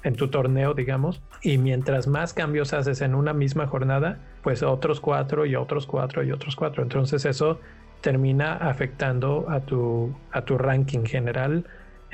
en 0.04 0.14
tu 0.14 0.28
torneo, 0.28 0.72
digamos. 0.72 1.20
Y 1.42 1.58
mientras 1.58 2.06
más 2.06 2.32
cambios 2.32 2.72
haces 2.72 3.00
en 3.00 3.16
una 3.16 3.32
misma 3.32 3.66
jornada, 3.66 4.20
pues 4.42 4.62
otros 4.62 5.00
cuatro 5.00 5.46
y 5.46 5.56
otros 5.56 5.86
cuatro 5.86 6.22
y 6.22 6.30
otros 6.30 6.54
cuatro. 6.54 6.84
Entonces 6.84 7.24
eso 7.24 7.58
termina 8.02 8.54
afectando 8.54 9.46
a 9.48 9.60
tu, 9.60 10.14
a 10.30 10.42
tu 10.42 10.58
ranking 10.58 11.04
general 11.04 11.64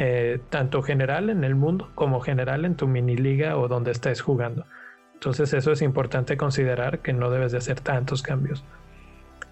eh, 0.02 0.40
tanto 0.48 0.80
general 0.80 1.28
en 1.28 1.44
el 1.44 1.54
mundo 1.54 1.90
como 1.94 2.20
general 2.20 2.64
en 2.64 2.74
tu 2.74 2.88
mini 2.88 3.18
liga 3.18 3.58
o 3.58 3.68
donde 3.68 3.90
estés 3.90 4.22
jugando. 4.22 4.64
Entonces 5.12 5.52
eso 5.52 5.72
es 5.72 5.82
importante 5.82 6.38
considerar 6.38 7.00
que 7.00 7.12
no 7.12 7.28
debes 7.28 7.52
de 7.52 7.58
hacer 7.58 7.80
tantos 7.80 8.22
cambios. 8.22 8.64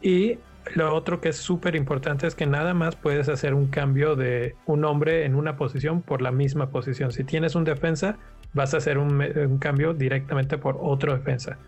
Y 0.00 0.38
lo 0.74 0.94
otro 0.94 1.20
que 1.20 1.28
es 1.28 1.37
súper 1.37 1.76
importante 1.76 2.26
es 2.26 2.34
que 2.34 2.46
nada 2.46 2.72
más 2.72 2.96
puedes 2.96 3.28
hacer 3.28 3.52
un 3.52 3.66
cambio 3.66 4.16
de 4.16 4.56
un 4.64 4.87
hombre 4.87 5.26
en 5.26 5.34
una 5.34 5.58
posición 5.58 6.00
por 6.00 6.22
la 6.22 6.32
misma 6.32 6.70
posición. 6.70 7.12
Si 7.12 7.24
tienes 7.24 7.54
un 7.54 7.64
defensa, 7.64 8.16
vas 8.54 8.72
a 8.72 8.78
hacer 8.78 8.96
un, 8.96 9.20
un 9.20 9.58
cambio 9.58 9.92
directamente 9.92 10.56
por 10.56 10.78
otro 10.80 11.12
defensa. 11.12 11.58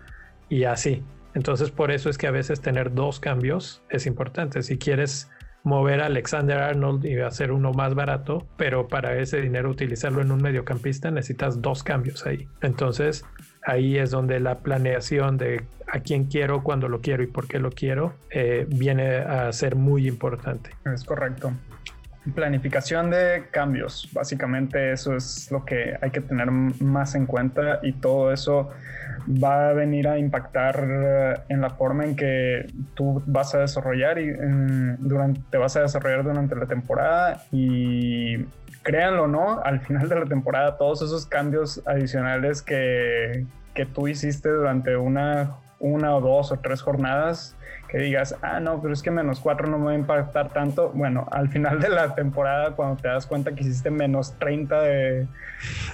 Y 0.49 0.65
así. 0.65 1.03
Entonces 1.35 1.71
por 1.71 1.91
eso 1.91 2.09
es 2.09 2.17
que 2.17 2.29
a 2.29 2.31
veces 2.31 2.63
tener 2.63 2.95
dos 2.95 3.21
cambios 3.21 3.83
es 3.91 4.07
importante. 4.07 4.63
Si 4.63 4.79
quieres 4.79 5.29
mover 5.63 6.01
a 6.01 6.07
Alexander 6.07 6.59
Arnold 6.59 7.05
y 7.05 7.19
hacer 7.21 7.53
uno 7.53 7.73
más 7.73 7.95
barato, 7.95 8.47
pero 8.57 8.89
para 8.89 9.17
ese 9.19 9.41
dinero 9.41 9.71
utilizarlo 9.71 10.23
en 10.23 10.33
un 10.33 10.43
mediocampista 10.43 11.11
necesitas 11.11 11.61
dos 11.61 11.83
cambios 11.83 12.27
ahí. 12.27 12.49
Entonces 12.63 13.25
ahí 13.63 13.99
es 13.99 14.11
donde 14.11 14.41
la 14.41 14.59
planeación 14.59 15.37
de 15.37 15.65
a 15.93 16.01
quién 16.01 16.25
quiero, 16.25 16.63
cuándo 16.63 16.89
lo 16.89 17.01
quiero 17.01 17.23
y 17.23 17.27
por 17.27 17.49
qué 17.49 17.59
lo 17.59 17.71
quiero 17.71 18.15
eh, 18.31 18.67
viene 18.69 19.17
a 19.19 19.53
ser 19.53 19.77
muy 19.77 20.07
importante. 20.07 20.71
Es 20.93 21.05
correcto. 21.05 21.53
Planificación 22.35 23.11
de 23.11 23.47
cambios, 23.51 24.11
básicamente 24.13 24.93
eso 24.93 25.17
es 25.17 25.51
lo 25.51 25.65
que 25.65 25.97
hay 26.01 26.11
que 26.11 26.21
tener 26.21 26.51
más 26.51 27.15
en 27.15 27.25
cuenta 27.25 27.81
y 27.83 27.93
todo 27.95 28.31
eso 28.31 28.71
va 29.27 29.71
a 29.71 29.73
venir 29.73 30.07
a 30.07 30.19
impactar 30.19 30.87
eh, 30.87 31.35
en 31.49 31.63
la 31.63 31.71
forma 31.71 32.05
en 32.05 32.17
que 32.17 32.67
tú 32.95 33.23
vas 33.27 33.55
a 33.55 33.61
desarrollar 33.61 34.19
y 34.19 34.33
durante, 34.99 35.41
te 35.51 35.57
vas 35.57 35.77
a 35.77 35.81
desarrollar 35.81 36.23
durante 36.23 36.55
la 36.57 36.67
temporada 36.67 37.43
y 37.51 38.45
créanlo 38.83 39.27
no, 39.27 39.61
al 39.63 39.81
final 39.81 40.09
de 40.09 40.21
la 40.21 40.27
temporada 40.27 40.77
todos 40.77 41.03
esos 41.03 41.27
cambios 41.27 41.83
adicionales 41.87 42.63
que, 42.63 43.47
que 43.75 43.87
tú 43.87 44.09
hiciste 44.09 44.49
durante 44.49 44.97
una, 44.97 45.57
una 45.79 46.15
o 46.17 46.21
dos 46.21 46.53
o 46.53 46.59
tres 46.59 46.83
jornadas 46.83 47.57
que 47.91 47.99
digas, 47.99 48.37
ah, 48.43 48.61
no, 48.61 48.81
pero 48.81 48.95
es 48.95 49.03
que 49.03 49.11
menos 49.11 49.41
4 49.41 49.67
no 49.67 49.79
me 49.79 49.87
va 49.87 49.91
a 49.93 49.97
impactar 49.97 50.53
tanto. 50.53 50.91
Bueno, 50.91 51.27
al 51.33 51.49
final 51.49 51.81
de 51.81 51.89
la 51.89 52.15
temporada, 52.15 52.77
cuando 52.77 53.03
te 53.03 53.09
das 53.09 53.27
cuenta 53.27 53.53
que 53.53 53.63
hiciste 53.63 53.91
menos 53.91 54.39
30 54.39 54.81
de 54.83 55.27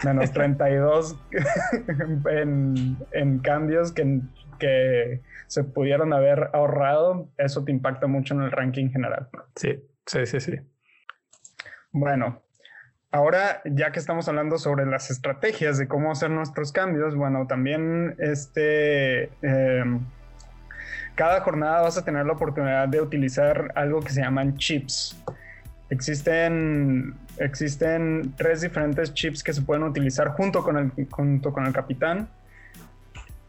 menos 0.04 0.30
32 0.32 1.18
en, 2.30 2.98
en 3.12 3.38
cambios 3.38 3.92
que, 3.92 4.20
que 4.58 5.22
se 5.46 5.64
pudieron 5.64 6.12
haber 6.12 6.50
ahorrado, 6.52 7.30
eso 7.38 7.64
te 7.64 7.72
impacta 7.72 8.06
mucho 8.06 8.34
en 8.34 8.42
el 8.42 8.50
ranking 8.50 8.90
general. 8.90 9.28
Sí, 9.54 9.82
sí, 10.04 10.26
sí, 10.26 10.40
sí. 10.40 10.60
Bueno, 11.92 12.42
Ahora, 13.16 13.62
ya 13.64 13.92
que 13.92 13.98
estamos 13.98 14.28
hablando 14.28 14.58
sobre 14.58 14.84
las 14.84 15.10
estrategias 15.10 15.78
de 15.78 15.88
cómo 15.88 16.12
hacer 16.12 16.28
nuestros 16.28 16.70
cambios, 16.70 17.14
bueno, 17.14 17.46
también 17.46 18.14
este, 18.18 19.30
eh, 19.40 19.84
cada 21.14 21.40
jornada 21.40 21.80
vas 21.80 21.96
a 21.96 22.04
tener 22.04 22.26
la 22.26 22.34
oportunidad 22.34 22.88
de 22.88 23.00
utilizar 23.00 23.72
algo 23.74 24.00
que 24.00 24.10
se 24.10 24.20
llaman 24.20 24.58
chips. 24.58 25.16
Existen, 25.88 27.14
existen 27.38 28.34
tres 28.36 28.60
diferentes 28.60 29.14
chips 29.14 29.42
que 29.42 29.54
se 29.54 29.62
pueden 29.62 29.84
utilizar 29.84 30.28
junto 30.32 30.62
con 30.62 30.76
el, 30.76 31.08
junto 31.08 31.54
con 31.54 31.64
el 31.64 31.72
capitán. 31.72 32.28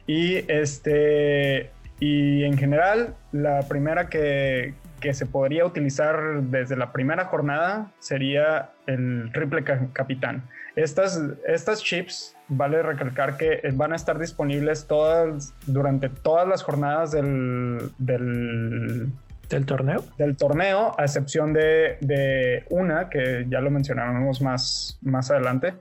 Y 0.06 0.50
este 0.50 1.72
y 2.00 2.46
en 2.46 2.58
general, 2.58 3.16
la 3.34 3.68
primera 3.68 4.08
que, 4.08 4.76
que 5.00 5.14
se 5.14 5.26
podría 5.26 5.66
utilizar 5.66 6.42
desde 6.44 6.76
la 6.76 6.92
primera 6.92 7.26
jornada 7.26 7.92
sería 8.00 8.72
el 8.88 9.30
triple 9.34 9.64
capitán. 9.94 10.44
Estas, 10.76 11.22
estas 11.48 11.84
chips, 11.84 12.36
vale 12.48 12.82
recalcar 12.82 13.38
que 13.38 13.62
van 13.74 13.94
a 13.94 13.96
estar 13.96 14.20
disponibles 14.20 14.88
todas, 14.88 15.54
durante 15.66 16.10
todas 16.10 16.48
las 16.48 16.64
jornadas 16.64 17.12
del, 17.12 17.92
del, 17.98 19.66
torneo. 19.66 20.04
Del 20.18 20.38
torneo, 20.38 20.96
a 20.98 21.04
excepción 21.04 21.54
de, 21.54 21.98
de, 22.02 22.66
una 22.70 23.10
que 23.10 23.46
ya 23.50 23.60
lo 23.60 23.72
mencionaremos 23.72 24.42
más, 24.42 25.00
más 25.02 25.32
adelante. 25.32 25.74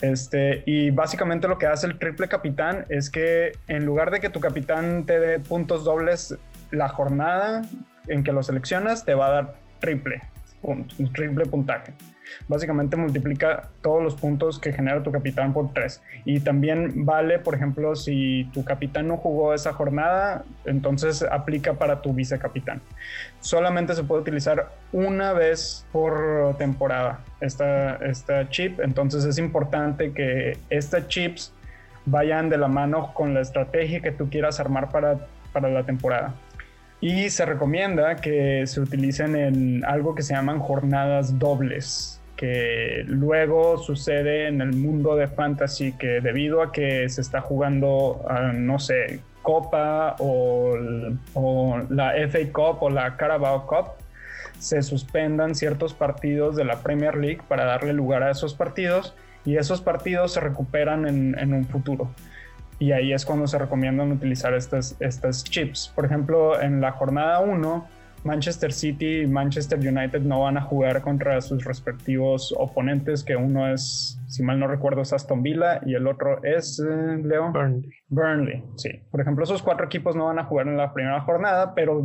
Este, 0.00 0.62
y 0.66 0.90
básicamente 0.90 1.48
lo 1.48 1.56
que 1.56 1.66
hace 1.66 1.86
el 1.86 1.98
triple 1.98 2.28
capitán 2.28 2.84
es 2.88 3.10
que 3.10 3.52
en 3.68 3.86
lugar 3.86 4.10
de 4.10 4.20
que 4.20 4.28
tu 4.28 4.40
capitán 4.40 5.06
te 5.06 5.18
dé 5.18 5.38
puntos 5.38 5.84
dobles 5.84 6.36
la 6.70 6.88
jornada 6.88 7.62
en 8.08 8.24
que 8.24 8.32
lo 8.32 8.42
seleccionas 8.42 9.04
te 9.04 9.14
va 9.14 9.26
a 9.26 9.30
dar 9.30 9.54
triple, 9.80 10.20
triple 11.12 11.46
puntaje. 11.46 11.92
Básicamente 12.48 12.96
multiplica 12.96 13.68
todos 13.82 14.02
los 14.02 14.14
puntos 14.14 14.58
que 14.58 14.72
genera 14.72 15.02
tu 15.02 15.12
capitán 15.12 15.52
por 15.52 15.72
tres. 15.72 16.02
Y 16.24 16.40
también 16.40 17.04
vale, 17.04 17.38
por 17.38 17.54
ejemplo, 17.54 17.94
si 17.94 18.48
tu 18.52 18.64
capitán 18.64 19.08
no 19.08 19.18
jugó 19.18 19.54
esa 19.54 19.72
jornada, 19.72 20.44
entonces 20.64 21.22
aplica 21.22 21.74
para 21.74 22.00
tu 22.00 22.12
vicecapitán. 22.12 22.80
Solamente 23.40 23.94
se 23.94 24.04
puede 24.04 24.22
utilizar 24.22 24.70
una 24.92 25.32
vez 25.32 25.86
por 25.92 26.56
temporada 26.56 27.20
esta, 27.40 27.96
esta 27.96 28.48
chip, 28.48 28.80
entonces 28.80 29.24
es 29.24 29.38
importante 29.38 30.12
que 30.12 30.58
estas 30.70 31.08
chips 31.08 31.52
vayan 32.06 32.48
de 32.48 32.58
la 32.58 32.68
mano 32.68 33.12
con 33.14 33.34
la 33.34 33.40
estrategia 33.40 34.00
que 34.00 34.12
tú 34.12 34.28
quieras 34.28 34.60
armar 34.60 34.90
para, 34.90 35.26
para 35.52 35.68
la 35.68 35.84
temporada 35.84 36.34
y 37.04 37.28
se 37.28 37.44
recomienda 37.44 38.16
que 38.16 38.66
se 38.66 38.80
utilicen 38.80 39.36
en 39.36 39.84
algo 39.84 40.14
que 40.14 40.22
se 40.22 40.32
llaman 40.32 40.58
jornadas 40.58 41.38
dobles, 41.38 42.18
que 42.34 43.04
luego 43.06 43.76
sucede 43.76 44.48
en 44.48 44.62
el 44.62 44.72
mundo 44.72 45.14
de 45.14 45.28
fantasy 45.28 45.92
que 45.92 46.22
debido 46.22 46.62
a 46.62 46.72
que 46.72 47.06
se 47.10 47.20
está 47.20 47.42
jugando, 47.42 48.24
ah, 48.26 48.52
no 48.54 48.78
sé, 48.78 49.20
Copa 49.42 50.16
o, 50.18 50.78
o 51.34 51.78
la 51.90 52.14
FA 52.26 52.38
Cup 52.50 52.82
o 52.82 52.88
la 52.88 53.18
Carabao 53.18 53.66
Cup, 53.66 53.88
se 54.58 54.80
suspendan 54.82 55.54
ciertos 55.54 55.92
partidos 55.92 56.56
de 56.56 56.64
la 56.64 56.76
Premier 56.82 57.18
League 57.18 57.42
para 57.46 57.66
darle 57.66 57.92
lugar 57.92 58.22
a 58.22 58.30
esos 58.30 58.54
partidos 58.54 59.14
y 59.44 59.58
esos 59.58 59.82
partidos 59.82 60.32
se 60.32 60.40
recuperan 60.40 61.06
en, 61.06 61.38
en 61.38 61.52
un 61.52 61.66
futuro 61.66 62.08
y 62.84 62.92
ahí 62.92 63.14
es 63.14 63.24
cuando 63.24 63.46
se 63.46 63.56
recomiendan 63.58 64.12
utilizar 64.12 64.52
estas, 64.52 64.94
estas 65.00 65.42
chips. 65.42 65.90
Por 65.94 66.04
ejemplo, 66.04 66.60
en 66.60 66.82
la 66.82 66.92
jornada 66.92 67.40
1, 67.40 67.88
Manchester 68.24 68.72
City 68.72 69.22
y 69.22 69.26
Manchester 69.26 69.78
United 69.78 70.20
no 70.20 70.42
van 70.42 70.58
a 70.58 70.60
jugar 70.60 71.00
contra 71.00 71.40
sus 71.40 71.64
respectivos 71.64 72.54
oponentes, 72.58 73.24
que 73.24 73.36
uno 73.36 73.72
es, 73.72 74.20
si 74.28 74.42
mal 74.42 74.60
no 74.60 74.66
recuerdo, 74.66 75.00
es 75.00 75.14
Aston 75.14 75.42
Villa 75.42 75.80
y 75.86 75.94
el 75.94 76.06
otro 76.06 76.44
es, 76.44 76.78
eh, 76.78 77.22
Leo. 77.22 77.52
Burnley. 77.52 77.90
Burnley, 78.08 78.64
sí. 78.76 78.90
Por 79.10 79.22
ejemplo, 79.22 79.44
esos 79.44 79.62
cuatro 79.62 79.86
equipos 79.86 80.14
no 80.14 80.26
van 80.26 80.38
a 80.38 80.44
jugar 80.44 80.68
en 80.68 80.76
la 80.76 80.92
primera 80.92 81.22
jornada, 81.22 81.74
pero 81.74 82.02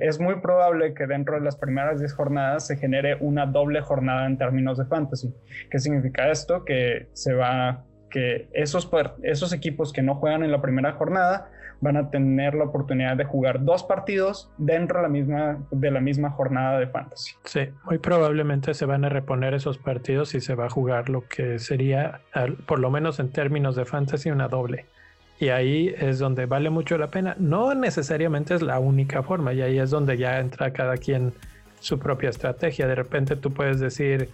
es 0.00 0.20
muy 0.20 0.36
probable 0.40 0.94
que 0.94 1.08
dentro 1.08 1.34
de 1.34 1.40
las 1.40 1.56
primeras 1.56 1.98
10 1.98 2.12
jornadas 2.12 2.66
se 2.66 2.76
genere 2.76 3.16
una 3.20 3.46
doble 3.46 3.80
jornada 3.80 4.26
en 4.26 4.38
términos 4.38 4.78
de 4.78 4.84
fantasy. 4.84 5.34
¿Qué 5.68 5.80
significa 5.80 6.30
esto? 6.30 6.64
Que 6.64 7.08
se 7.12 7.34
va 7.34 7.85
que 8.10 8.48
esos, 8.52 8.88
esos 9.22 9.52
equipos 9.52 9.92
que 9.92 10.02
no 10.02 10.14
juegan 10.16 10.42
en 10.42 10.52
la 10.52 10.62
primera 10.62 10.92
jornada 10.92 11.50
van 11.80 11.96
a 11.96 12.10
tener 12.10 12.54
la 12.54 12.64
oportunidad 12.64 13.16
de 13.16 13.24
jugar 13.24 13.64
dos 13.64 13.84
partidos 13.84 14.50
dentro 14.56 14.98
de 14.98 15.02
la 15.02 15.08
misma, 15.08 15.58
de 15.70 15.90
la 15.90 16.00
misma 16.00 16.30
jornada 16.30 16.78
de 16.78 16.86
fantasy. 16.86 17.34
Sí, 17.44 17.68
muy 17.84 17.98
probablemente 17.98 18.74
se 18.74 18.86
van 18.86 19.04
a 19.04 19.08
reponer 19.08 19.54
esos 19.54 19.78
partidos 19.78 20.34
y 20.34 20.40
se 20.40 20.54
va 20.54 20.66
a 20.66 20.70
jugar 20.70 21.08
lo 21.08 21.26
que 21.28 21.58
sería, 21.58 22.20
por 22.66 22.78
lo 22.78 22.90
menos 22.90 23.20
en 23.20 23.30
términos 23.30 23.76
de 23.76 23.84
fantasy, 23.84 24.30
una 24.30 24.48
doble. 24.48 24.86
Y 25.38 25.50
ahí 25.50 25.94
es 25.98 26.18
donde 26.18 26.46
vale 26.46 26.70
mucho 26.70 26.96
la 26.96 27.08
pena. 27.08 27.36
No 27.38 27.74
necesariamente 27.74 28.54
es 28.54 28.62
la 28.62 28.78
única 28.78 29.22
forma 29.22 29.52
y 29.52 29.60
ahí 29.60 29.78
es 29.78 29.90
donde 29.90 30.16
ya 30.16 30.38
entra 30.38 30.72
cada 30.72 30.96
quien 30.96 31.34
su 31.78 31.98
propia 31.98 32.30
estrategia. 32.30 32.86
De 32.86 32.94
repente 32.94 33.36
tú 33.36 33.52
puedes 33.52 33.78
decir, 33.78 34.30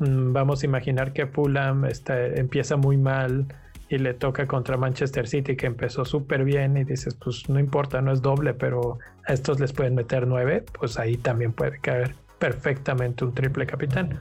vamos 0.00 0.62
a 0.62 0.66
imaginar 0.66 1.12
que 1.12 1.26
Fulham 1.26 1.84
está, 1.84 2.26
empieza 2.26 2.76
muy 2.76 2.96
mal 2.96 3.46
y 3.88 3.98
le 3.98 4.14
toca 4.14 4.46
contra 4.46 4.76
Manchester 4.76 5.26
City 5.28 5.56
que 5.56 5.66
empezó 5.66 6.04
súper 6.04 6.44
bien 6.44 6.76
y 6.76 6.84
dices, 6.84 7.14
pues 7.14 7.48
no 7.48 7.58
importa, 7.58 8.00
no 8.00 8.12
es 8.12 8.22
doble, 8.22 8.54
pero 8.54 8.98
a 9.26 9.32
estos 9.32 9.60
les 9.60 9.72
pueden 9.72 9.94
meter 9.94 10.26
nueve, 10.26 10.64
pues 10.78 10.98
ahí 10.98 11.16
también 11.16 11.52
puede 11.52 11.78
caer 11.80 12.14
perfectamente 12.38 13.24
un 13.24 13.34
triple 13.34 13.66
capitán. 13.66 14.18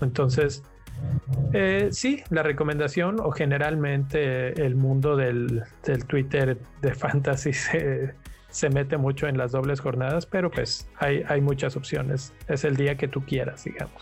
Entonces, 0.00 0.62
eh, 1.52 1.88
sí, 1.90 2.22
la 2.30 2.42
recomendación 2.42 3.18
o 3.20 3.32
generalmente 3.32 4.64
el 4.64 4.76
mundo 4.76 5.16
del, 5.16 5.64
Twitter 6.06 6.56
de 6.80 6.94
fantasy 6.94 7.52
se, 7.52 8.14
se, 8.48 8.70
mete 8.70 8.96
mucho 8.96 9.26
en 9.26 9.36
las 9.36 9.50
dobles 9.50 9.80
jornadas, 9.80 10.26
pero 10.26 10.50
pues 10.50 10.88
hay, 10.98 11.24
hay 11.28 11.40
muchas 11.40 11.76
opciones. 11.76 12.32
Es 12.46 12.64
el 12.64 12.76
día 12.76 12.96
que 12.96 13.08
tú 13.08 13.24
quieras, 13.26 13.64
digamos 13.64 14.00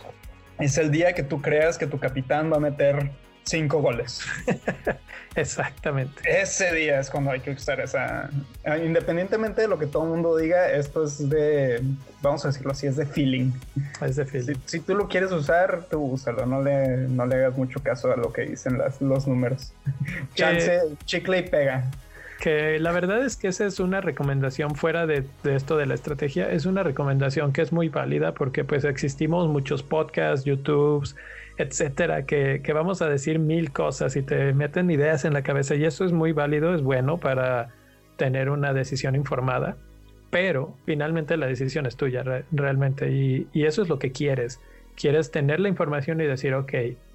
es 0.61 0.79
el 0.79 0.91
día 0.91 1.13
que 1.13 1.23
tú 1.23 1.41
creas 1.41 1.79
que 1.79 1.87
tu 1.87 1.99
capitán 1.99 2.53
va 2.53 2.57
a 2.57 2.61
meter 2.61 3.11
cinco 3.45 3.81
goles. 3.81 4.21
Exactamente. 5.37 6.23
Ese 6.25 6.73
día 6.75 6.99
es 7.01 7.09
cuando 7.09 7.31
hay 7.31 7.41
que 7.41 7.51
usar 7.53 7.81
esa. 7.81 8.31
Ah, 8.65 8.79
independientemente 8.79 9.63
de 9.63 9.69
lo 9.69 9.79
que 9.79 9.87
todo 9.87 10.05
el 10.05 10.11
mundo 10.11 10.37
diga, 10.37 10.71
esto 10.71 11.05
es 11.05 11.29
de, 11.29 11.83
vamos 12.21 12.45
a 12.45 12.49
decirlo 12.49 12.73
así, 12.73 12.87
es 12.87 12.97
de 12.97 13.07
feeling. 13.07 13.53
Es 14.01 14.17
de 14.17 14.27
feeling. 14.27 14.57
Si, 14.67 14.81
tú 14.81 14.95
lo 14.95 15.09
quieres 15.09 15.31
usar, 15.31 15.87
tú 15.91 16.01
úsalo. 16.01 16.47
No 16.47 16.63
le, 16.63 16.97
no 17.09 17.27
le 17.27 17.37
hagas 17.37 17.57
mucho 17.57 17.81
caso 17.81 18.13
a 18.13 18.17
lo 18.17 18.33
que 18.33 18.43
dicen 18.43 18.79
las, 18.79 19.01
los 19.01 19.27
números. 19.27 19.73
Chance, 20.35 20.81
chicle 21.05 21.39
y 21.39 21.43
pega 21.43 21.91
que 22.41 22.79
la 22.81 22.91
verdad 22.91 23.23
es 23.23 23.37
que 23.37 23.49
esa 23.49 23.67
es 23.67 23.79
una 23.81 24.01
recomendación 24.01 24.75
fuera 24.75 25.07
de, 25.07 25.25
esto 25.45 25.77
de 25.77 25.85
la 25.85 25.95
estrategia, 25.95 26.51
es 26.51 26.65
una 26.65 26.83
recomendación 26.83 27.53
que 27.53 27.61
es 27.61 27.71
muy 27.71 27.91
válida 27.91 28.33
porque 28.33 28.65
pues 28.65 28.85
existimos 28.85 29.47
muchos 29.49 29.83
podcasts, 29.83 30.47
YouTubes, 30.47 31.17
etcétera, 31.59 32.25
que, 32.25 32.63
vamos 32.75 33.03
a 33.03 33.09
decir 33.09 33.39
mil 33.39 33.73
cosas 33.73 34.17
y 34.17 34.23
te 34.23 34.55
meten 34.55 34.91
ideas 34.91 35.27
en 35.27 35.35
la 35.35 35.43
cabeza 35.43 35.75
y 35.75 35.85
eso 35.85 36.07
es 36.07 36.13
muy 36.13 36.33
válido, 36.33 36.75
es 36.75 36.83
bueno 36.83 37.19
para 37.19 37.69
tener 38.17 38.49
una 38.49 38.73
decisión 38.73 39.15
informada, 39.15 39.77
pero 40.31 40.75
finalmente 40.87 41.37
la 41.37 41.47
decisión 41.47 41.85
es 41.85 41.97
tuya 41.97 42.25
realmente 42.51 43.13
y, 43.13 43.49
y 43.53 43.67
eso 43.67 43.83
es 43.83 43.89
lo 43.89 43.99
que 43.99 44.13
quieres. 44.13 44.61
Quieres 44.97 45.31
tener 45.31 45.61
la 45.61 45.69
información 45.69 46.21
y 46.23 46.25
decir, 46.25 46.55
ok, 46.55 46.73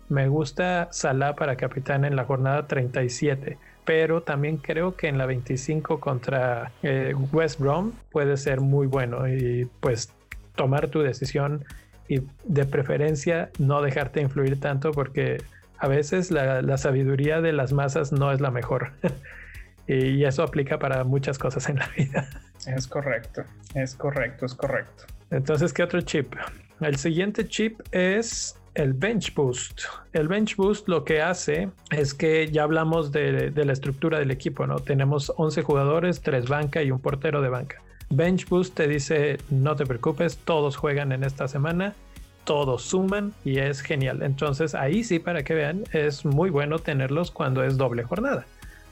me 0.10 0.28
gusta 0.28 0.90
Salah 0.92 1.36
para 1.36 1.56
capitán 1.56 2.06
en 2.06 2.16
la 2.16 2.26
jornada 2.26 2.68
37 2.68 3.58
pero 3.86 4.24
también 4.24 4.58
creo 4.58 4.96
que 4.96 5.08
en 5.08 5.18
la 5.18 5.28
25 5.28 6.00
contra 6.00 6.72
eh, 6.82 7.14
West 7.32 7.60
Brom 7.60 7.94
puede 8.12 8.36
ser 8.36 8.60
muy 8.60 8.88
bueno 8.88 9.28
y 9.28 9.70
pues 9.80 10.12
tomar 10.56 10.88
tu 10.88 11.02
decisión 11.02 11.64
y 12.08 12.22
de 12.44 12.66
preferencia 12.66 13.50
no 13.60 13.82
dejarte 13.82 14.22
influir 14.22 14.60
tanto 14.60 14.92
porque 14.92 15.38
a 15.78 15.88
veces 15.88 16.32
la, 16.32 16.78
sabiduría 16.78 17.42
de 17.42 17.54
las 17.54 17.74
masas 17.74 18.12
no 18.12 18.32
es 18.32 18.42
la 18.42 18.50
mejor. 18.50 18.92
y 19.88 20.24
eso 20.24 20.42
aplica 20.42 20.80
para 20.80 21.04
muchas 21.04 21.38
cosas 21.38 21.70
en 21.70 21.78
la 21.78 21.88
vida. 21.90 22.28
Es 22.66 22.88
correcto, 22.88 23.44
es 23.76 23.96
correcto, 23.96 24.46
es 24.46 24.56
correcto. 24.56 25.04
Entonces, 25.30 25.74
¿qué 25.74 25.84
otro 25.84 26.02
chip? 26.02 26.34
El 26.80 26.96
siguiente 26.96 27.48
chip 27.48 27.82
es 27.92 28.58
el 28.76 28.94
Bench 28.94 29.34
Boost. 29.34 29.82
El 30.14 30.28
Bench 30.28 30.56
Boost 30.56 30.88
lo 30.88 31.04
que 31.04 31.22
hace 31.22 31.70
es 31.92 32.14
que 32.14 32.50
ya 32.52 32.64
hablamos 32.64 33.12
de, 33.12 33.52
la 33.56 33.74
estructura 33.74 34.20
del 34.20 34.32
equipo, 34.32 34.68
¿no? 34.68 34.80
Tenemos 34.80 35.34
11 35.38 35.64
jugadores, 35.64 36.22
3 36.22 36.48
banca 36.48 36.84
y 36.84 36.92
un 36.92 37.00
portero 37.00 37.42
de 37.42 37.50
banca. 37.50 37.82
Bench 38.10 38.48
Boost 38.48 38.76
te 38.76 38.88
dice, 38.88 39.38
no 39.50 39.76
te 39.76 39.86
preocupes, 39.86 40.38
todos 40.38 40.76
juegan 40.76 41.12
en 41.12 41.24
esta 41.24 41.48
semana, 41.48 41.96
todos 42.44 42.84
suman 42.84 43.34
y 43.44 43.60
es 43.60 43.82
genial. 43.82 44.22
Entonces 44.22 44.76
ahí 44.76 45.04
sí, 45.04 45.20
para 45.20 45.44
que 45.44 45.56
vean, 45.56 45.84
es 45.92 46.26
muy 46.26 46.50
bueno 46.50 46.78
tenerlos 46.80 47.32
cuando 47.32 47.64
es 47.64 47.78
doble 47.78 48.04
jornada. 48.04 48.46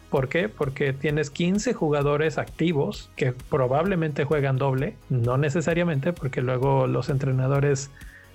¿Por 0.09 0.29
qué? 0.29 0.47
Porque 0.47 0.93
tienes 0.93 1.29
15 1.29 1.73
jugadores 1.73 2.37
activos 2.37 3.09
que 3.15 3.33
probablemente 3.33 4.23
juegan 4.25 4.57
doble, 4.57 4.95
no 5.09 5.37
necesariamente 5.37 6.13
porque 6.13 6.41
luego 6.41 6.87
los 6.87 7.09
entrenadores 7.09 7.89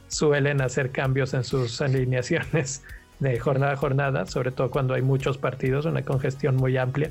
suelen 0.09 0.61
hacer 0.61 0.91
cambios 0.91 1.35
en 1.35 1.45
sus 1.45 1.81
alineaciones 1.81 2.83
de 3.21 3.39
jornada 3.39 3.73
a 3.73 3.77
jornada, 3.77 4.27
sobre 4.27 4.51
todo 4.51 4.71
cuando 4.71 4.95
hay 4.95 5.03
muchos 5.03 5.39
partidos, 5.39 5.87
una 5.87 6.05
congestión 6.05 6.57
muy 6.57 6.77
amplia. 6.77 7.11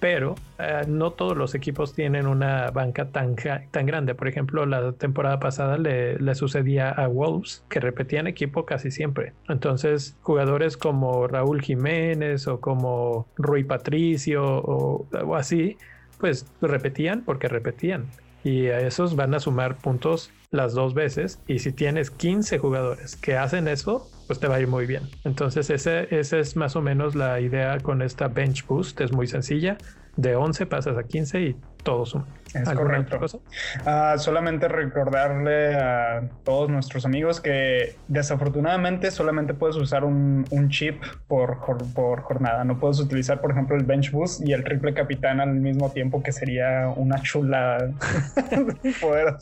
pero 0.00 0.36
eh, 0.60 0.82
no 0.86 1.10
todos 1.10 1.36
los 1.36 1.56
equipos 1.56 1.92
tienen 1.92 2.28
una 2.28 2.70
banca 2.70 3.06
tan, 3.06 3.34
tan 3.72 3.86
grande. 3.86 4.14
Por 4.14 4.28
ejemplo, 4.28 4.64
la 4.64 4.92
temporada 4.92 5.40
pasada 5.40 5.76
le, 5.76 6.18
le, 6.20 6.34
sucedía 6.36 6.90
a 6.90 7.08
Wolves 7.08 7.64
que 7.68 7.80
repetían 7.80 8.28
equipo 8.28 8.64
casi 8.64 8.92
siempre. 8.92 9.32
Entonces, 9.48 10.16
jugadores 10.22 10.76
como 10.76 11.26
Raúl 11.26 11.62
Jiménez 11.62 12.46
o 12.46 12.60
como 12.60 13.26
Rui 13.36 13.64
Patricio 13.64 14.44
o, 14.44 15.08
o 15.10 15.34
así, 15.34 15.76
pues 16.18 16.46
repetían 16.60 17.22
porque 17.24 17.48
repetían. 17.48 18.06
Y 18.44 18.68
a 18.68 18.80
esos 18.80 19.16
van 19.16 19.34
a 19.34 19.40
sumar 19.40 19.76
puntos 19.78 20.30
las 20.50 20.74
dos 20.74 20.94
veces. 20.94 21.40
Y 21.46 21.58
si 21.58 21.72
tienes 21.72 22.10
15 22.10 22.58
jugadores 22.58 23.16
que 23.16 23.36
hacen 23.36 23.68
eso, 23.68 24.10
pues 24.26 24.38
te 24.40 24.48
va 24.48 24.56
a 24.56 24.60
ir 24.60 24.68
muy 24.68 24.86
bien. 24.86 25.08
Entonces, 25.24 25.70
esa 25.70 26.02
es 26.10 26.56
más 26.56 26.76
o 26.76 26.82
menos 26.82 27.14
la 27.14 27.40
idea 27.40 27.78
con 27.80 28.02
esta 28.02 28.28
Bench 28.28 28.66
Boost. 28.66 29.00
Es 29.00 29.12
muy 29.12 29.26
sencilla. 29.26 29.78
De 30.16 30.34
11 30.34 30.66
pasas 30.66 30.98
a 30.98 31.04
15 31.04 31.40
y 31.40 31.56
todos. 31.88 32.14
Es 32.52 32.68
correcto. 32.68 33.18
Uh, 33.18 34.18
solamente 34.18 34.68
recordarle 34.68 35.74
a 35.74 36.28
todos 36.44 36.68
nuestros 36.68 37.06
amigos 37.06 37.40
que 37.40 37.96
desafortunadamente 38.08 39.10
solamente 39.10 39.54
puedes 39.54 39.76
usar 39.76 40.04
un, 40.04 40.44
un 40.50 40.68
chip 40.68 41.02
por, 41.26 41.58
por, 41.94 42.20
jornada. 42.20 42.62
No 42.64 42.78
puedes 42.78 43.00
utilizar, 43.00 43.40
por 43.40 43.52
ejemplo, 43.52 43.74
el 43.74 43.84
Bench 43.84 44.10
Boost 44.10 44.46
y 44.46 44.52
el 44.52 44.64
triple 44.64 44.92
capitán 44.92 45.40
al 45.40 45.54
mismo 45.54 45.90
tiempo, 45.90 46.22
que 46.22 46.30
sería 46.30 46.92
una 46.94 47.22
chula 47.22 47.78
poder, 49.00 49.36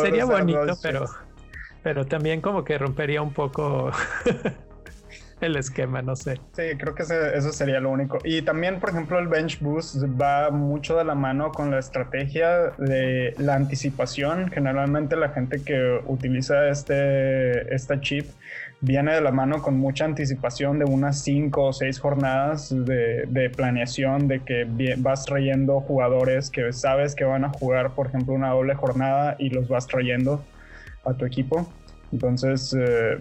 Sería 0.00 0.24
bonito, 0.24 0.76
pero, 0.82 1.04
pero 1.84 2.06
también 2.06 2.40
como 2.40 2.64
que 2.64 2.76
rompería 2.76 3.22
un 3.22 3.32
poco 3.32 3.92
el 5.42 5.56
esquema, 5.56 6.02
no 6.02 6.16
sé. 6.16 6.34
Sí, 6.52 6.62
creo 6.78 6.94
que 6.94 7.02
eso 7.02 7.52
sería 7.52 7.80
lo 7.80 7.90
único. 7.90 8.18
Y 8.24 8.42
también, 8.42 8.80
por 8.80 8.90
ejemplo, 8.90 9.18
el 9.18 9.28
Bench 9.28 9.60
Boost 9.60 9.96
va 10.20 10.50
mucho 10.50 10.96
de 10.96 11.04
la 11.04 11.14
mano 11.14 11.52
con 11.52 11.70
la 11.70 11.78
estrategia 11.78 12.72
de 12.78 13.34
la 13.38 13.54
anticipación. 13.54 14.50
Generalmente 14.50 15.16
la 15.16 15.30
gente 15.30 15.62
que 15.62 16.00
utiliza 16.06 16.68
este, 16.68 17.66
chip 18.00 18.26
viene 18.80 19.14
de 19.14 19.20
la 19.20 19.30
mano 19.30 19.62
con 19.62 19.78
mucha 19.78 20.04
anticipación 20.04 20.78
de 20.78 20.84
unas 20.84 21.22
cinco 21.22 21.66
o 21.66 21.72
seis 21.72 22.00
jornadas 22.00 22.70
de, 22.70 23.26
de, 23.28 23.50
planeación, 23.50 24.26
de 24.28 24.40
que 24.40 24.66
vas 24.98 25.24
trayendo 25.24 25.80
jugadores 25.80 26.50
que 26.50 26.72
sabes 26.72 27.14
que 27.14 27.24
van 27.24 27.44
a 27.44 27.50
jugar, 27.50 27.94
por 27.94 28.08
ejemplo, 28.08 28.34
una 28.34 28.50
doble 28.50 28.74
jornada 28.74 29.36
y 29.38 29.50
los 29.50 29.68
vas 29.68 29.86
trayendo 29.86 30.44
a 31.04 31.14
tu 31.14 31.24
equipo. 31.24 31.72
Entonces, 32.12 32.74
eh, 32.78 33.18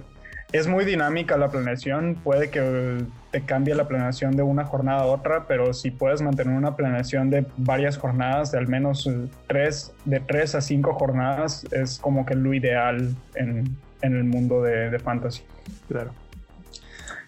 es 0.52 0.68
muy 0.68 0.86
dinámica 0.86 1.38
la 1.38 1.50
planeación, 1.50 2.16
puede 2.24 2.50
que 2.50 3.06
te 3.32 3.42
cambie 3.42 3.74
la 3.74 3.88
planeación 3.88 4.36
de 4.36 4.44
una 4.44 4.66
jornada 4.66 5.04
a 5.04 5.06
otra, 5.06 5.48
pero 5.48 5.74
si 5.74 5.92
puedes 5.92 6.22
mantener 6.22 6.54
una 6.54 6.76
planeación 6.76 7.30
de 7.30 7.46
varias 7.58 7.98
jornadas, 7.98 8.52
de 8.52 8.58
al 8.58 8.68
menos 8.68 9.10
tres, 9.48 9.94
de 10.06 10.20
tres 10.20 10.54
a 10.56 10.62
cinco 10.62 10.94
jornadas, 10.94 11.66
es 11.72 12.00
como 12.00 12.26
que 12.26 12.36
lo 12.36 12.54
ideal 12.54 13.16
en, 13.36 13.78
el 14.02 14.24
mundo 14.24 14.62
de, 14.62 14.90
de, 14.90 15.00
fantasy. 15.00 15.44
Claro. 15.88 16.12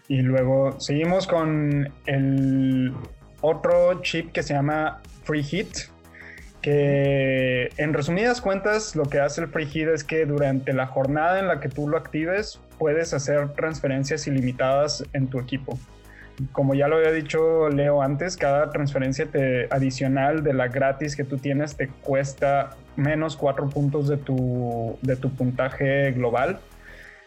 Y 0.10 0.22
luego 0.22 0.80
seguimos 0.80 1.28
con 1.28 1.90
el 2.08 2.94
otro 3.40 4.02
chip 4.02 4.32
que 4.32 4.44
se 4.44 4.54
llama 4.54 5.02
Free 5.24 5.44
Hit, 5.44 5.93
que 6.64 7.70
en 7.78 7.94
resumidas 7.94 8.42
cuentas 8.42 8.96
lo 8.96 9.04
que 9.04 9.20
hace 9.20 9.42
el 9.42 9.50
Free 9.50 9.68
Hit 9.68 9.90
es 9.90 10.04
que 10.04 10.26
durante 10.26 10.72
la 10.74 10.88
jornada 10.88 11.38
en 11.38 11.48
la 11.48 11.60
que 11.60 11.68
tú 11.68 11.90
lo 11.90 11.98
actives 11.98 12.60
puedes 12.80 13.14
hacer 13.14 13.50
transferencias 13.50 14.26
ilimitadas 14.28 15.04
en 15.12 15.28
tu 15.28 15.40
equipo. 15.40 15.78
Como 16.54 16.74
ya 16.74 16.88
lo 16.88 16.96
había 16.96 17.12
dicho 17.12 17.70
Leo 17.70 18.02
antes, 18.02 18.38
cada 18.38 18.72
transferencia 18.72 19.26
te, 19.26 19.68
adicional 19.72 20.42
de 20.42 20.54
la 20.54 20.70
gratis 20.70 21.18
que 21.18 21.26
tú 21.26 21.38
tienes 21.38 21.76
te 21.76 21.90
cuesta 21.90 22.72
menos 22.96 23.36
cuatro 23.36 23.68
puntos 23.70 24.08
de 24.08 24.18
tu, 24.18 24.98
de 25.02 25.18
tu 25.18 25.30
puntaje 25.36 26.14
global. 26.14 26.60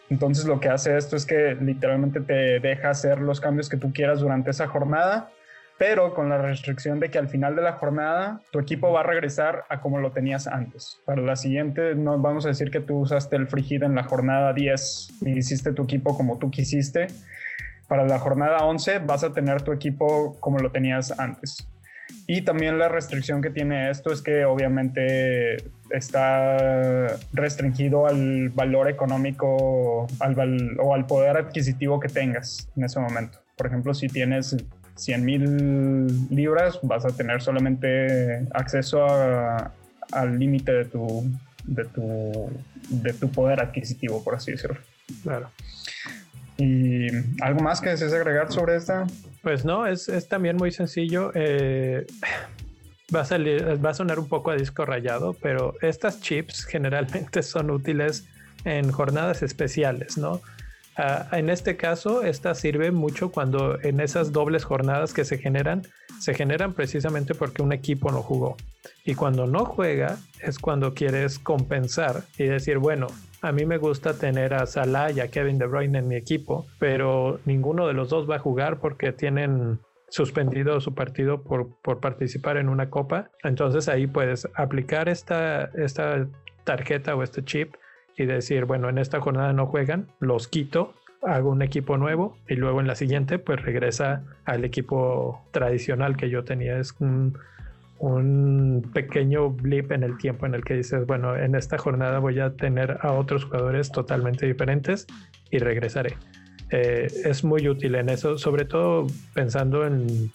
Entonces 0.09 0.45
lo 0.45 0.59
que 0.59 0.69
hace 0.69 0.97
esto 0.97 1.15
es 1.15 1.27
que 1.27 1.55
literalmente 1.61 2.21
te 2.21 2.59
deja 2.59 2.89
hacer 2.89 3.19
los 3.19 3.39
cambios 3.39 3.69
que 3.69 3.77
tú 3.77 3.93
quieras 3.93 4.19
durante 4.19 4.49
esa 4.49 4.67
jornada 4.67 5.29
pero 5.77 6.13
con 6.13 6.29
la 6.29 6.37
restricción 6.39 6.99
de 6.99 7.09
que 7.11 7.19
al 7.19 7.29
final 7.29 7.55
de 7.55 7.61
la 7.61 7.73
jornada 7.73 8.41
tu 8.51 8.59
equipo 8.59 8.91
va 8.91 9.01
a 9.01 9.03
regresar 9.03 9.65
a 9.69 9.79
como 9.79 9.99
lo 9.99 10.11
tenías 10.11 10.47
antes. 10.47 10.99
Para 11.05 11.21
la 11.21 11.35
siguiente, 11.35 11.95
no 11.95 12.17
vamos 12.17 12.45
a 12.45 12.49
decir 12.49 12.71
que 12.71 12.79
tú 12.79 12.99
usaste 12.99 13.35
el 13.35 13.47
frigid 13.47 13.83
en 13.83 13.95
la 13.95 14.03
jornada 14.03 14.53
10 14.53 15.21
y 15.21 15.37
hiciste 15.37 15.73
tu 15.73 15.83
equipo 15.83 16.15
como 16.17 16.37
tú 16.39 16.49
quisiste. 16.49 17.07
Para 17.87 18.05
la 18.05 18.19
jornada 18.19 18.65
11 18.65 18.99
vas 18.99 19.23
a 19.23 19.33
tener 19.33 19.61
tu 19.61 19.71
equipo 19.71 20.35
como 20.39 20.57
lo 20.59 20.71
tenías 20.71 21.17
antes. 21.19 21.67
Y 22.25 22.41
también 22.41 22.79
la 22.79 22.89
restricción 22.89 23.41
que 23.41 23.49
tiene 23.49 23.89
esto 23.89 24.11
es 24.11 24.21
que 24.21 24.45
obviamente 24.45 25.57
está 25.91 27.07
restringido 27.33 28.07
al 28.07 28.49
valor 28.49 28.89
económico 28.89 30.07
o 30.07 30.93
al 30.93 31.05
poder 31.05 31.37
adquisitivo 31.37 31.99
que 31.99 32.09
tengas 32.09 32.69
en 32.75 32.83
ese 32.83 32.99
momento. 32.99 33.39
Por 33.55 33.67
ejemplo, 33.67 33.93
si 33.93 34.07
tienes 34.07 34.55
100 34.97 35.25
mil 35.25 36.29
libras, 36.29 36.79
vas 36.83 37.05
a 37.05 37.09
tener 37.09 37.41
solamente 37.41 38.45
acceso 38.53 39.05
al 40.11 40.39
límite 40.39 40.71
de 40.71 40.85
tu, 40.85 41.29
de, 41.63 41.85
tu, 41.85 42.49
de 42.89 43.13
tu 43.13 43.29
poder 43.29 43.61
adquisitivo, 43.61 44.23
por 44.23 44.35
así 44.35 44.51
decirlo. 44.51 44.77
Claro. 45.23 45.49
¿Y 46.57 47.07
algo 47.41 47.59
más 47.61 47.81
que 47.81 47.89
desees 47.89 48.13
agregar 48.13 48.51
sobre 48.51 48.75
esta? 48.75 49.05
Pues 49.43 49.63
no, 49.63 49.85
es, 49.85 50.09
es 50.09 50.27
también 50.27 50.57
muy 50.57 50.71
sencillo. 50.71 51.31
Eh, 51.35 52.07
va, 53.13 53.21
a 53.21 53.25
salir, 53.25 53.83
va 53.83 53.91
a 53.91 53.93
sonar 53.93 54.17
un 54.17 54.27
poco 54.27 54.51
a 54.51 54.55
disco 54.55 54.83
rayado, 54.85 55.33
pero 55.33 55.75
estas 55.81 56.19
chips 56.19 56.65
generalmente 56.65 57.43
son 57.43 57.69
útiles 57.69 58.25
en 58.65 58.91
jornadas 58.91 59.43
especiales, 59.43 60.17
¿no? 60.17 60.41
Ah, 60.97 61.27
en 61.31 61.49
este 61.49 61.77
caso, 61.77 62.23
esta 62.23 62.55
sirve 62.55 62.91
mucho 62.91 63.31
cuando 63.31 63.79
en 63.83 63.99
esas 63.99 64.31
dobles 64.31 64.63
jornadas 64.63 65.13
que 65.13 65.25
se 65.25 65.37
generan, 65.37 65.83
se 66.19 66.33
generan 66.33 66.73
precisamente 66.73 67.35
porque 67.35 67.61
un 67.61 67.71
equipo 67.71 68.11
no 68.11 68.23
jugó. 68.23 68.57
Y 69.05 69.13
cuando 69.13 69.45
no 69.45 69.65
juega 69.65 70.17
es 70.41 70.57
cuando 70.57 70.95
quieres 70.95 71.37
compensar 71.37 72.23
y 72.39 72.45
decir, 72.45 72.79
bueno, 72.79 73.07
a 73.43 73.51
mí 73.51 73.67
me 73.67 73.77
gusta 73.77 74.15
tener 74.15 74.55
a 74.55 74.65
Salah 74.65 75.11
y 75.11 75.19
a 75.19 75.29
Kevin 75.29 75.59
De 75.59 75.67
Bruyne 75.67 75.99
en 75.99 76.07
mi 76.07 76.15
equipo, 76.15 76.65
pero 76.79 77.39
ninguno 77.45 77.85
de 77.85 77.93
los 77.93 78.09
dos 78.09 78.27
va 78.27 78.37
a 78.37 78.39
jugar 78.39 78.79
porque 78.79 79.11
tienen 79.11 79.79
suspendido 80.09 80.81
su 80.81 80.95
partido 80.95 81.43
por, 81.43 81.79
por 81.83 81.99
participar 81.99 82.57
en 82.57 82.69
una 82.69 82.89
copa. 82.89 83.29
Entonces 83.43 83.87
ahí 83.87 84.07
puedes 84.07 84.47
aplicar 84.55 85.09
esta, 85.09 85.65
esta 85.75 86.27
tarjeta 86.63 87.15
o 87.15 87.21
este 87.21 87.43
chip 87.45 87.75
y 88.17 88.25
decir, 88.25 88.65
bueno, 88.65 88.89
en 88.89 88.97
esta 88.97 89.21
jornada 89.21 89.53
no 89.53 89.67
juegan, 89.67 90.07
los 90.19 90.47
quito, 90.47 90.93
hago 91.21 91.51
un 91.51 91.61
equipo 91.61 91.97
nuevo 91.97 92.35
y 92.47 92.55
luego 92.55 92.81
en 92.81 92.87
la 92.87 92.95
siguiente 92.95 93.39
pues 93.39 93.61
regresa 93.61 94.23
al 94.45 94.65
equipo 94.65 95.41
tradicional 95.51 96.17
que 96.17 96.29
yo 96.29 96.43
tenía. 96.43 96.79
Es 96.79 96.93
un, 96.99 97.37
un 97.99 98.89
pequeño 98.93 99.49
blip 99.49 99.91
en 99.91 100.03
el 100.03 100.17
tiempo 100.17 100.45
en 100.45 100.55
el 100.55 100.63
que 100.63 100.75
dices, 100.75 101.05
bueno, 101.05 101.35
en 101.35 101.55
esta 101.55 101.77
jornada 101.77 102.19
voy 102.19 102.39
a 102.39 102.55
tener 102.55 102.97
a 103.01 103.13
otros 103.13 103.45
jugadores 103.45 103.91
totalmente 103.91 104.45
diferentes 104.45 105.07
y 105.51 105.59
regresaré. 105.59 106.17
Eh, 106.69 107.07
es 107.25 107.43
muy 107.43 107.67
útil 107.69 107.95
en 107.95 108.09
eso, 108.09 108.37
sobre 108.37 108.65
todo 108.65 109.07
pensando 109.33 109.87
en, 109.87 110.31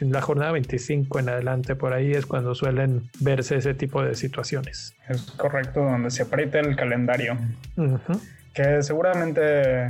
la 0.00 0.20
jornada 0.20 0.52
25 0.52 1.18
en 1.18 1.28
adelante, 1.30 1.74
por 1.76 1.94
ahí 1.94 2.12
es 2.12 2.26
cuando 2.26 2.54
suelen 2.54 3.08
verse 3.20 3.56
ese 3.56 3.74
tipo 3.74 4.02
de 4.02 4.14
situaciones. 4.14 4.94
Es 5.08 5.22
correcto, 5.22 5.80
donde 5.80 6.10
se 6.10 6.22
aprieta 6.22 6.60
el 6.60 6.76
calendario. 6.76 7.38
Que 8.52 8.82
seguramente 8.82 9.88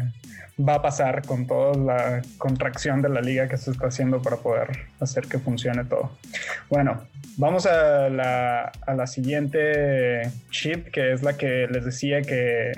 va 0.58 0.74
a 0.74 0.82
pasar 0.82 1.22
con 1.26 1.46
toda 1.46 1.74
la 1.76 2.22
contracción 2.38 3.02
de 3.02 3.08
la 3.08 3.20
liga 3.20 3.48
que 3.48 3.56
se 3.56 3.70
está 3.70 3.86
haciendo 3.86 4.20
para 4.20 4.36
poder 4.36 4.68
hacer 5.00 5.26
que 5.26 5.38
funcione 5.38 5.84
todo. 5.84 6.10
Bueno, 6.68 7.06
vamos 7.36 7.66
a 7.66 8.08
la, 8.08 8.72
a 8.86 8.94
la 8.94 9.06
siguiente 9.06 10.30
chip, 10.50 10.88
que 10.90 11.12
es 11.12 11.22
la 11.22 11.36
que 11.36 11.66
les 11.70 11.84
decía 11.84 12.22
que 12.22 12.72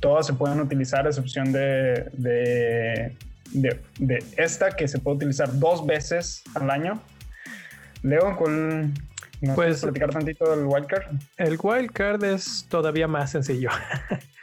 todas 0.00 0.26
se 0.26 0.32
pueden 0.34 0.60
utilizar, 0.60 1.06
a 1.06 1.10
excepción 1.10 1.52
de, 1.52 2.10
de, 2.12 3.16
de, 3.52 4.24
esta, 4.36 4.72
que 4.72 4.88
se 4.88 4.98
puede 4.98 5.16
utilizar 5.18 5.58
dos 5.58 5.86
veces 5.86 6.42
al 6.54 6.70
año. 6.70 7.00
Leo, 8.02 8.36
¿cuál, 8.36 8.92
¿Nos 9.40 9.54
puedes 9.54 9.80
platicar 9.80 10.10
tantito 10.10 10.50
del 10.54 10.66
wildcard? 10.66 11.04
El 11.36 11.58
wildcard 11.62 12.22
es 12.24 12.66
todavía 12.68 13.08
más 13.08 13.30
sencillo. 13.30 13.70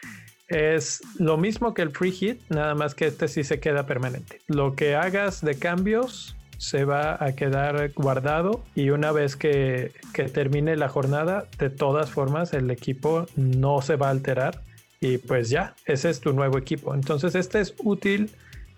es 0.51 1.01
lo 1.17 1.37
mismo 1.37 1.73
que 1.73 1.81
el 1.81 1.91
free 1.91 2.11
hit, 2.11 2.41
nada 2.49 2.75
más 2.75 2.93
que 2.93 3.07
este 3.07 3.29
sí 3.29 3.43
se 3.43 3.61
queda 3.61 3.85
permanente. 3.85 4.41
Lo 4.47 4.75
que 4.75 4.95
hagas 4.95 5.41
de 5.41 5.55
cambios 5.55 6.35
se 6.57 6.83
va 6.83 7.17
a 7.23 7.31
quedar 7.31 7.91
guardado 7.93 8.61
y 8.75 8.89
una 8.89 9.13
vez 9.13 9.37
que, 9.37 9.93
termine 10.33 10.75
la 10.75 10.89
jornada, 10.89 11.45
de 11.57 11.69
todas 11.69 12.11
formas 12.11 12.53
el 12.53 12.69
equipo 12.69 13.25
no 13.35 13.81
se 13.81 13.95
va 13.95 14.07
a 14.07 14.11
alterar 14.11 14.61
y 14.99 15.17
pues 15.17 15.49
ya, 15.49 15.73
ese 15.85 16.09
es 16.09 16.19
tu 16.19 16.33
nuevo 16.33 16.57
equipo. 16.57 16.93
Entonces 16.93 17.33
este 17.33 17.61
es 17.61 17.73
útil 17.83 18.29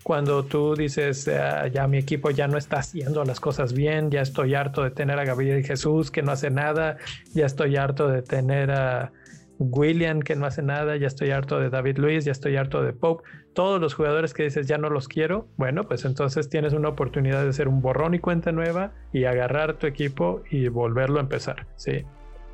cuando 0.04 0.44
tú 0.44 0.76
dices, 0.76 1.26
ah, 1.28 1.66
ya 1.66 1.88
mi 1.88 1.98
equipo 1.98 2.30
ya 2.30 2.46
no 2.46 2.56
está 2.56 2.78
haciendo 2.78 3.24
las 3.24 3.40
cosas 3.40 3.72
bien, 3.72 4.10
ya 4.10 4.20
estoy 4.20 4.54
harto 4.54 4.84
de 4.84 4.90
tener 4.90 5.18
a 5.18 5.24
Gabriel 5.24 5.64
Jesús 5.64 6.12
que 6.12 6.22
no 6.22 6.30
hace 6.30 6.50
nada, 6.50 6.98
ya 7.34 7.46
estoy 7.46 7.76
harto 7.76 8.08
de 8.08 8.22
tener 8.22 8.70
a 8.70 9.12
William 9.58 10.20
que 10.20 10.36
no 10.36 10.46
hace 10.46 10.62
nada, 10.62 10.96
ya 10.96 11.06
estoy 11.06 11.30
harto 11.30 11.58
de 11.58 11.70
David 11.70 11.98
Luis, 11.98 12.24
ya 12.24 12.32
estoy 12.32 12.56
harto 12.56 12.82
de 12.82 12.92
Pope, 12.92 13.22
todos 13.52 13.80
los 13.80 13.94
jugadores 13.94 14.34
que 14.34 14.44
dices 14.44 14.66
ya 14.66 14.78
no 14.78 14.90
los 14.90 15.08
quiero, 15.08 15.46
bueno, 15.56 15.84
pues 15.84 16.04
entonces 16.04 16.48
tienes 16.48 16.72
una 16.72 16.88
oportunidad 16.88 17.42
de 17.42 17.50
hacer 17.50 17.68
un 17.68 17.80
borrón 17.80 18.14
y 18.14 18.18
cuenta 18.18 18.52
nueva 18.52 18.92
y 19.12 19.24
agarrar 19.24 19.74
tu 19.74 19.86
equipo 19.86 20.42
y 20.50 20.68
volverlo 20.68 21.18
a 21.18 21.22
empezar, 21.22 21.66
¿sí? 21.76 22.04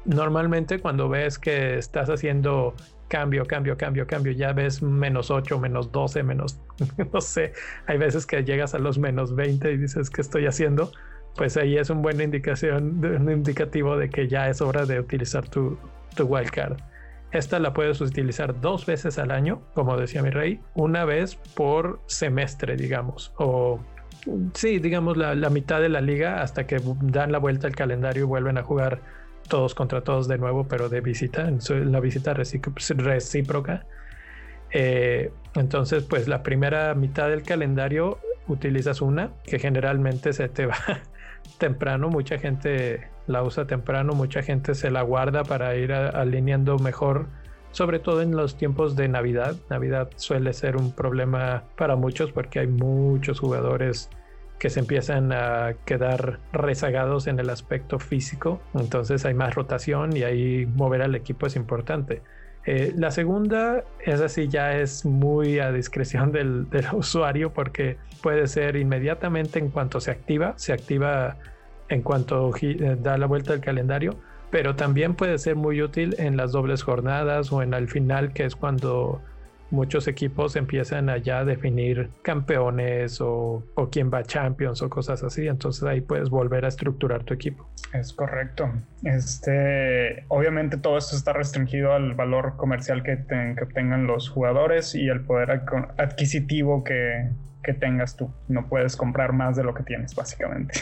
Normalmente 0.05 0.79
cuando 0.79 1.09
ves 1.09 1.39
que 1.39 1.79
estás 1.79 2.09
haciendo 2.09 2.75
cambio, 3.09 3.45
cambio, 3.45 3.77
cambio, 3.77 4.07
cambio, 4.07 4.33
ya 4.33 4.53
ves 4.53 4.83
menos 4.83 5.31
8, 5.31 5.59
menos 5.59 5.91
12, 5.93 6.23
menos, 6.23 6.61
no 7.13 7.21
sé, 7.21 7.53
hay 7.87 7.99
veces 7.99 8.27
que 8.27 8.45
llegas 8.45 8.75
a 8.75 8.79
los 8.79 8.99
menos 8.99 9.35
20 9.35 9.73
y 9.73 9.77
dices, 9.77 10.11
¿qué 10.11 10.21
estoy 10.21 10.47
haciendo? 10.47 10.93
Pues 11.37 11.57
ahí 11.57 11.77
es 11.77 11.91
una 11.91 12.01
buena 12.01 12.25
indicación, 12.25 13.05
un 13.05 13.31
indicativo 13.31 13.97
de 13.97 14.11
que 14.11 14.29
ya 14.29 14.49
es 14.49 14.61
hora 14.61 14.85
de 14.85 15.01
utilizar 15.01 15.49
tu, 15.49 15.79
tu 16.15 16.25
wildcard. 16.25 16.77
Esta 17.33 17.59
la 17.59 17.73
puedes 17.73 18.01
utilizar 18.01 18.61
dos 18.61 18.87
veces 18.87 19.19
al 19.19 19.31
año, 19.31 19.63
como 19.75 19.97
decía 19.97 20.23
mi 20.23 20.31
rey, 20.31 20.61
una 20.75 21.05
vez 21.05 21.37
por 21.55 22.01
semestre, 22.07 22.77
digamos, 22.77 23.33
o 23.37 23.81
sí, 24.55 24.79
digamos 24.81 25.17
la, 25.17 25.35
la 25.35 25.49
mitad 25.49 25.81
de 25.81 25.89
la 25.89 26.01
liga 26.01 26.43
hasta 26.43 26.67
que 26.67 26.81
dan 27.03 27.33
la 27.33 27.39
vuelta 27.39 27.67
al 27.67 27.77
calendario 27.77 28.25
y 28.25 28.27
vuelven 28.27 28.59
a 28.59 28.63
jugar 28.63 29.01
todos 29.51 29.75
contra 29.75 30.01
todos 30.01 30.29
de 30.29 30.39
nuevo, 30.39 30.67
pero 30.67 30.89
de 30.89 31.03
visita, 31.03 31.51
la 31.69 32.01
visita 32.01 32.33
recíproca. 32.33 33.85
Eh, 34.73 35.33
entonces, 35.55 36.05
pues 36.05 36.29
la 36.29 36.43
primera 36.43 36.95
mitad 36.95 37.29
del 37.29 37.43
calendario 37.43 38.19
utilizas 38.47 39.03
una 39.03 39.33
que 39.45 39.59
generalmente 39.59 40.33
se 40.33 40.49
te 40.49 40.67
va 40.67 40.79
temprano. 41.59 42.09
Mucha 42.09 42.39
gente 42.39 43.09
la 43.27 43.43
usa 43.43 43.67
temprano, 43.67 44.13
mucha 44.13 44.43
gente 44.43 44.75
se 44.75 44.91
la 44.91 45.03
guarda 45.03 45.45
para 45.45 45.75
ir 45.77 45.93
alineando 45.93 46.79
mejor, 46.79 47.27
sobre 47.73 47.99
todo 47.99 48.23
en 48.23 48.37
los 48.37 48.57
tiempos 48.57 48.97
de 48.97 49.09
Navidad. 49.09 49.57
Navidad 49.69 50.11
suele 50.17 50.53
ser 50.53 50.77
un 50.77 50.93
problema 50.93 51.65
para 51.77 51.97
muchos 51.97 52.33
porque 52.33 52.61
hay 52.61 52.67
muchos 52.67 53.41
jugadores 53.41 54.11
que 54.59 54.69
se 54.69 54.81
empiezan 54.81 55.33
a 55.33 55.75
quedar 55.87 56.39
rezagados 56.53 57.27
en 57.27 57.39
el 57.39 57.49
aspecto 57.49 57.99
físico, 57.99 58.61
entonces 58.75 59.25
hay 59.25 59.33
más 59.33 59.55
rotación 59.55 60.15
y 60.15 60.23
ahí 60.23 60.67
mover 60.67 61.01
al 61.01 61.15
equipo 61.15 61.47
es 61.47 61.57
importante. 61.57 62.23
Eh, 62.67 62.93
la 62.95 63.11
segunda 63.11 63.85
es 64.05 64.21
así, 64.21 64.49
ya 64.49 64.79
es 64.79 65.07
muy 65.07 65.59
a 65.61 65.73
discreción 65.73 66.31
del, 66.37 66.69
del, 66.69 66.87
usuario 66.93 67.55
porque 67.55 67.97
puede 68.23 68.47
ser 68.49 68.77
inmediatamente 68.77 69.59
en 69.59 69.71
cuanto 69.71 69.99
se 69.99 70.11
activa, 70.11 70.53
se 70.57 70.75
activa 70.75 71.37
en 71.91 72.03
cuanto 72.03 72.53
eh, 72.63 72.97
da 72.99 73.19
la 73.19 73.27
vuelta 73.27 73.53
al 73.53 73.61
calendario, 73.61 74.17
pero 74.51 74.75
también 74.77 75.15
puede 75.15 75.39
ser 75.39 75.57
muy 75.57 75.83
útil 75.83 76.15
en 76.19 76.37
las 76.37 76.53
dobles 76.53 76.83
jornadas 76.83 77.53
o 77.53 77.63
en 77.63 77.75
el 77.75 77.89
final, 77.89 78.33
que 78.33 78.45
es 78.45 78.57
cuando 78.57 79.21
muchos 79.71 80.09
equipos 80.09 80.57
empiezan 80.57 81.09
allá 81.09 81.41
a 81.41 81.45
definir 81.45 82.11
campeones 82.23 83.21
o, 83.21 83.65
quién 83.91 84.11
va 84.13 84.19
a 84.19 84.25
Champions 84.25 84.83
o 84.83 84.91
cosas 84.91 85.23
así. 85.23 85.47
Entonces 85.47 85.85
ahí 85.85 86.01
puedes 86.01 86.31
volver 86.31 86.65
a 86.65 86.69
estructurar 86.69 87.25
tu 87.25 87.35
equipo. 87.35 87.69
Es 87.93 88.13
correcto. 88.13 88.71
Este, 89.05 90.25
obviamente 90.29 90.77
todo 90.77 90.99
esto 90.99 91.17
está 91.17 91.33
restringido 91.33 91.93
al 91.93 92.15
valor 92.15 92.57
comercial 92.57 93.03
que, 93.03 93.25
que 93.29 93.67
tengan 93.67 94.07
los 94.07 94.29
jugadores 94.29 94.95
y 94.95 95.09
el 95.09 95.21
poder 95.21 95.63
adquisitivo 95.99 96.83
que, 96.83 97.31
que 97.63 97.75
tengas 97.75 98.17
tú. 98.17 98.33
No 98.49 98.67
puedes 98.69 98.97
comprar 98.97 99.33
más 99.33 99.57
de 99.57 99.65
lo 99.65 99.75
que 99.75 99.83
tienes, 99.83 100.15
básicamente. 100.15 100.81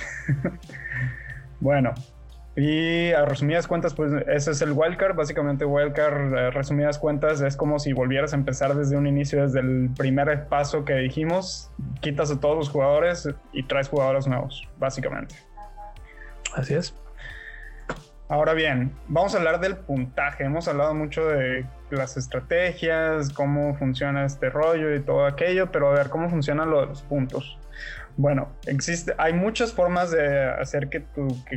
bueno, 1.61 1.95
y 2.61 3.13
a 3.13 3.25
resumidas 3.25 3.69
cuentas, 3.69 3.95
pues 3.95 4.13
ese 4.27 4.51
es 4.51 4.63
el 4.63 4.73
wildcard. 4.73 5.15
Básicamente, 5.15 5.65
wildcard, 5.65 6.53
resumidas 6.53 6.99
cuentas, 6.99 7.41
es 7.41 7.57
como 7.57 7.79
si 7.79 7.93
volvieras 7.93 8.33
a 8.33 8.37
empezar 8.37 8.75
desde 8.75 8.97
un 8.97 9.07
inicio, 9.07 9.43
desde 9.43 9.61
el 9.61 9.91
primer 9.97 10.49
paso 10.49 10.85
que 10.85 10.95
dijimos. 10.95 11.71
Quitas 12.01 12.33
a 12.33 12.41
todos 12.41 12.57
los 12.57 12.69
jugadores 12.69 13.29
y 13.53 13.63
traes 13.63 13.89
jugadores 13.89 14.27
nuevos, 14.27 14.69
básicamente. 14.77 15.37
Así 16.55 16.75
es. 16.75 16.95
Ahora 18.31 18.53
bien, 18.53 18.93
vamos 19.07 19.35
a 19.35 19.39
hablar 19.39 19.59
del 19.59 19.77
puntaje. 19.77 20.45
Hemos 20.45 20.69
hablado 20.69 20.95
mucho 20.95 21.27
de 21.27 21.65
las 21.91 22.19
estrategias, 22.19 23.33
cómo 23.33 23.75
funciona 23.77 24.27
este 24.27 24.51
rollo 24.51 24.95
y 24.95 25.01
todo 25.01 25.25
aquello, 25.25 25.73
pero 25.73 25.89
a 25.89 25.95
ver 25.95 26.11
cómo 26.11 26.29
funcionan 26.29 26.71
los 26.71 27.01
puntos. 27.03 27.59
Bueno, 28.19 28.49
existe, 28.67 29.15
hay 29.17 29.33
muchas 29.33 29.73
formas 29.73 30.11
de 30.11 30.45
hacer 30.45 30.91
que, 30.91 31.05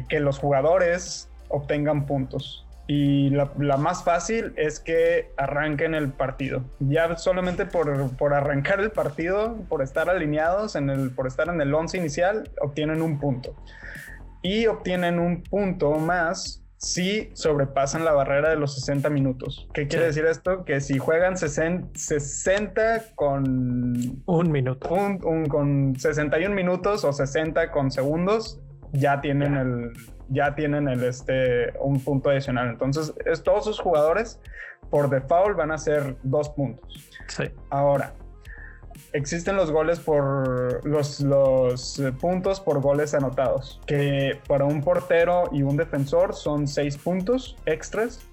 que, 0.07 0.19
los 0.21 0.39
jugadores 0.39 1.29
obtengan 1.49 2.05
puntos. 2.05 2.65
Y 2.87 3.31
la, 3.31 3.77
más 3.77 4.05
fácil 4.05 4.53
es 4.55 4.79
que 4.79 5.29
arranquen 5.35 5.93
el 5.93 6.13
partido. 6.13 6.63
Ya 6.79 7.17
solamente 7.17 7.65
por, 7.65 8.15
por, 8.15 8.33
arrancar 8.33 8.79
el 8.79 8.91
partido, 8.91 9.57
por 9.67 9.81
estar 9.81 10.09
alineados, 10.09 10.77
en 10.77 10.89
el, 10.89 11.11
por 11.11 11.27
estar 11.27 11.49
en 11.49 11.59
el 11.59 11.73
11 11.73 11.97
inicial, 11.97 12.49
obtienen 12.61 13.01
un 13.01 13.19
punto. 13.19 13.55
Y 14.41 14.67
obtienen 14.67 15.19
un 15.19 15.43
punto 15.43 15.91
más 15.95 16.60
si 16.81 17.29
sobrepasan 17.33 18.03
la 18.03 18.11
barrera 18.11 18.49
de 18.49 18.55
los 18.55 18.73
60 18.73 19.11
minutos. 19.11 19.69
¿Qué 19.71 19.87
quiere 19.87 20.05
decir 20.05 20.25
esto? 20.25 20.65
Que 20.65 20.81
si 20.81 20.97
juegan 20.97 21.37
60 21.37 23.03
con... 23.13 24.23
Un 24.25 24.51
minuto. 24.51 24.89
Un, 24.89 25.45
con 25.47 25.95
61 25.95 26.55
minutos 26.55 27.05
o 27.05 27.13
60 27.13 27.69
con 27.69 27.91
segundos, 27.91 28.59
ya 28.93 29.21
tienen 29.21 29.55
el... 29.55 29.93
Ya 30.29 30.55
tienen 30.55 30.87
el 30.87 31.03
este 31.03 31.73
un 31.81 31.99
punto 31.99 32.29
adicional. 32.29 32.69
Entonces, 32.69 33.13
es, 33.25 33.43
todos 33.43 33.65
sus 33.65 33.81
jugadores 33.81 34.39
por 34.89 35.09
default 35.09 35.57
van 35.57 35.71
a 35.71 35.77
ser 35.77 36.15
dos 36.23 36.49
puntos. 36.49 37.11
Sí. 37.27 37.43
Ahora, 37.69 38.13
existen 39.13 39.55
los 39.55 39.71
goles 39.71 39.99
por 39.99 40.85
los, 40.85 41.99
eh, 41.99 42.11
puntos 42.11 42.59
por 42.59 42.81
goles 42.81 43.13
anotados, 43.13 43.81
que 43.85 44.39
para 44.47 44.65
un 44.65 44.81
portero 44.81 45.49
y 45.51 45.63
un 45.63 45.77
defensor 45.77 46.33
son 46.33 46.67
seis 46.67 46.97
puntos 46.97 47.57
extras, 47.65 48.25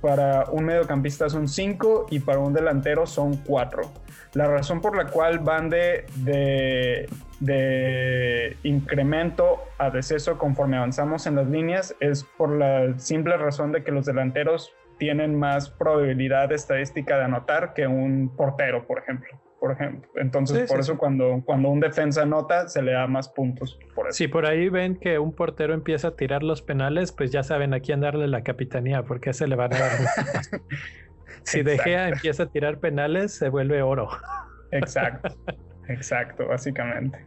para 0.00 0.44
un 0.50 0.66
mediocampista 0.66 1.28
son 1.28 1.48
cinco 1.48 2.06
y 2.10 2.20
para 2.20 2.38
un 2.38 2.52
delantero 2.52 3.06
son 3.06 3.36
cuatro. 3.38 3.90
La 4.34 4.46
razón 4.46 4.80
por 4.80 4.96
la 4.96 5.06
cual 5.06 5.38
van 5.38 5.70
de, 5.70 6.04
de, 6.16 7.08
de 7.40 8.56
incremento 8.64 9.60
a 9.78 9.90
deceso 9.90 10.36
conforme 10.36 10.76
avanzamos 10.76 11.26
en 11.26 11.36
las 11.36 11.48
líneas 11.48 11.94
es 12.00 12.24
por 12.24 12.50
la 12.50 12.98
simple 12.98 13.36
razón 13.38 13.72
de 13.72 13.82
que 13.82 13.92
los 13.92 14.04
delanteros 14.04 14.72
tienen 14.98 15.38
más 15.38 15.70
probabilidad 15.70 16.52
estadística 16.52 17.16
de 17.16 17.24
anotar 17.24 17.72
que 17.72 17.86
un 17.86 18.30
portero, 18.36 18.86
por 18.86 18.98
ejemplo 18.98 19.43
por 19.64 19.72
ejemplo. 19.72 20.10
Entonces, 20.16 20.70
por 20.70 20.78
eso 20.78 20.98
cuando, 20.98 21.40
cuando 21.42 21.70
un 21.70 21.80
defensa 21.80 22.20
anota, 22.20 22.68
se 22.68 22.82
le 22.82 22.92
da 22.92 23.06
más 23.06 23.30
puntos. 23.30 23.78
Por 23.94 24.08
eso. 24.08 24.18
Si 24.18 24.28
por 24.28 24.44
ahí 24.44 24.68
ven 24.68 24.96
que 24.96 25.18
un 25.18 25.32
portero 25.32 25.72
empieza 25.72 26.08
a 26.08 26.16
tirar 26.16 26.42
los 26.42 26.60
penales, 26.60 27.12
pues 27.12 27.30
ya 27.30 27.42
saben 27.42 27.72
a 27.72 27.80
quién 27.80 28.02
darle 28.02 28.28
la 28.28 28.42
capitanía, 28.42 29.04
porque 29.04 29.32
se 29.32 29.46
le 29.46 29.56
van 29.56 29.72
a 29.72 29.78
dar. 29.78 29.90
si 31.44 31.62
De 31.62 31.78
Gea 31.78 32.10
empieza 32.10 32.42
a 32.42 32.46
tirar 32.50 32.78
penales, 32.78 33.32
se 33.32 33.48
vuelve 33.48 33.80
oro. 33.80 34.10
exacto, 34.70 35.34
exacto, 35.88 36.46
básicamente. 36.46 37.24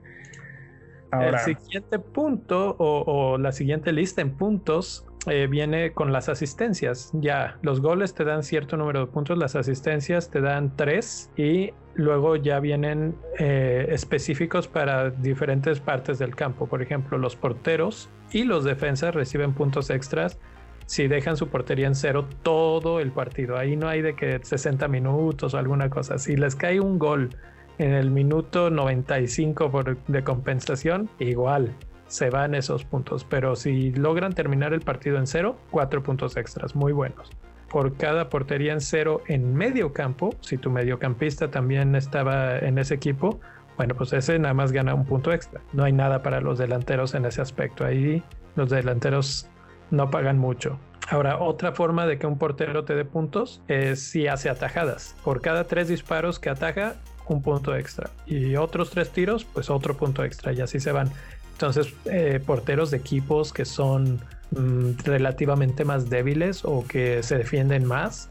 Ahora, 1.10 1.41
el 1.43 1.56
siguiente 1.56 1.97
punto 1.97 2.76
o, 2.78 3.32
o 3.32 3.38
la 3.39 3.52
siguiente 3.52 3.91
lista 3.93 4.21
en 4.21 4.38
puntos 4.38 5.07
eh, 5.27 5.47
viene 5.47 5.91
con 5.91 6.13
las 6.13 6.29
asistencias. 6.29 7.11
Ya, 7.13 7.57
los 7.61 7.81
goles 7.81 8.13
te 8.13 8.23
dan 8.23 8.43
cierto 8.43 8.77
número 8.77 9.01
de 9.01 9.05
puntos, 9.07 9.37
las 9.37 9.55
asistencias 9.55 10.29
te 10.29 10.41
dan 10.41 10.75
tres 10.75 11.29
y 11.35 11.71
luego 11.95 12.35
ya 12.35 12.59
vienen 12.59 13.15
eh, 13.37 13.87
específicos 13.89 14.67
para 14.67 15.09
diferentes 15.09 15.79
partes 15.79 16.19
del 16.19 16.35
campo. 16.35 16.67
Por 16.67 16.81
ejemplo, 16.81 17.17
los 17.17 17.35
porteros 17.35 18.09
y 18.31 18.43
los 18.43 18.63
defensas 18.63 19.13
reciben 19.13 19.53
puntos 19.53 19.89
extras 19.89 20.39
si 20.85 21.07
dejan 21.07 21.35
su 21.35 21.49
portería 21.49 21.87
en 21.87 21.95
cero 21.95 22.25
todo 22.43 22.99
el 23.01 23.11
partido. 23.11 23.57
Ahí 23.57 23.75
no 23.75 23.89
hay 23.89 24.01
de 24.01 24.15
que 24.15 24.39
60 24.41 24.87
minutos 24.87 25.53
o 25.53 25.57
alguna 25.57 25.89
cosa. 25.89 26.17
Si 26.17 26.37
les 26.37 26.55
cae 26.55 26.79
un 26.79 26.97
gol 26.97 27.29
en 27.77 27.93
el 27.93 28.09
minuto 28.09 28.69
95 28.69 29.69
por, 29.69 29.97
de 30.05 30.23
compensación, 30.23 31.09
igual 31.19 31.75
se 32.08 32.30
van 32.30 32.55
esos 32.55 32.84
puntos. 32.84 33.24
Pero 33.24 33.55
si 33.55 33.91
logran 33.91 34.34
terminar 34.34 34.74
el 34.74 34.82
partido 34.82 35.18
en 35.18 35.28
cero, 35.28 35.58
cuatro 35.72 36.03
puntos 36.03 36.38
extras, 36.38 36.76
muy 36.76 36.93
buenos. 36.93 37.32
Por 37.70 37.97
cada 37.97 38.30
portería 38.30 38.74
en 38.74 38.82
cero 38.82 39.22
en 39.28 39.53
medio 39.53 39.93
campo, 39.93 40.36
si 40.41 40.58
tu 40.58 40.72
mediocampista 40.72 41.49
también 41.49 41.95
estaba 41.95 42.60
en 42.60 42.78
ese 42.78 42.95
equipo, 42.95 43.39
bueno, 43.76 43.93
pues 43.95 44.12
ese 44.14 44.39
nada 44.39 44.53
más 44.53 44.72
gana 44.72 44.95
un 44.95 45.05
punto 45.05 45.32
extra. 45.32 45.62
No 45.74 45.84
hay 45.84 45.93
nada 45.93 46.24
para 46.24 46.41
los 46.41 46.58
delanteros 46.58 47.14
en 47.14 47.26
ese 47.26 47.41
aspecto. 47.41 47.86
Ahí 47.86 48.24
los 48.55 48.70
delanteros 48.70 49.49
no 49.91 50.10
pagan 50.10 50.39
mucho. 50.39 50.80
Ahora, 51.10 51.39
otra 51.39 51.72
forma 51.72 52.05
de 52.05 52.18
que 52.18 52.28
un 52.28 52.38
portero 52.38 52.84
te 52.84 52.95
dé 52.95 53.05
puntos 53.05 53.62
es 53.68 54.01
si 54.01 54.28
hace 54.28 54.49
atajadas. 54.49 55.16
Por 55.24 55.41
cada 55.41 55.64
tres 55.66 55.88
disparos 55.88 56.39
que 56.39 56.49
ataja, 56.49 56.95
un 57.28 57.41
punto 57.41 57.76
extra. 57.76 58.10
Y 58.26 58.55
otros 58.55 58.89
tres 58.89 59.12
tiros, 59.12 59.45
pues 59.45 59.70
otro 59.70 59.95
punto 59.95 60.24
extra. 60.24 60.51
Y 60.53 60.62
así 60.62 60.80
se 60.80 60.91
van. 60.91 61.10
Entonces, 61.58 61.91
eh, 62.05 62.39
porteros 62.45 62.91
de 62.91 62.97
equipos 62.97 63.51
que 63.51 63.66
son 63.66 64.20
mm, 64.51 64.91
relativamente 65.03 65.86
más 65.86 66.08
débiles 66.08 66.64
o 66.64 66.86
que 66.88 67.24
se 67.24 67.36
defienden 67.36 67.84
más, 67.84 68.30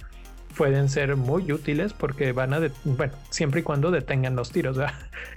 pueden 0.57 0.89
ser 0.89 1.17
muy 1.17 1.51
útiles 1.51 1.93
porque 1.93 2.31
van 2.31 2.55
a, 2.55 2.61
bueno, 2.85 3.13
siempre 3.31 3.61
y 3.61 3.63
cuando 3.65 3.91
detengan 3.91 4.37
los 4.37 4.51
tiros. 4.51 4.79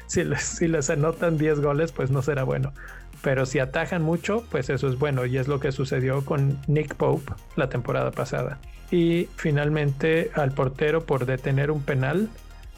Si, 0.06 0.24
les, 0.24 0.42
si 0.42 0.68
les 0.68 0.90
anotan 0.90 1.38
10 1.38 1.62
goles, 1.62 1.92
pues 1.92 2.10
no 2.10 2.24
será 2.24 2.44
bueno. 2.44 2.74
Pero 3.22 3.46
si 3.46 3.60
atajan 3.60 4.02
mucho, 4.02 4.44
pues 4.50 4.72
eso 4.72 4.88
es 4.88 4.98
bueno 4.98 5.26
y 5.28 5.38
es 5.38 5.48
lo 5.48 5.60
que 5.60 5.72
sucedió 5.72 6.26
con 6.26 6.58
Nick 6.66 6.96
Pope 6.96 7.32
la 7.56 7.70
temporada 7.70 8.10
pasada. 8.10 8.60
Y 8.90 9.30
finalmente 9.36 10.32
al 10.34 10.52
portero 10.52 11.06
por 11.06 11.28
detener 11.28 11.70
un 11.70 11.84
penal. 11.84 12.28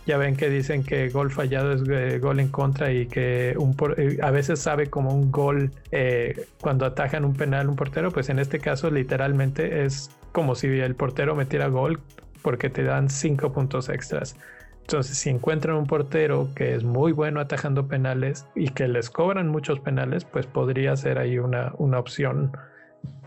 Ya 0.05 0.17
ven 0.17 0.35
que 0.35 0.49
dicen 0.49 0.83
que 0.83 1.09
gol 1.09 1.31
fallado 1.31 1.73
es 1.73 1.83
eh, 1.87 2.17
gol 2.19 2.39
en 2.39 2.49
contra 2.49 2.91
y 2.91 3.05
que 3.05 3.51
eh, 3.51 4.17
a 4.21 4.31
veces 4.31 4.59
sabe 4.59 4.89
como 4.89 5.13
un 5.13 5.31
gol 5.31 5.71
eh, 5.91 6.47
cuando 6.59 6.85
atajan 6.85 7.23
un 7.23 7.33
penal 7.33 7.69
un 7.69 7.75
portero. 7.75 8.11
Pues 8.11 8.29
en 8.29 8.39
este 8.39 8.59
caso 8.59 8.89
literalmente 8.89 9.83
es 9.85 10.09
como 10.31 10.55
si 10.55 10.67
el 10.67 10.95
portero 10.95 11.35
metiera 11.35 11.67
gol 11.67 11.99
porque 12.41 12.69
te 12.69 12.83
dan 12.83 13.09
cinco 13.09 13.51
puntos 13.51 13.89
extras. 13.89 14.35
Entonces, 14.81 15.17
si 15.17 15.29
encuentran 15.29 15.77
un 15.77 15.85
portero 15.85 16.49
que 16.55 16.75
es 16.75 16.83
muy 16.83 17.11
bueno 17.11 17.39
atajando 17.39 17.87
penales 17.87 18.47
y 18.55 18.69
que 18.69 18.87
les 18.87 19.09
cobran 19.09 19.47
muchos 19.47 19.79
penales, 19.79 20.25
pues 20.25 20.47
podría 20.47 20.95
ser 20.97 21.19
ahí 21.19 21.37
una, 21.37 21.73
una 21.77 21.99
opción 21.99 22.51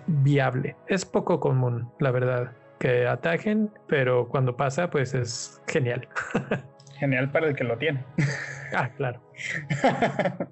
viable. 0.07 0.77
Es 0.89 1.05
poco 1.05 1.41
común, 1.41 1.89
la 2.01 2.11
verdad, 2.11 2.53
que 2.85 3.07
atajen, 3.09 3.71
pero 3.87 4.29
cuando 4.29 4.59
pasa, 4.59 4.91
pues 4.91 5.15
es 5.15 5.63
genial. 5.67 6.07
Genial 6.99 7.31
para 7.33 7.47
el 7.47 7.57
que 7.57 7.65
lo 7.65 7.79
tiene. 7.79 8.05
Ah, 8.77 8.91
claro. 8.97 9.21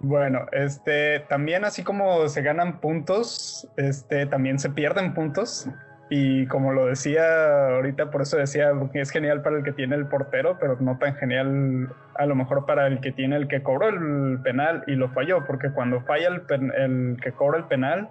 Bueno, 0.00 0.46
este 0.52 1.20
también 1.28 1.64
así 1.64 1.82
como 1.82 2.28
se 2.28 2.40
ganan 2.42 2.78
puntos, 2.78 3.68
este 3.76 4.26
también 4.26 4.60
se 4.60 4.70
pierden 4.70 5.12
puntos. 5.12 5.68
Y 6.08 6.46
como 6.46 6.72
lo 6.72 6.86
decía 6.86 7.74
ahorita, 7.74 8.12
por 8.12 8.22
eso 8.22 8.36
decía 8.36 8.70
que 8.92 9.00
es 9.00 9.10
genial 9.10 9.42
para 9.42 9.56
el 9.56 9.64
que 9.64 9.72
tiene 9.72 9.96
el 9.96 10.06
portero, 10.06 10.56
pero 10.60 10.76
no 10.78 10.98
tan 10.98 11.16
genial 11.16 11.92
a 12.14 12.26
lo 12.26 12.36
mejor 12.36 12.64
para 12.64 12.86
el 12.86 13.00
que 13.00 13.10
tiene 13.10 13.34
el 13.36 13.48
que 13.48 13.60
cobró 13.64 13.88
el 13.88 14.40
penal 14.42 14.84
y 14.86 14.94
lo 14.94 15.08
falló, 15.08 15.44
porque 15.46 15.72
cuando 15.72 16.00
falla 16.02 16.28
el, 16.28 16.42
el 16.76 17.16
que 17.20 17.32
cobra 17.32 17.58
el 17.58 17.64
penal, 17.64 18.08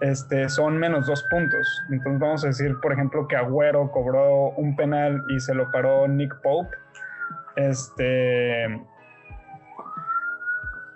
este, 0.00 0.48
son 0.48 0.78
menos 0.78 1.06
dos 1.06 1.24
puntos. 1.30 1.82
Entonces 1.90 2.20
vamos 2.20 2.44
a 2.44 2.48
decir, 2.48 2.76
por 2.80 2.92
ejemplo, 2.92 3.26
que 3.28 3.36
Agüero 3.36 3.90
cobró 3.90 4.50
un 4.50 4.76
penal 4.76 5.22
y 5.28 5.40
se 5.40 5.54
lo 5.54 5.70
paró 5.70 6.08
Nick 6.08 6.40
Pope. 6.40 6.76
Este, 7.56 8.66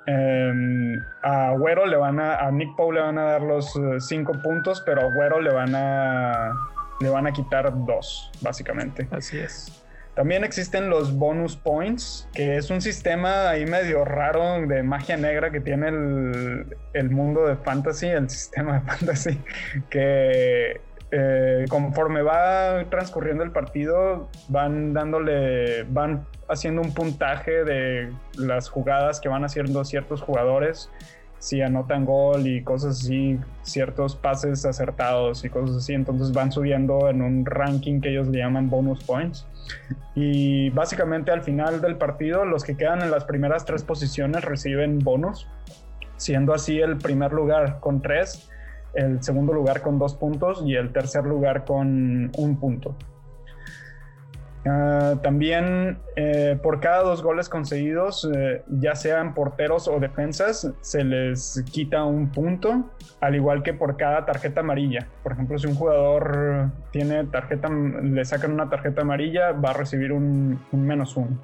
Em, 0.06 1.00
a 1.22 1.50
Agüero 1.50 1.86
le 1.86 1.96
van 1.96 2.18
a, 2.18 2.36
a 2.36 2.50
Nick 2.50 2.74
Poe 2.74 2.94
le 2.94 3.00
van 3.00 3.18
a 3.18 3.24
dar 3.24 3.42
los 3.42 3.76
eh, 3.76 4.00
cinco 4.00 4.32
puntos, 4.42 4.82
pero 4.84 5.02
a 5.02 5.04
Agüero 5.04 5.40
le 5.40 5.52
van 5.52 5.74
a, 5.74 6.52
le 7.00 7.08
van 7.08 7.26
a 7.26 7.32
quitar 7.32 7.72
dos, 7.84 8.30
básicamente. 8.40 9.06
Así 9.10 9.38
es. 9.38 9.81
También 10.14 10.44
existen 10.44 10.90
los 10.90 11.16
bonus 11.16 11.56
points, 11.56 12.28
que 12.34 12.56
es 12.56 12.70
un 12.70 12.82
sistema 12.82 13.48
ahí 13.48 13.64
medio 13.64 14.04
raro 14.04 14.66
de 14.66 14.82
magia 14.82 15.16
negra 15.16 15.50
que 15.50 15.60
tiene 15.60 15.88
el, 15.88 17.10
mundo 17.10 17.46
de 17.46 17.56
fantasy, 17.56 18.08
el 18.08 18.28
sistema 18.30 18.74
de 18.74 18.80
fantasy, 18.80 19.40
que 19.88 20.80
eh, 21.10 21.64
conforme 21.70 22.20
va 22.20 22.84
transcurriendo 22.90 23.42
el 23.42 23.52
partido, 23.52 24.28
van 24.48 24.92
dándole, 24.92 25.84
van 25.84 26.26
haciendo 26.46 26.82
un 26.82 26.92
puntaje 26.92 27.64
de 27.64 28.12
las 28.36 28.68
jugadas 28.68 29.18
que 29.18 29.30
van 29.30 29.44
haciendo 29.44 29.82
ciertos 29.84 30.20
jugadores, 30.20 30.90
si 31.38 31.60
anotan 31.60 32.04
gol 32.04 32.46
y 32.46 32.62
cosas 32.62 33.00
así, 33.00 33.38
ciertos 33.62 34.14
pases 34.14 34.64
acertados 34.64 35.44
y 35.44 35.50
cosas 35.50 35.76
así, 35.76 35.92
entonces 35.92 36.32
van 36.32 36.52
subiendo 36.52 37.08
en 37.08 37.20
un 37.20 37.44
ranking 37.44 38.00
que 38.00 38.10
ellos 38.10 38.28
le 38.28 38.38
llaman 38.38 38.70
bonus 38.70 39.02
points. 39.02 39.46
Y 40.14 40.70
básicamente 40.70 41.30
al 41.30 41.42
final 41.42 41.80
del 41.80 41.96
partido, 41.96 42.44
los 42.44 42.64
que 42.64 42.76
quedan 42.76 43.02
en 43.02 43.10
las 43.10 43.24
primeras 43.24 43.64
tres 43.64 43.82
posiciones 43.82 44.44
reciben 44.44 44.98
bonus, 44.98 45.48
siendo 46.16 46.54
así 46.54 46.80
el 46.80 46.98
primer 46.98 47.32
lugar 47.32 47.80
con 47.80 48.02
tres 48.02 48.48
el 48.94 49.22
segundo 49.22 49.52
lugar 49.52 49.82
con 49.82 49.98
dos 49.98 50.14
puntos 50.14 50.62
y 50.64 50.74
el 50.74 50.92
tercer 50.92 51.24
lugar 51.24 51.64
con 51.64 52.30
un 52.36 52.56
punto. 52.60 52.94
Ah, 54.64 55.16
también 55.22 55.98
eh, 56.14 56.56
por 56.62 56.80
cada 56.80 57.02
dos 57.02 57.22
goles 57.22 57.48
conseguidos, 57.48 58.28
eh, 58.32 58.62
ya 58.68 58.94
sean 58.94 59.34
porteros 59.34 59.88
o 59.88 59.98
defensas, 59.98 60.72
se 60.80 61.04
les 61.04 61.64
quita 61.72 62.04
un 62.04 62.30
punto, 62.30 62.90
al 63.20 63.34
igual 63.34 63.62
que 63.62 63.74
por 63.74 63.96
cada 63.96 64.24
tarjeta 64.24 64.60
amarilla. 64.60 65.08
Por 65.22 65.32
ejemplo, 65.32 65.58
si 65.58 65.66
un 65.66 65.74
jugador 65.74 66.70
tiene 66.92 67.24
tarjeta, 67.24 67.68
le 67.68 68.24
sacan 68.24 68.52
una 68.52 68.70
tarjeta 68.70 69.02
amarilla, 69.02 69.52
va 69.52 69.70
a 69.70 69.74
recibir 69.74 70.12
un, 70.12 70.60
un 70.70 70.86
menos 70.86 71.16
uno. 71.16 71.38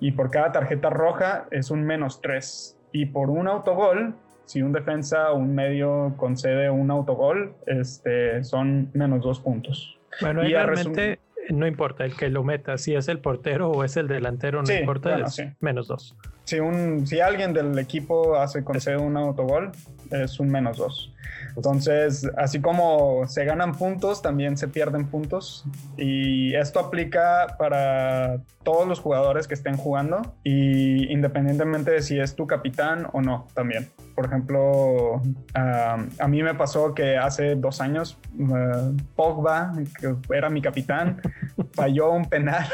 Y 0.00 0.12
por 0.12 0.30
cada 0.30 0.52
tarjeta 0.52 0.90
roja 0.90 1.46
es 1.50 1.70
un 1.70 1.84
menos 1.84 2.20
tres. 2.20 2.76
Y 2.92 3.06
por 3.06 3.30
un 3.30 3.48
autogol 3.48 4.14
si 4.48 4.62
un 4.62 4.72
defensa 4.72 5.30
o 5.32 5.36
un 5.36 5.54
medio 5.54 6.14
concede 6.16 6.70
un 6.70 6.90
autogol, 6.90 7.54
este, 7.66 8.42
son 8.44 8.90
menos 8.94 9.22
dos 9.22 9.40
puntos. 9.40 9.98
Bueno, 10.22 10.42
y 10.42 10.54
realmente 10.54 11.18
no 11.48 11.66
importa 11.66 12.04
el 12.04 12.14
que 12.16 12.28
lo 12.28 12.44
meta, 12.44 12.78
si 12.78 12.94
es 12.94 13.08
el 13.08 13.20
portero 13.20 13.70
o 13.70 13.84
es 13.84 13.96
el 13.96 14.08
delantero, 14.08 14.62
no 14.62 14.72
importa, 14.72 15.16
es 15.18 15.42
menos 15.60 15.88
dos. 15.88 16.16
Si, 16.44 16.60
un, 16.60 17.06
si 17.06 17.20
alguien 17.20 17.52
del 17.52 17.78
equipo 17.78 18.36
hace 18.36 18.64
concede 18.64 18.96
un 18.96 19.16
autogol, 19.16 19.72
es 20.10 20.40
un 20.40 20.50
menos 20.50 20.78
dos. 20.78 21.12
Entonces, 21.56 22.28
así 22.36 22.60
como 22.60 23.26
se 23.26 23.44
ganan 23.44 23.74
puntos, 23.74 24.22
también 24.22 24.56
se 24.56 24.68
pierden 24.68 25.06
puntos. 25.06 25.64
Y 25.96 26.54
esto 26.54 26.78
aplica 26.78 27.56
para 27.58 28.40
todos 28.62 28.86
los 28.86 29.00
jugadores 29.00 29.48
que 29.48 29.54
estén 29.54 29.78
jugando 29.78 30.34
y 30.44 31.10
independientemente 31.10 31.90
de 31.90 32.02
si 32.02 32.20
es 32.20 32.36
tu 32.36 32.46
capitán 32.46 33.08
o 33.12 33.22
no 33.22 33.46
también. 33.54 33.88
Por 34.14 34.26
ejemplo, 34.26 35.22
a 35.54 36.28
mí 36.28 36.42
me 36.42 36.54
pasó 36.54 36.94
que 36.94 37.16
hace 37.16 37.54
dos 37.54 37.80
años 37.80 38.18
uh, 38.38 38.94
Pogba, 39.16 39.72
que 39.98 40.14
era 40.36 40.50
mi 40.50 40.60
capitán, 40.60 41.20
falló 41.72 42.12
un 42.12 42.26
penal 42.26 42.66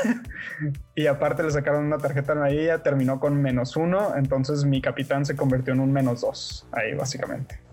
y 0.97 1.07
aparte 1.07 1.43
le 1.43 1.51
sacaron 1.51 1.85
una 1.85 1.99
tarjeta 1.99 2.33
amarilla, 2.33 2.83
terminó 2.83 3.21
con 3.21 3.41
menos 3.41 3.77
uno, 3.77 4.17
entonces 4.17 4.65
mi 4.65 4.81
capitán 4.81 5.25
se 5.25 5.37
convirtió 5.37 5.75
en 5.75 5.81
un 5.81 5.93
menos 5.93 6.23
dos, 6.23 6.67
ahí 6.73 6.95
básicamente. 6.95 7.64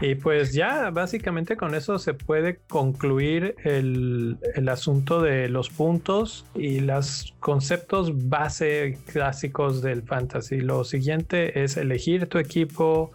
Y 0.00 0.16
pues 0.16 0.52
ya 0.52 0.90
básicamente 0.90 1.56
con 1.56 1.74
eso 1.74 1.98
se 1.98 2.14
puede 2.14 2.58
concluir 2.68 3.54
el, 3.64 4.38
asunto 4.68 5.22
de 5.22 5.48
los 5.48 5.70
puntos 5.70 6.46
y 6.54 6.80
los 6.80 7.34
conceptos 7.40 8.28
base 8.28 8.98
clásicos 9.12 9.82
del 9.82 10.02
fantasy. 10.02 10.60
Lo 10.60 10.84
siguiente 10.84 11.62
es 11.62 11.76
elegir 11.76 12.28
tu 12.28 12.38
equipo, 12.38 13.12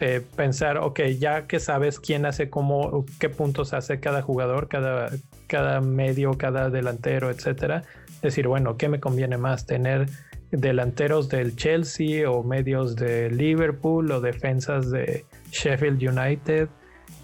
eh, 0.00 0.22
pensar, 0.36 0.78
ok, 0.78 1.00
ya 1.18 1.46
que 1.46 1.60
sabes 1.60 2.00
quién 2.00 2.24
hace 2.24 2.48
cómo, 2.48 3.04
qué 3.18 3.28
puntos 3.28 3.72
hace 3.72 4.00
cada 4.00 4.22
jugador, 4.22 4.68
cada, 4.68 5.10
cada 5.46 5.80
medio, 5.80 6.32
cada 6.38 6.70
delantero, 6.70 7.30
etcétera. 7.30 7.82
Decir, 8.22 8.48
bueno, 8.48 8.76
¿qué 8.76 8.88
me 8.88 9.00
conviene 9.00 9.36
más? 9.36 9.66
Tener 9.66 10.08
delanteros 10.52 11.28
del 11.28 11.56
Chelsea 11.56 12.30
o 12.30 12.44
medios 12.44 12.94
de 12.94 13.30
Liverpool 13.30 14.10
o 14.12 14.20
defensas 14.20 14.90
de 14.90 15.24
Sheffield 15.50 16.00
United 16.02 16.68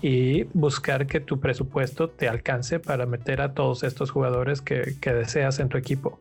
y 0.00 0.44
buscar 0.54 1.06
que 1.06 1.20
tu 1.20 1.38
presupuesto 1.38 2.08
te 2.08 2.28
alcance 2.28 2.80
para 2.80 3.04
meter 3.04 3.40
a 3.40 3.52
todos 3.52 3.82
estos 3.82 4.10
jugadores 4.10 4.62
que, 4.62 4.96
deseas 5.00 5.58
en 5.58 5.68
tu 5.68 5.76
equipo. 5.76 6.18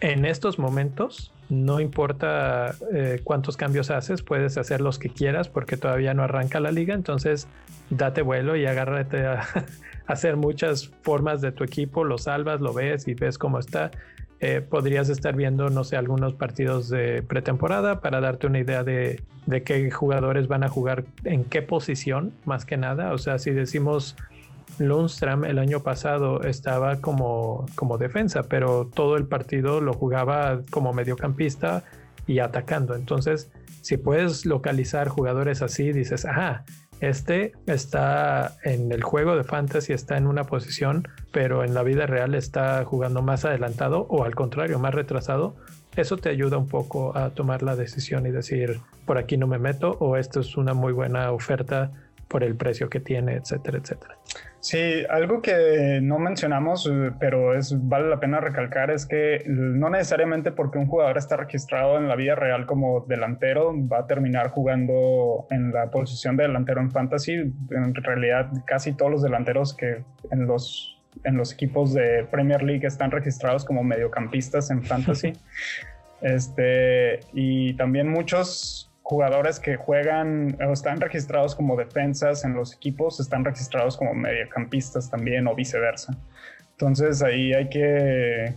En 0.00 0.24
estos 0.24 0.58
momentos, 0.58 1.32
no 1.48 1.80
importa 1.80 2.74
eh, 2.92 3.20
cuántos 3.22 3.56
cambios 3.56 3.90
haces, 3.90 4.22
puedes 4.22 4.58
hacer 4.58 4.80
los 4.80 4.98
que 4.98 5.10
quieras 5.10 5.48
porque 5.48 5.76
todavía 5.76 6.12
no 6.12 6.24
arranca 6.24 6.58
la 6.58 6.72
liga, 6.72 6.94
entonces 6.94 7.46
date 7.88 8.22
vuelo 8.22 8.56
y 8.56 8.66
agárrate 8.66 9.24
a 9.26 9.46
hacer 10.06 10.36
muchas 10.36 10.88
formas 11.02 11.40
de 11.40 11.52
tu 11.52 11.62
equipo, 11.62 12.04
lo 12.04 12.18
salvas, 12.18 12.60
lo 12.60 12.74
ves 12.74 13.06
y 13.06 13.14
ves 13.14 13.38
cómo 13.38 13.60
está 13.60 13.92
eh, 14.44 14.60
podrías 14.60 15.08
estar 15.08 15.36
viendo, 15.36 15.70
no 15.70 15.84
sé, 15.84 15.96
algunos 15.96 16.34
partidos 16.34 16.88
de 16.88 17.22
pretemporada 17.22 18.00
para 18.00 18.20
darte 18.20 18.48
una 18.48 18.58
idea 18.58 18.82
de, 18.82 19.22
qué 19.64 19.88
jugadores 19.92 20.48
van 20.48 20.64
a 20.64 20.68
jugar 20.68 21.04
en 21.22 21.44
qué 21.44 21.62
posición, 21.62 22.32
más 22.44 22.64
que 22.64 22.76
nada. 22.76 23.12
O 23.12 23.18
sea, 23.18 23.38
si 23.38 23.52
decimos 23.52 24.16
Lundstrom 24.80 25.44
el 25.44 25.60
año 25.60 25.84
pasado 25.84 26.42
estaba 26.42 26.96
como, 26.96 27.66
como 27.76 27.98
defensa, 27.98 28.42
pero 28.42 28.90
todo 28.92 29.16
el 29.16 29.28
partido 29.28 29.80
lo 29.80 29.92
jugaba 29.92 30.58
como 30.70 30.92
mediocampista 30.92 31.84
y 32.26 32.40
atacando. 32.40 32.96
Entonces, 32.96 33.48
si 33.80 33.96
puedes 33.96 34.44
localizar 34.44 35.06
jugadores 35.06 35.62
así, 35.62 35.92
dices, 35.92 36.24
ajá, 36.24 36.64
Este 37.02 37.52
está 37.66 38.58
en 38.62 38.92
el 38.92 39.02
juego 39.02 39.34
de 39.34 39.42
fantasy, 39.42 39.92
está 39.92 40.16
en 40.16 40.28
una 40.28 40.44
posición, 40.44 41.08
pero 41.32 41.64
en 41.64 41.74
la 41.74 41.82
vida 41.82 42.06
real 42.06 42.36
está 42.36 42.84
jugando 42.84 43.22
más 43.22 43.44
adelantado 43.44 44.06
o 44.08 44.22
al 44.22 44.36
contrario, 44.36 44.78
más 44.78 44.94
retrasado. 44.94 45.56
Eso 45.96 46.16
te 46.16 46.28
ayuda 46.28 46.58
un 46.58 46.68
poco 46.68 47.18
a 47.18 47.30
tomar 47.30 47.64
la 47.64 47.74
decisión 47.74 48.24
y 48.24 48.30
decir, 48.30 48.78
por 49.04 49.18
aquí 49.18 49.36
no 49.36 49.48
me 49.48 49.58
meto 49.58 49.96
o 49.98 50.16
esto 50.16 50.38
es 50.38 50.56
una 50.56 50.74
muy 50.74 50.92
buena 50.92 51.32
oferta 51.32 51.90
por 52.32 52.42
el 52.42 52.56
precio 52.56 52.88
que 52.88 52.98
tiene, 52.98 53.34
etcétera, 53.34 53.76
etcétera. 53.76 54.16
Sí, 54.58 55.04
algo 55.10 55.42
que 55.42 56.00
no 56.02 56.18
mencionamos, 56.18 56.88
eh, 56.90 57.12
pero 57.20 57.54
es 57.54 57.74
vale 57.88 58.08
la 58.08 58.20
pena 58.20 58.40
recalcar 58.40 58.90
es 58.90 59.04
que 59.04 59.44
no 59.46 59.90
necesariamente 59.90 60.50
porque 60.50 60.78
un 60.78 60.86
jugador 60.86 61.18
está 61.18 61.36
registrado 61.36 61.98
en 61.98 62.08
la 62.08 62.16
vida 62.16 62.34
real 62.34 62.64
como 62.64 63.04
delantero 63.06 63.74
va 63.86 63.98
a 63.98 64.06
terminar 64.06 64.48
jugando 64.48 65.46
en 65.50 65.72
la 65.72 65.90
posición 65.90 66.38
de 66.38 66.44
delantero 66.44 66.80
en 66.80 66.90
fantasy. 66.90 67.34
En 67.34 67.94
realidad, 67.94 68.50
casi 68.66 68.94
todos 68.94 69.12
los 69.12 69.22
delanteros 69.22 69.76
que 69.76 70.02
en 70.30 70.46
los 70.46 70.98
en 71.24 71.36
los 71.36 71.52
equipos 71.52 71.92
de 71.92 72.26
Premier 72.30 72.62
League 72.62 72.86
están 72.86 73.10
registrados 73.10 73.66
como 73.66 73.84
mediocampistas 73.84 74.70
en 74.70 74.82
fantasy. 74.82 75.34
este, 76.22 77.20
y 77.34 77.74
también 77.74 78.08
muchos 78.08 78.91
jugadores 79.02 79.58
que 79.58 79.76
juegan 79.76 80.56
o 80.66 80.72
están 80.72 81.00
registrados 81.00 81.54
como 81.54 81.76
defensas 81.76 82.44
en 82.44 82.54
los 82.54 82.74
equipos 82.74 83.20
están 83.20 83.44
registrados 83.44 83.96
como 83.96 84.14
mediocampistas 84.14 85.10
también 85.10 85.46
o 85.46 85.54
viceversa. 85.54 86.16
Entonces 86.72 87.22
ahí 87.22 87.52
hay 87.52 87.68
que 87.68 88.54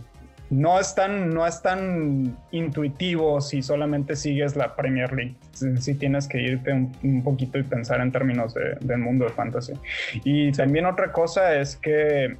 no 0.48 0.78
es 0.78 0.94
tan 0.94 1.30
no 1.30 1.44
es 1.44 1.60
tan 1.60 2.36
intuitivo 2.52 3.40
si 3.40 3.62
solamente 3.62 4.14
sigues 4.14 4.54
la 4.54 4.76
Premier 4.76 5.12
League. 5.12 5.34
Si 5.52 5.94
tienes 5.94 6.28
que 6.28 6.40
irte 6.40 6.72
un, 6.72 7.22
poquito 7.24 7.58
y 7.58 7.64
pensar 7.64 8.00
en 8.00 8.12
términos 8.12 8.54
del 8.54 8.98
mundo 8.98 9.24
de 9.24 9.32
fantasy. 9.32 9.72
Y 10.24 10.52
también 10.52 10.86
otra 10.86 11.12
cosa 11.12 11.56
es 11.56 11.76
que 11.76 12.36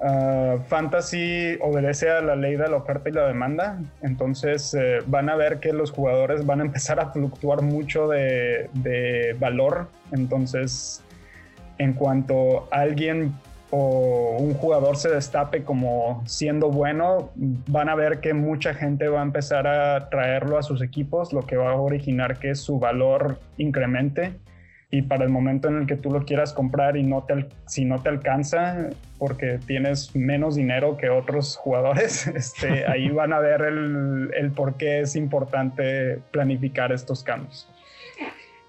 Ah, 0.00 0.58
fantasy 0.68 1.58
obedece 1.60 2.08
a 2.08 2.20
la 2.20 2.36
ley 2.36 2.54
de 2.54 2.68
la 2.68 2.76
oferta 2.76 3.08
y 3.08 3.12
la 3.12 3.26
demanda, 3.26 3.80
entonces 4.00 4.72
eh, 4.74 4.98
van 5.06 5.28
a 5.28 5.34
ver 5.34 5.58
que 5.58 5.72
los 5.72 5.90
jugadores 5.90 6.46
van 6.46 6.60
a 6.60 6.64
empezar 6.64 7.00
a 7.00 7.10
fluctuar 7.10 7.62
mucho 7.62 8.06
de, 8.06 8.70
de 8.74 9.34
valor, 9.40 9.88
entonces 10.12 11.02
en 11.78 11.94
cuanto 11.94 12.68
alguien 12.70 13.34
o 13.70 14.36
un 14.38 14.54
jugador 14.54 14.96
se 14.96 15.08
destape 15.10 15.64
como 15.64 16.22
siendo 16.26 16.70
bueno, 16.70 17.30
van 17.34 17.88
a 17.88 17.96
ver 17.96 18.20
que 18.20 18.34
mucha 18.34 18.74
gente 18.74 19.08
va 19.08 19.18
a 19.18 19.24
empezar 19.24 19.66
a 19.66 20.08
traerlo 20.10 20.58
a 20.58 20.62
sus 20.62 20.80
equipos, 20.80 21.32
lo 21.32 21.44
que 21.44 21.56
va 21.56 21.72
a 21.72 21.76
originar 21.76 22.38
que 22.38 22.54
su 22.54 22.78
valor 22.78 23.40
incremente 23.56 24.38
y 24.90 25.02
para 25.02 25.24
el 25.24 25.30
momento 25.30 25.68
en 25.68 25.78
el 25.78 25.86
que 25.86 25.96
tú 25.96 26.10
lo 26.10 26.24
quieras 26.24 26.52
comprar 26.52 26.96
y 26.96 27.02
no 27.02 27.24
te, 27.24 27.46
si 27.66 27.84
no 27.84 28.02
te 28.02 28.08
alcanza 28.08 28.88
porque 29.18 29.58
tienes 29.66 30.16
menos 30.16 30.54
dinero 30.54 30.96
que 30.96 31.10
otros 31.10 31.56
jugadores, 31.56 32.26
este, 32.34 32.86
ahí 32.86 33.08
van 33.10 33.32
a 33.32 33.38
ver 33.38 33.62
el, 33.62 34.30
el 34.34 34.50
por 34.52 34.76
qué 34.76 35.00
es 35.00 35.14
importante 35.16 36.20
planificar 36.30 36.92
estos 36.92 37.22
cambios. 37.22 37.68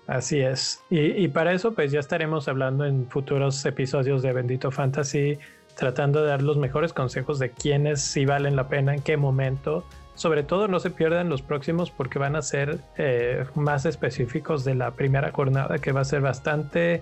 Así 0.08 0.40
es. 0.40 0.84
Y, 0.90 1.00
y, 1.00 1.28
para 1.28 1.54
eso, 1.54 1.76
pues 1.76 1.92
ya 1.92 2.00
estaremos 2.00 2.48
hablando 2.48 2.84
en 2.84 3.08
futuros 3.08 3.64
episodios 3.64 4.24
de 4.24 4.34
Bendito 4.34 4.72
Fantasy, 4.72 5.38
tratando 5.78 6.24
de 6.24 6.30
dar 6.30 6.42
los 6.42 6.58
mejores 6.58 6.94
consejos 6.94 7.38
de 7.38 7.52
quiénes 7.52 8.02
sí 8.02 8.26
valen 8.26 8.56
la 8.56 8.68
pena, 8.68 8.96
en 8.96 9.04
qué 9.04 9.18
momento 9.18 9.86
sobre 10.20 10.44
todo 10.44 10.68
no 10.68 10.82
se 10.82 10.90
pierdan 10.90 11.30
los 11.30 11.42
próximos 11.42 11.92
porque 11.92 12.20
van 12.20 12.36
a 12.36 12.42
ser 12.42 12.80
eh, 12.98 13.46
más 13.56 13.86
específicos 13.86 14.66
de 14.66 14.76
la 14.76 14.92
primera 14.92 15.32
jornada 15.32 15.80
que 15.80 15.94
va 15.94 16.02
a 16.02 16.04
ser 16.04 16.20
bastante 16.20 17.02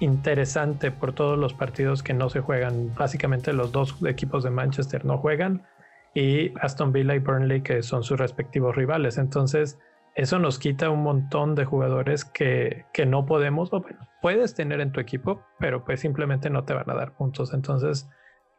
interesante 0.00 0.90
por 0.90 1.12
todos 1.12 1.38
los 1.38 1.54
partidos 1.54 2.02
que 2.02 2.12
no 2.12 2.28
se 2.28 2.40
juegan. 2.40 2.92
Básicamente 2.96 3.52
los 3.52 3.70
dos 3.70 3.94
equipos 4.04 4.42
de 4.42 4.50
Manchester 4.50 5.04
no 5.04 5.18
juegan 5.18 5.62
y 6.12 6.52
Aston 6.58 6.92
Villa 6.92 7.14
y 7.14 7.20
Burnley 7.20 7.60
que 7.60 7.84
son 7.84 8.02
sus 8.02 8.18
respectivos 8.18 8.74
rivales. 8.74 9.16
Entonces 9.16 9.78
eso 10.16 10.40
nos 10.40 10.58
quita 10.58 10.90
un 10.90 11.04
montón 11.04 11.54
de 11.54 11.66
jugadores 11.66 12.24
que, 12.24 12.84
que 12.92 13.06
no 13.06 13.26
podemos 13.26 13.72
o 13.72 13.84
puedes 14.20 14.56
tener 14.56 14.80
en 14.80 14.90
tu 14.90 14.98
equipo, 14.98 15.46
pero 15.60 15.84
pues 15.84 16.00
simplemente 16.00 16.50
no 16.50 16.64
te 16.64 16.74
van 16.74 16.90
a 16.90 16.94
dar 16.94 17.12
puntos. 17.12 17.54
Entonces 17.54 18.08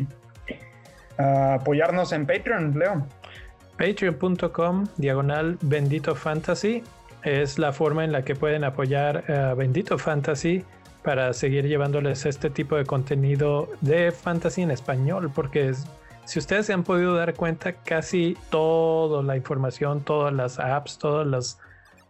a 1.18 1.56
apoyarnos 1.56 2.12
en 2.12 2.28
Patreon, 2.28 2.78
Leo. 2.78 3.08
Patreon.com 3.78 4.86
diagonal 4.98 5.58
Bendito 5.62 6.14
Fantasy 6.16 6.84
es 7.24 7.58
la 7.58 7.74
forma 7.74 8.04
en 8.04 8.12
la 8.12 8.24
que 8.24 8.36
pueden 8.36 8.64
apoyar 8.64 9.30
a 9.32 9.54
Bendito 9.56 9.98
Fantasy 9.98 10.64
para 11.04 11.34
seguir 11.34 11.66
llevándoles 11.68 12.26
este 12.26 12.50
tipo 12.50 12.76
de 12.76 12.86
contenido 12.86 13.70
de 13.82 14.12
fantasy 14.12 14.64
en 14.64 14.72
español, 14.72 15.32
porque 15.34 15.70
si 16.28 16.40
ustedes 16.40 16.66
se 16.66 16.74
han 16.74 16.84
podido 16.84 17.16
dar 17.16 17.34
cuenta, 17.36 17.72
casi 17.72 18.38
toda 18.50 19.24
la 19.24 19.38
información, 19.38 20.04
todas 20.04 20.34
las 20.34 20.60
apps, 20.60 20.98
todas 20.98 21.26
las 21.26 21.58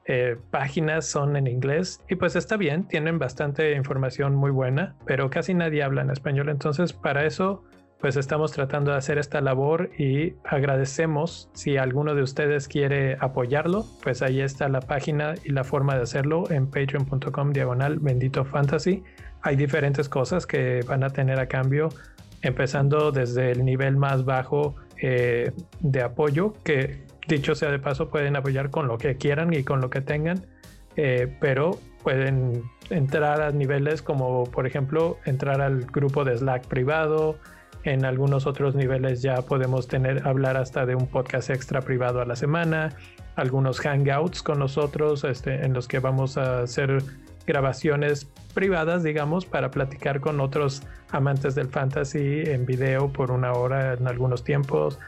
eh, 0.06 0.38
páginas 0.50 1.06
son 1.06 1.36
en 1.36 1.46
inglés 1.46 2.04
y 2.10 2.16
pues 2.16 2.36
está 2.36 2.58
bien, 2.58 2.88
tienen 2.88 3.20
bastante 3.20 3.74
información 3.74 4.36
muy 4.36 4.50
buena, 4.50 4.96
pero 5.06 5.30
casi 5.30 5.54
nadie 5.54 5.84
habla 5.84 6.02
en 6.02 6.10
español, 6.10 6.50
entonces 6.50 6.94
para 6.94 7.26
eso 7.26 7.64
pues 8.00 8.16
estamos 8.16 8.52
tratando 8.54 8.92
de 8.92 8.98
hacer 8.98 9.20
esta 9.20 9.40
labor 9.40 9.92
y 10.00 10.34
agradecemos 10.44 11.52
si 11.54 11.78
alguno 11.78 12.16
de 12.16 12.24
ustedes 12.24 12.68
quiere 12.68 13.18
apoyarlo, 13.20 13.86
pues 14.02 14.24
ahí 14.24 14.42
está 14.42 14.68
la 14.68 14.82
página 14.82 15.36
y 15.44 15.52
la 15.52 15.64
forma 15.64 15.96
de 15.96 16.02
hacerlo 16.02 16.50
en 16.50 16.68
patreon.com 16.68 17.54
diagonal 17.54 18.00
bendito 18.00 18.46
fantasy. 18.46 19.04
Hay 19.42 19.56
diferentes 19.56 20.10
cosas 20.10 20.48
que 20.48 20.82
van 20.88 21.04
a 21.04 21.10
tener 21.10 21.40
a 21.40 21.48
cambio 21.48 21.90
empezando 22.42 23.12
desde 23.12 23.52
el 23.52 23.66
nivel 23.66 23.98
más 23.98 24.26
bajo 24.26 24.76
eh, 25.02 25.52
de 25.80 26.02
apoyo, 26.02 26.54
que 26.64 27.04
dicho 27.28 27.56
sea 27.56 27.72
de 27.72 27.80
paso, 27.80 28.10
pueden 28.10 28.36
apoyar 28.36 28.70
con 28.70 28.88
lo 28.88 28.98
que 28.98 29.18
quieran 29.18 29.54
y 29.54 29.64
con 29.64 29.82
lo 29.82 29.90
que 29.90 30.02
tengan, 30.02 30.46
eh, 30.96 31.36
pero 31.40 31.80
pueden 32.04 32.64
entrar 32.90 33.42
a 33.42 33.52
niveles 33.52 34.02
como, 34.02 34.46
por 34.46 34.66
ejemplo, 34.66 35.18
entrar 35.26 35.62
al 35.62 35.86
grupo 35.86 36.24
de 36.24 36.38
Slack 36.38 36.66
privado. 36.68 37.38
En 37.84 38.06
algunos 38.06 38.48
otros 38.48 38.76
niveles 38.76 39.22
ya 39.22 39.42
podemos 39.42 39.88
tener, 39.88 40.28
hablar 40.28 40.58
hasta 40.58 40.86
de 40.86 40.96
un 40.96 41.08
podcast 41.08 41.50
extra 41.50 41.82
privado 41.82 42.22
a 42.22 42.26
la 42.26 42.36
semana, 42.36 42.96
algunos 43.36 43.80
hangouts 43.80 44.42
con 44.42 44.60
nosotros, 44.60 45.24
este, 45.24 45.66
en 45.66 45.74
los 45.74 45.88
que 45.88 46.00
vamos 46.00 46.38
a 46.38 46.62
hacer 46.62 47.04
grabaciones 47.48 48.28
privadas, 48.54 49.02
digamos, 49.02 49.46
para 49.46 49.72
platicar 49.72 50.20
con 50.20 50.40
otros 50.40 50.84
amantes 51.10 51.56
del 51.56 51.70
fantasy 51.70 52.44
en 52.46 52.66
video 52.66 53.12
por 53.12 53.32
una 53.32 53.54
hora 53.54 53.94
en 53.94 54.08
algunos 54.08 54.44
tiempos. 54.44 55.00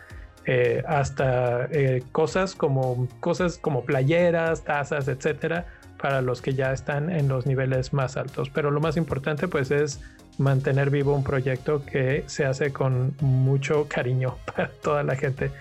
Eh, 0.46 0.82
hasta 0.88 1.66
eh, 1.66 2.02
cosas 2.12 2.56
como 2.56 3.08
cosas 3.20 3.60
como 3.60 3.84
playeras, 3.84 4.64
tazas, 4.64 5.08
etcétera, 5.08 5.68
para 6.02 6.22
los 6.22 6.42
que 6.42 6.54
ya 6.54 6.72
están 6.72 7.12
en 7.12 7.28
los 7.28 7.46
niveles 7.46 7.94
más 7.94 8.18
altos. 8.18 8.50
Pero 8.50 8.72
lo 8.72 8.80
más 8.80 8.98
importante, 8.98 9.48
pues, 9.48 9.70
es 9.70 10.00
mantener 10.40 10.90
vivo 10.90 11.14
un 11.14 11.24
proyecto 11.24 11.86
que 11.86 12.24
se 12.28 12.46
hace 12.46 12.72
con 12.72 13.14
mucho 13.20 13.88
cariño 13.88 14.38
para 14.46 14.70
toda 14.70 15.04
la 15.04 15.16
gente. 15.16 15.52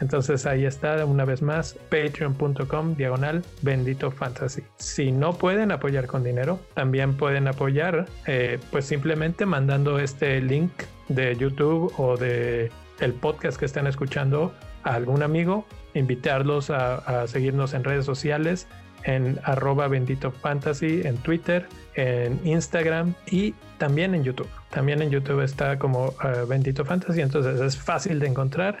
Entonces 0.00 0.46
ahí 0.46 0.64
está 0.64 1.04
una 1.04 1.24
vez 1.24 1.42
más 1.42 1.74
patreon.com 1.90 2.94
diagonal 2.96 3.42
bendito 3.62 4.10
fantasy. 4.10 4.62
Si 4.76 5.10
no 5.12 5.32
pueden 5.34 5.72
apoyar 5.72 6.06
con 6.06 6.22
dinero, 6.22 6.60
también 6.74 7.16
pueden 7.16 7.48
apoyar 7.48 8.06
eh, 8.26 8.58
pues 8.70 8.84
simplemente 8.84 9.46
mandando 9.46 9.98
este 9.98 10.40
link 10.40 10.70
de 11.08 11.36
YouTube 11.36 11.92
o 11.98 12.16
de 12.16 12.70
el 13.00 13.12
podcast 13.12 13.58
que 13.58 13.64
están 13.64 13.86
escuchando 13.86 14.54
a 14.82 14.94
algún 14.94 15.22
amigo, 15.22 15.66
invitarlos 15.94 16.70
a, 16.70 17.26
seguirnos 17.26 17.74
en 17.74 17.84
redes 17.84 18.04
sociales 18.04 18.66
en 19.04 19.38
arroba 19.44 19.86
bendito 19.86 20.32
fantasy 20.32 21.02
en 21.04 21.16
Twitter, 21.18 21.68
en 21.94 22.40
Instagram 22.44 23.14
y 23.30 23.54
también 23.78 24.14
en 24.14 24.24
YouTube. 24.24 24.48
También 24.70 25.00
en 25.00 25.10
YouTube 25.10 25.42
está 25.42 25.78
como 25.78 26.14
eh, 26.24 26.44
bendito 26.48 26.84
fantasy, 26.84 27.20
entonces 27.20 27.60
es 27.60 27.76
fácil 27.76 28.18
de 28.18 28.26
encontrar 28.26 28.78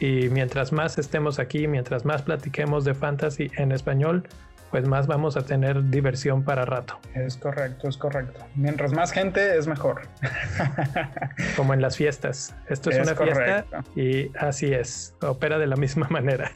y 0.00 0.28
mientras 0.28 0.72
más 0.72 0.98
estemos 0.98 1.38
aquí, 1.38 1.66
mientras 1.66 2.04
más 2.04 2.22
platiquemos 2.22 2.84
de 2.84 2.94
fantasy 2.94 3.50
en 3.56 3.72
español, 3.72 4.28
pues 4.70 4.86
más 4.86 5.06
vamos 5.06 5.36
a 5.36 5.42
tener 5.42 5.90
diversión 5.90 6.42
para 6.42 6.64
rato. 6.64 6.98
Es 7.14 7.36
correcto, 7.36 7.88
es 7.88 7.96
correcto. 7.96 8.44
Mientras 8.56 8.92
más 8.92 9.12
gente 9.12 9.56
es 9.56 9.66
mejor. 9.66 10.02
Como 11.56 11.72
en 11.72 11.80
las 11.80 11.96
fiestas. 11.96 12.54
Esto 12.68 12.90
es, 12.90 12.98
una 12.98 13.14
fiesta 13.14 13.64
y 13.94 14.30
así 14.38 14.72
es, 14.72 15.14
opera 15.22 15.58
de 15.58 15.66
la 15.66 15.76
misma 15.76 16.08
manera. 16.10 16.50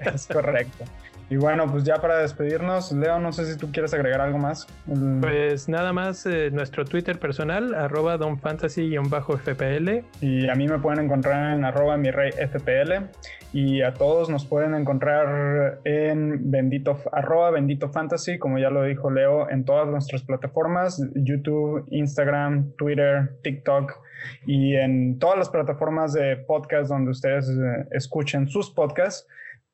Es 0.00 0.26
correcto. 0.26 0.84
Y 1.30 1.36
bueno, 1.36 1.66
pues 1.70 1.84
ya 1.84 1.96
para 1.96 2.18
despedirnos, 2.18 2.90
Leo, 2.92 3.18
no 3.18 3.32
sé 3.32 3.44
si 3.44 3.58
tú 3.58 3.70
quieres 3.70 3.92
agregar 3.92 4.22
algo 4.22 4.38
más. 4.38 4.66
Pues 5.20 5.68
nada 5.68 5.92
más 5.92 6.24
eh, 6.24 6.50
nuestro 6.50 6.86
Twitter 6.86 7.18
personal, 7.18 7.74
arroba 7.74 8.16
donfantasy-fpl. 8.16 10.04
Y 10.22 10.48
a 10.48 10.54
mí 10.54 10.66
me 10.66 10.78
pueden 10.78 11.04
encontrar 11.04 11.54
en 11.54 11.66
arroba 11.66 11.98
mi 11.98 12.10
rey 12.10 12.30
fpl. 12.32 13.10
Y 13.52 13.82
a 13.82 13.92
todos 13.92 14.30
nos 14.30 14.46
pueden 14.46 14.74
encontrar 14.74 15.80
en 15.84 16.50
bendito, 16.50 16.98
arroba 17.12 17.50
bendito 17.50 17.90
fantasy, 17.90 18.38
como 18.38 18.58
ya 18.58 18.70
lo 18.70 18.84
dijo 18.84 19.10
Leo, 19.10 19.50
en 19.50 19.64
todas 19.64 19.86
nuestras 19.88 20.22
plataformas, 20.22 21.02
YouTube, 21.14 21.84
Instagram, 21.90 22.72
Twitter, 22.76 23.36
TikTok 23.42 23.92
y 24.46 24.76
en 24.76 25.18
todas 25.18 25.38
las 25.38 25.48
plataformas 25.48 26.12
de 26.12 26.36
podcast 26.36 26.90
donde 26.90 27.10
ustedes 27.10 27.48
eh, 27.48 27.86
escuchen 27.92 28.48
sus 28.48 28.70
podcasts. 28.70 29.26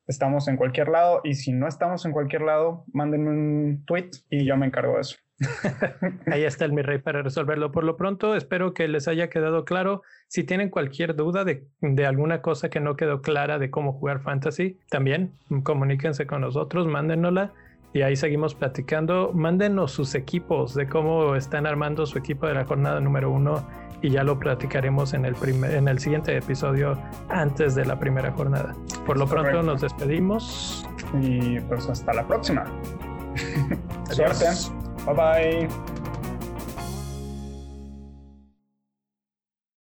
Estamos 0.07 0.47
en 0.47 0.57
cualquier 0.57 0.89
lado 0.89 1.21
y 1.23 1.33
si 1.33 1.51
no 1.51 1.67
estamos 1.67 2.05
en 2.05 2.11
cualquier 2.11 2.43
lado, 2.43 2.85
mándenme 2.93 3.29
un 3.29 3.83
tweet 3.85 4.11
y 4.29 4.45
yo 4.45 4.55
me 4.57 4.67
encargo 4.67 4.95
de 4.95 5.01
eso. 5.01 5.17
Ahí 6.31 6.43
está 6.43 6.65
el 6.65 6.73
mi 6.73 6.81
rey 6.81 6.99
para 6.99 7.21
resolverlo. 7.21 7.71
Por 7.71 7.83
lo 7.83 7.97
pronto, 7.97 8.35
espero 8.35 8.73
que 8.73 8.87
les 8.87 9.07
haya 9.07 9.29
quedado 9.29 9.65
claro. 9.65 10.01
Si 10.27 10.43
tienen 10.43 10.69
cualquier 10.69 11.15
duda 11.15 11.43
de, 11.43 11.65
de, 11.81 12.05
alguna 12.05 12.41
cosa 12.41 12.69
que 12.69 12.79
no 12.79 12.95
quedó 12.95 13.21
clara 13.21 13.59
de 13.59 13.69
cómo 13.69 13.93
jugar 13.93 14.21
fantasy, 14.21 14.79
también 14.89 15.33
comuníquense 15.63 16.25
con 16.25 16.41
nosotros, 16.41 16.87
mándenosla 16.87 17.53
y 17.95 18.01
ahí 18.01 18.17
seguimos 18.17 18.53
platicando. 18.53 19.31
Mándenos 19.33 19.93
sus 19.93 20.15
equipos 20.15 20.75
de 20.75 20.85
cómo 20.85 21.33
están 21.37 21.65
armando 21.65 22.05
su 22.05 22.17
equipo 22.17 22.45
de 22.45 22.53
la 22.53 22.65
jornada 22.65 22.99
número 22.99 23.31
uno 23.31 23.65
y 24.01 24.09
ya 24.09 24.25
lo 24.25 24.37
platicaremos 24.37 25.13
en 25.13 25.23
el, 25.23 25.33
primer, 25.33 25.73
en 25.73 25.87
el 25.87 25.97
siguiente 25.99 26.35
episodio 26.35 27.01
antes 27.29 27.73
de 27.73 27.85
la 27.85 27.97
primera 27.97 28.33
jornada. 28.33 28.75
Por 29.05 29.17
lo 29.17 29.25
pronto 29.25 29.63
nos 29.63 29.79
despedimos. 29.79 30.85
Y 31.21 31.61
pues 31.61 31.87
hasta 31.87 32.13
la 32.13 32.27
próxima. 32.27 32.65
Suerte. 34.11 34.45
Bye 35.05 35.15
bye. 35.15 36.04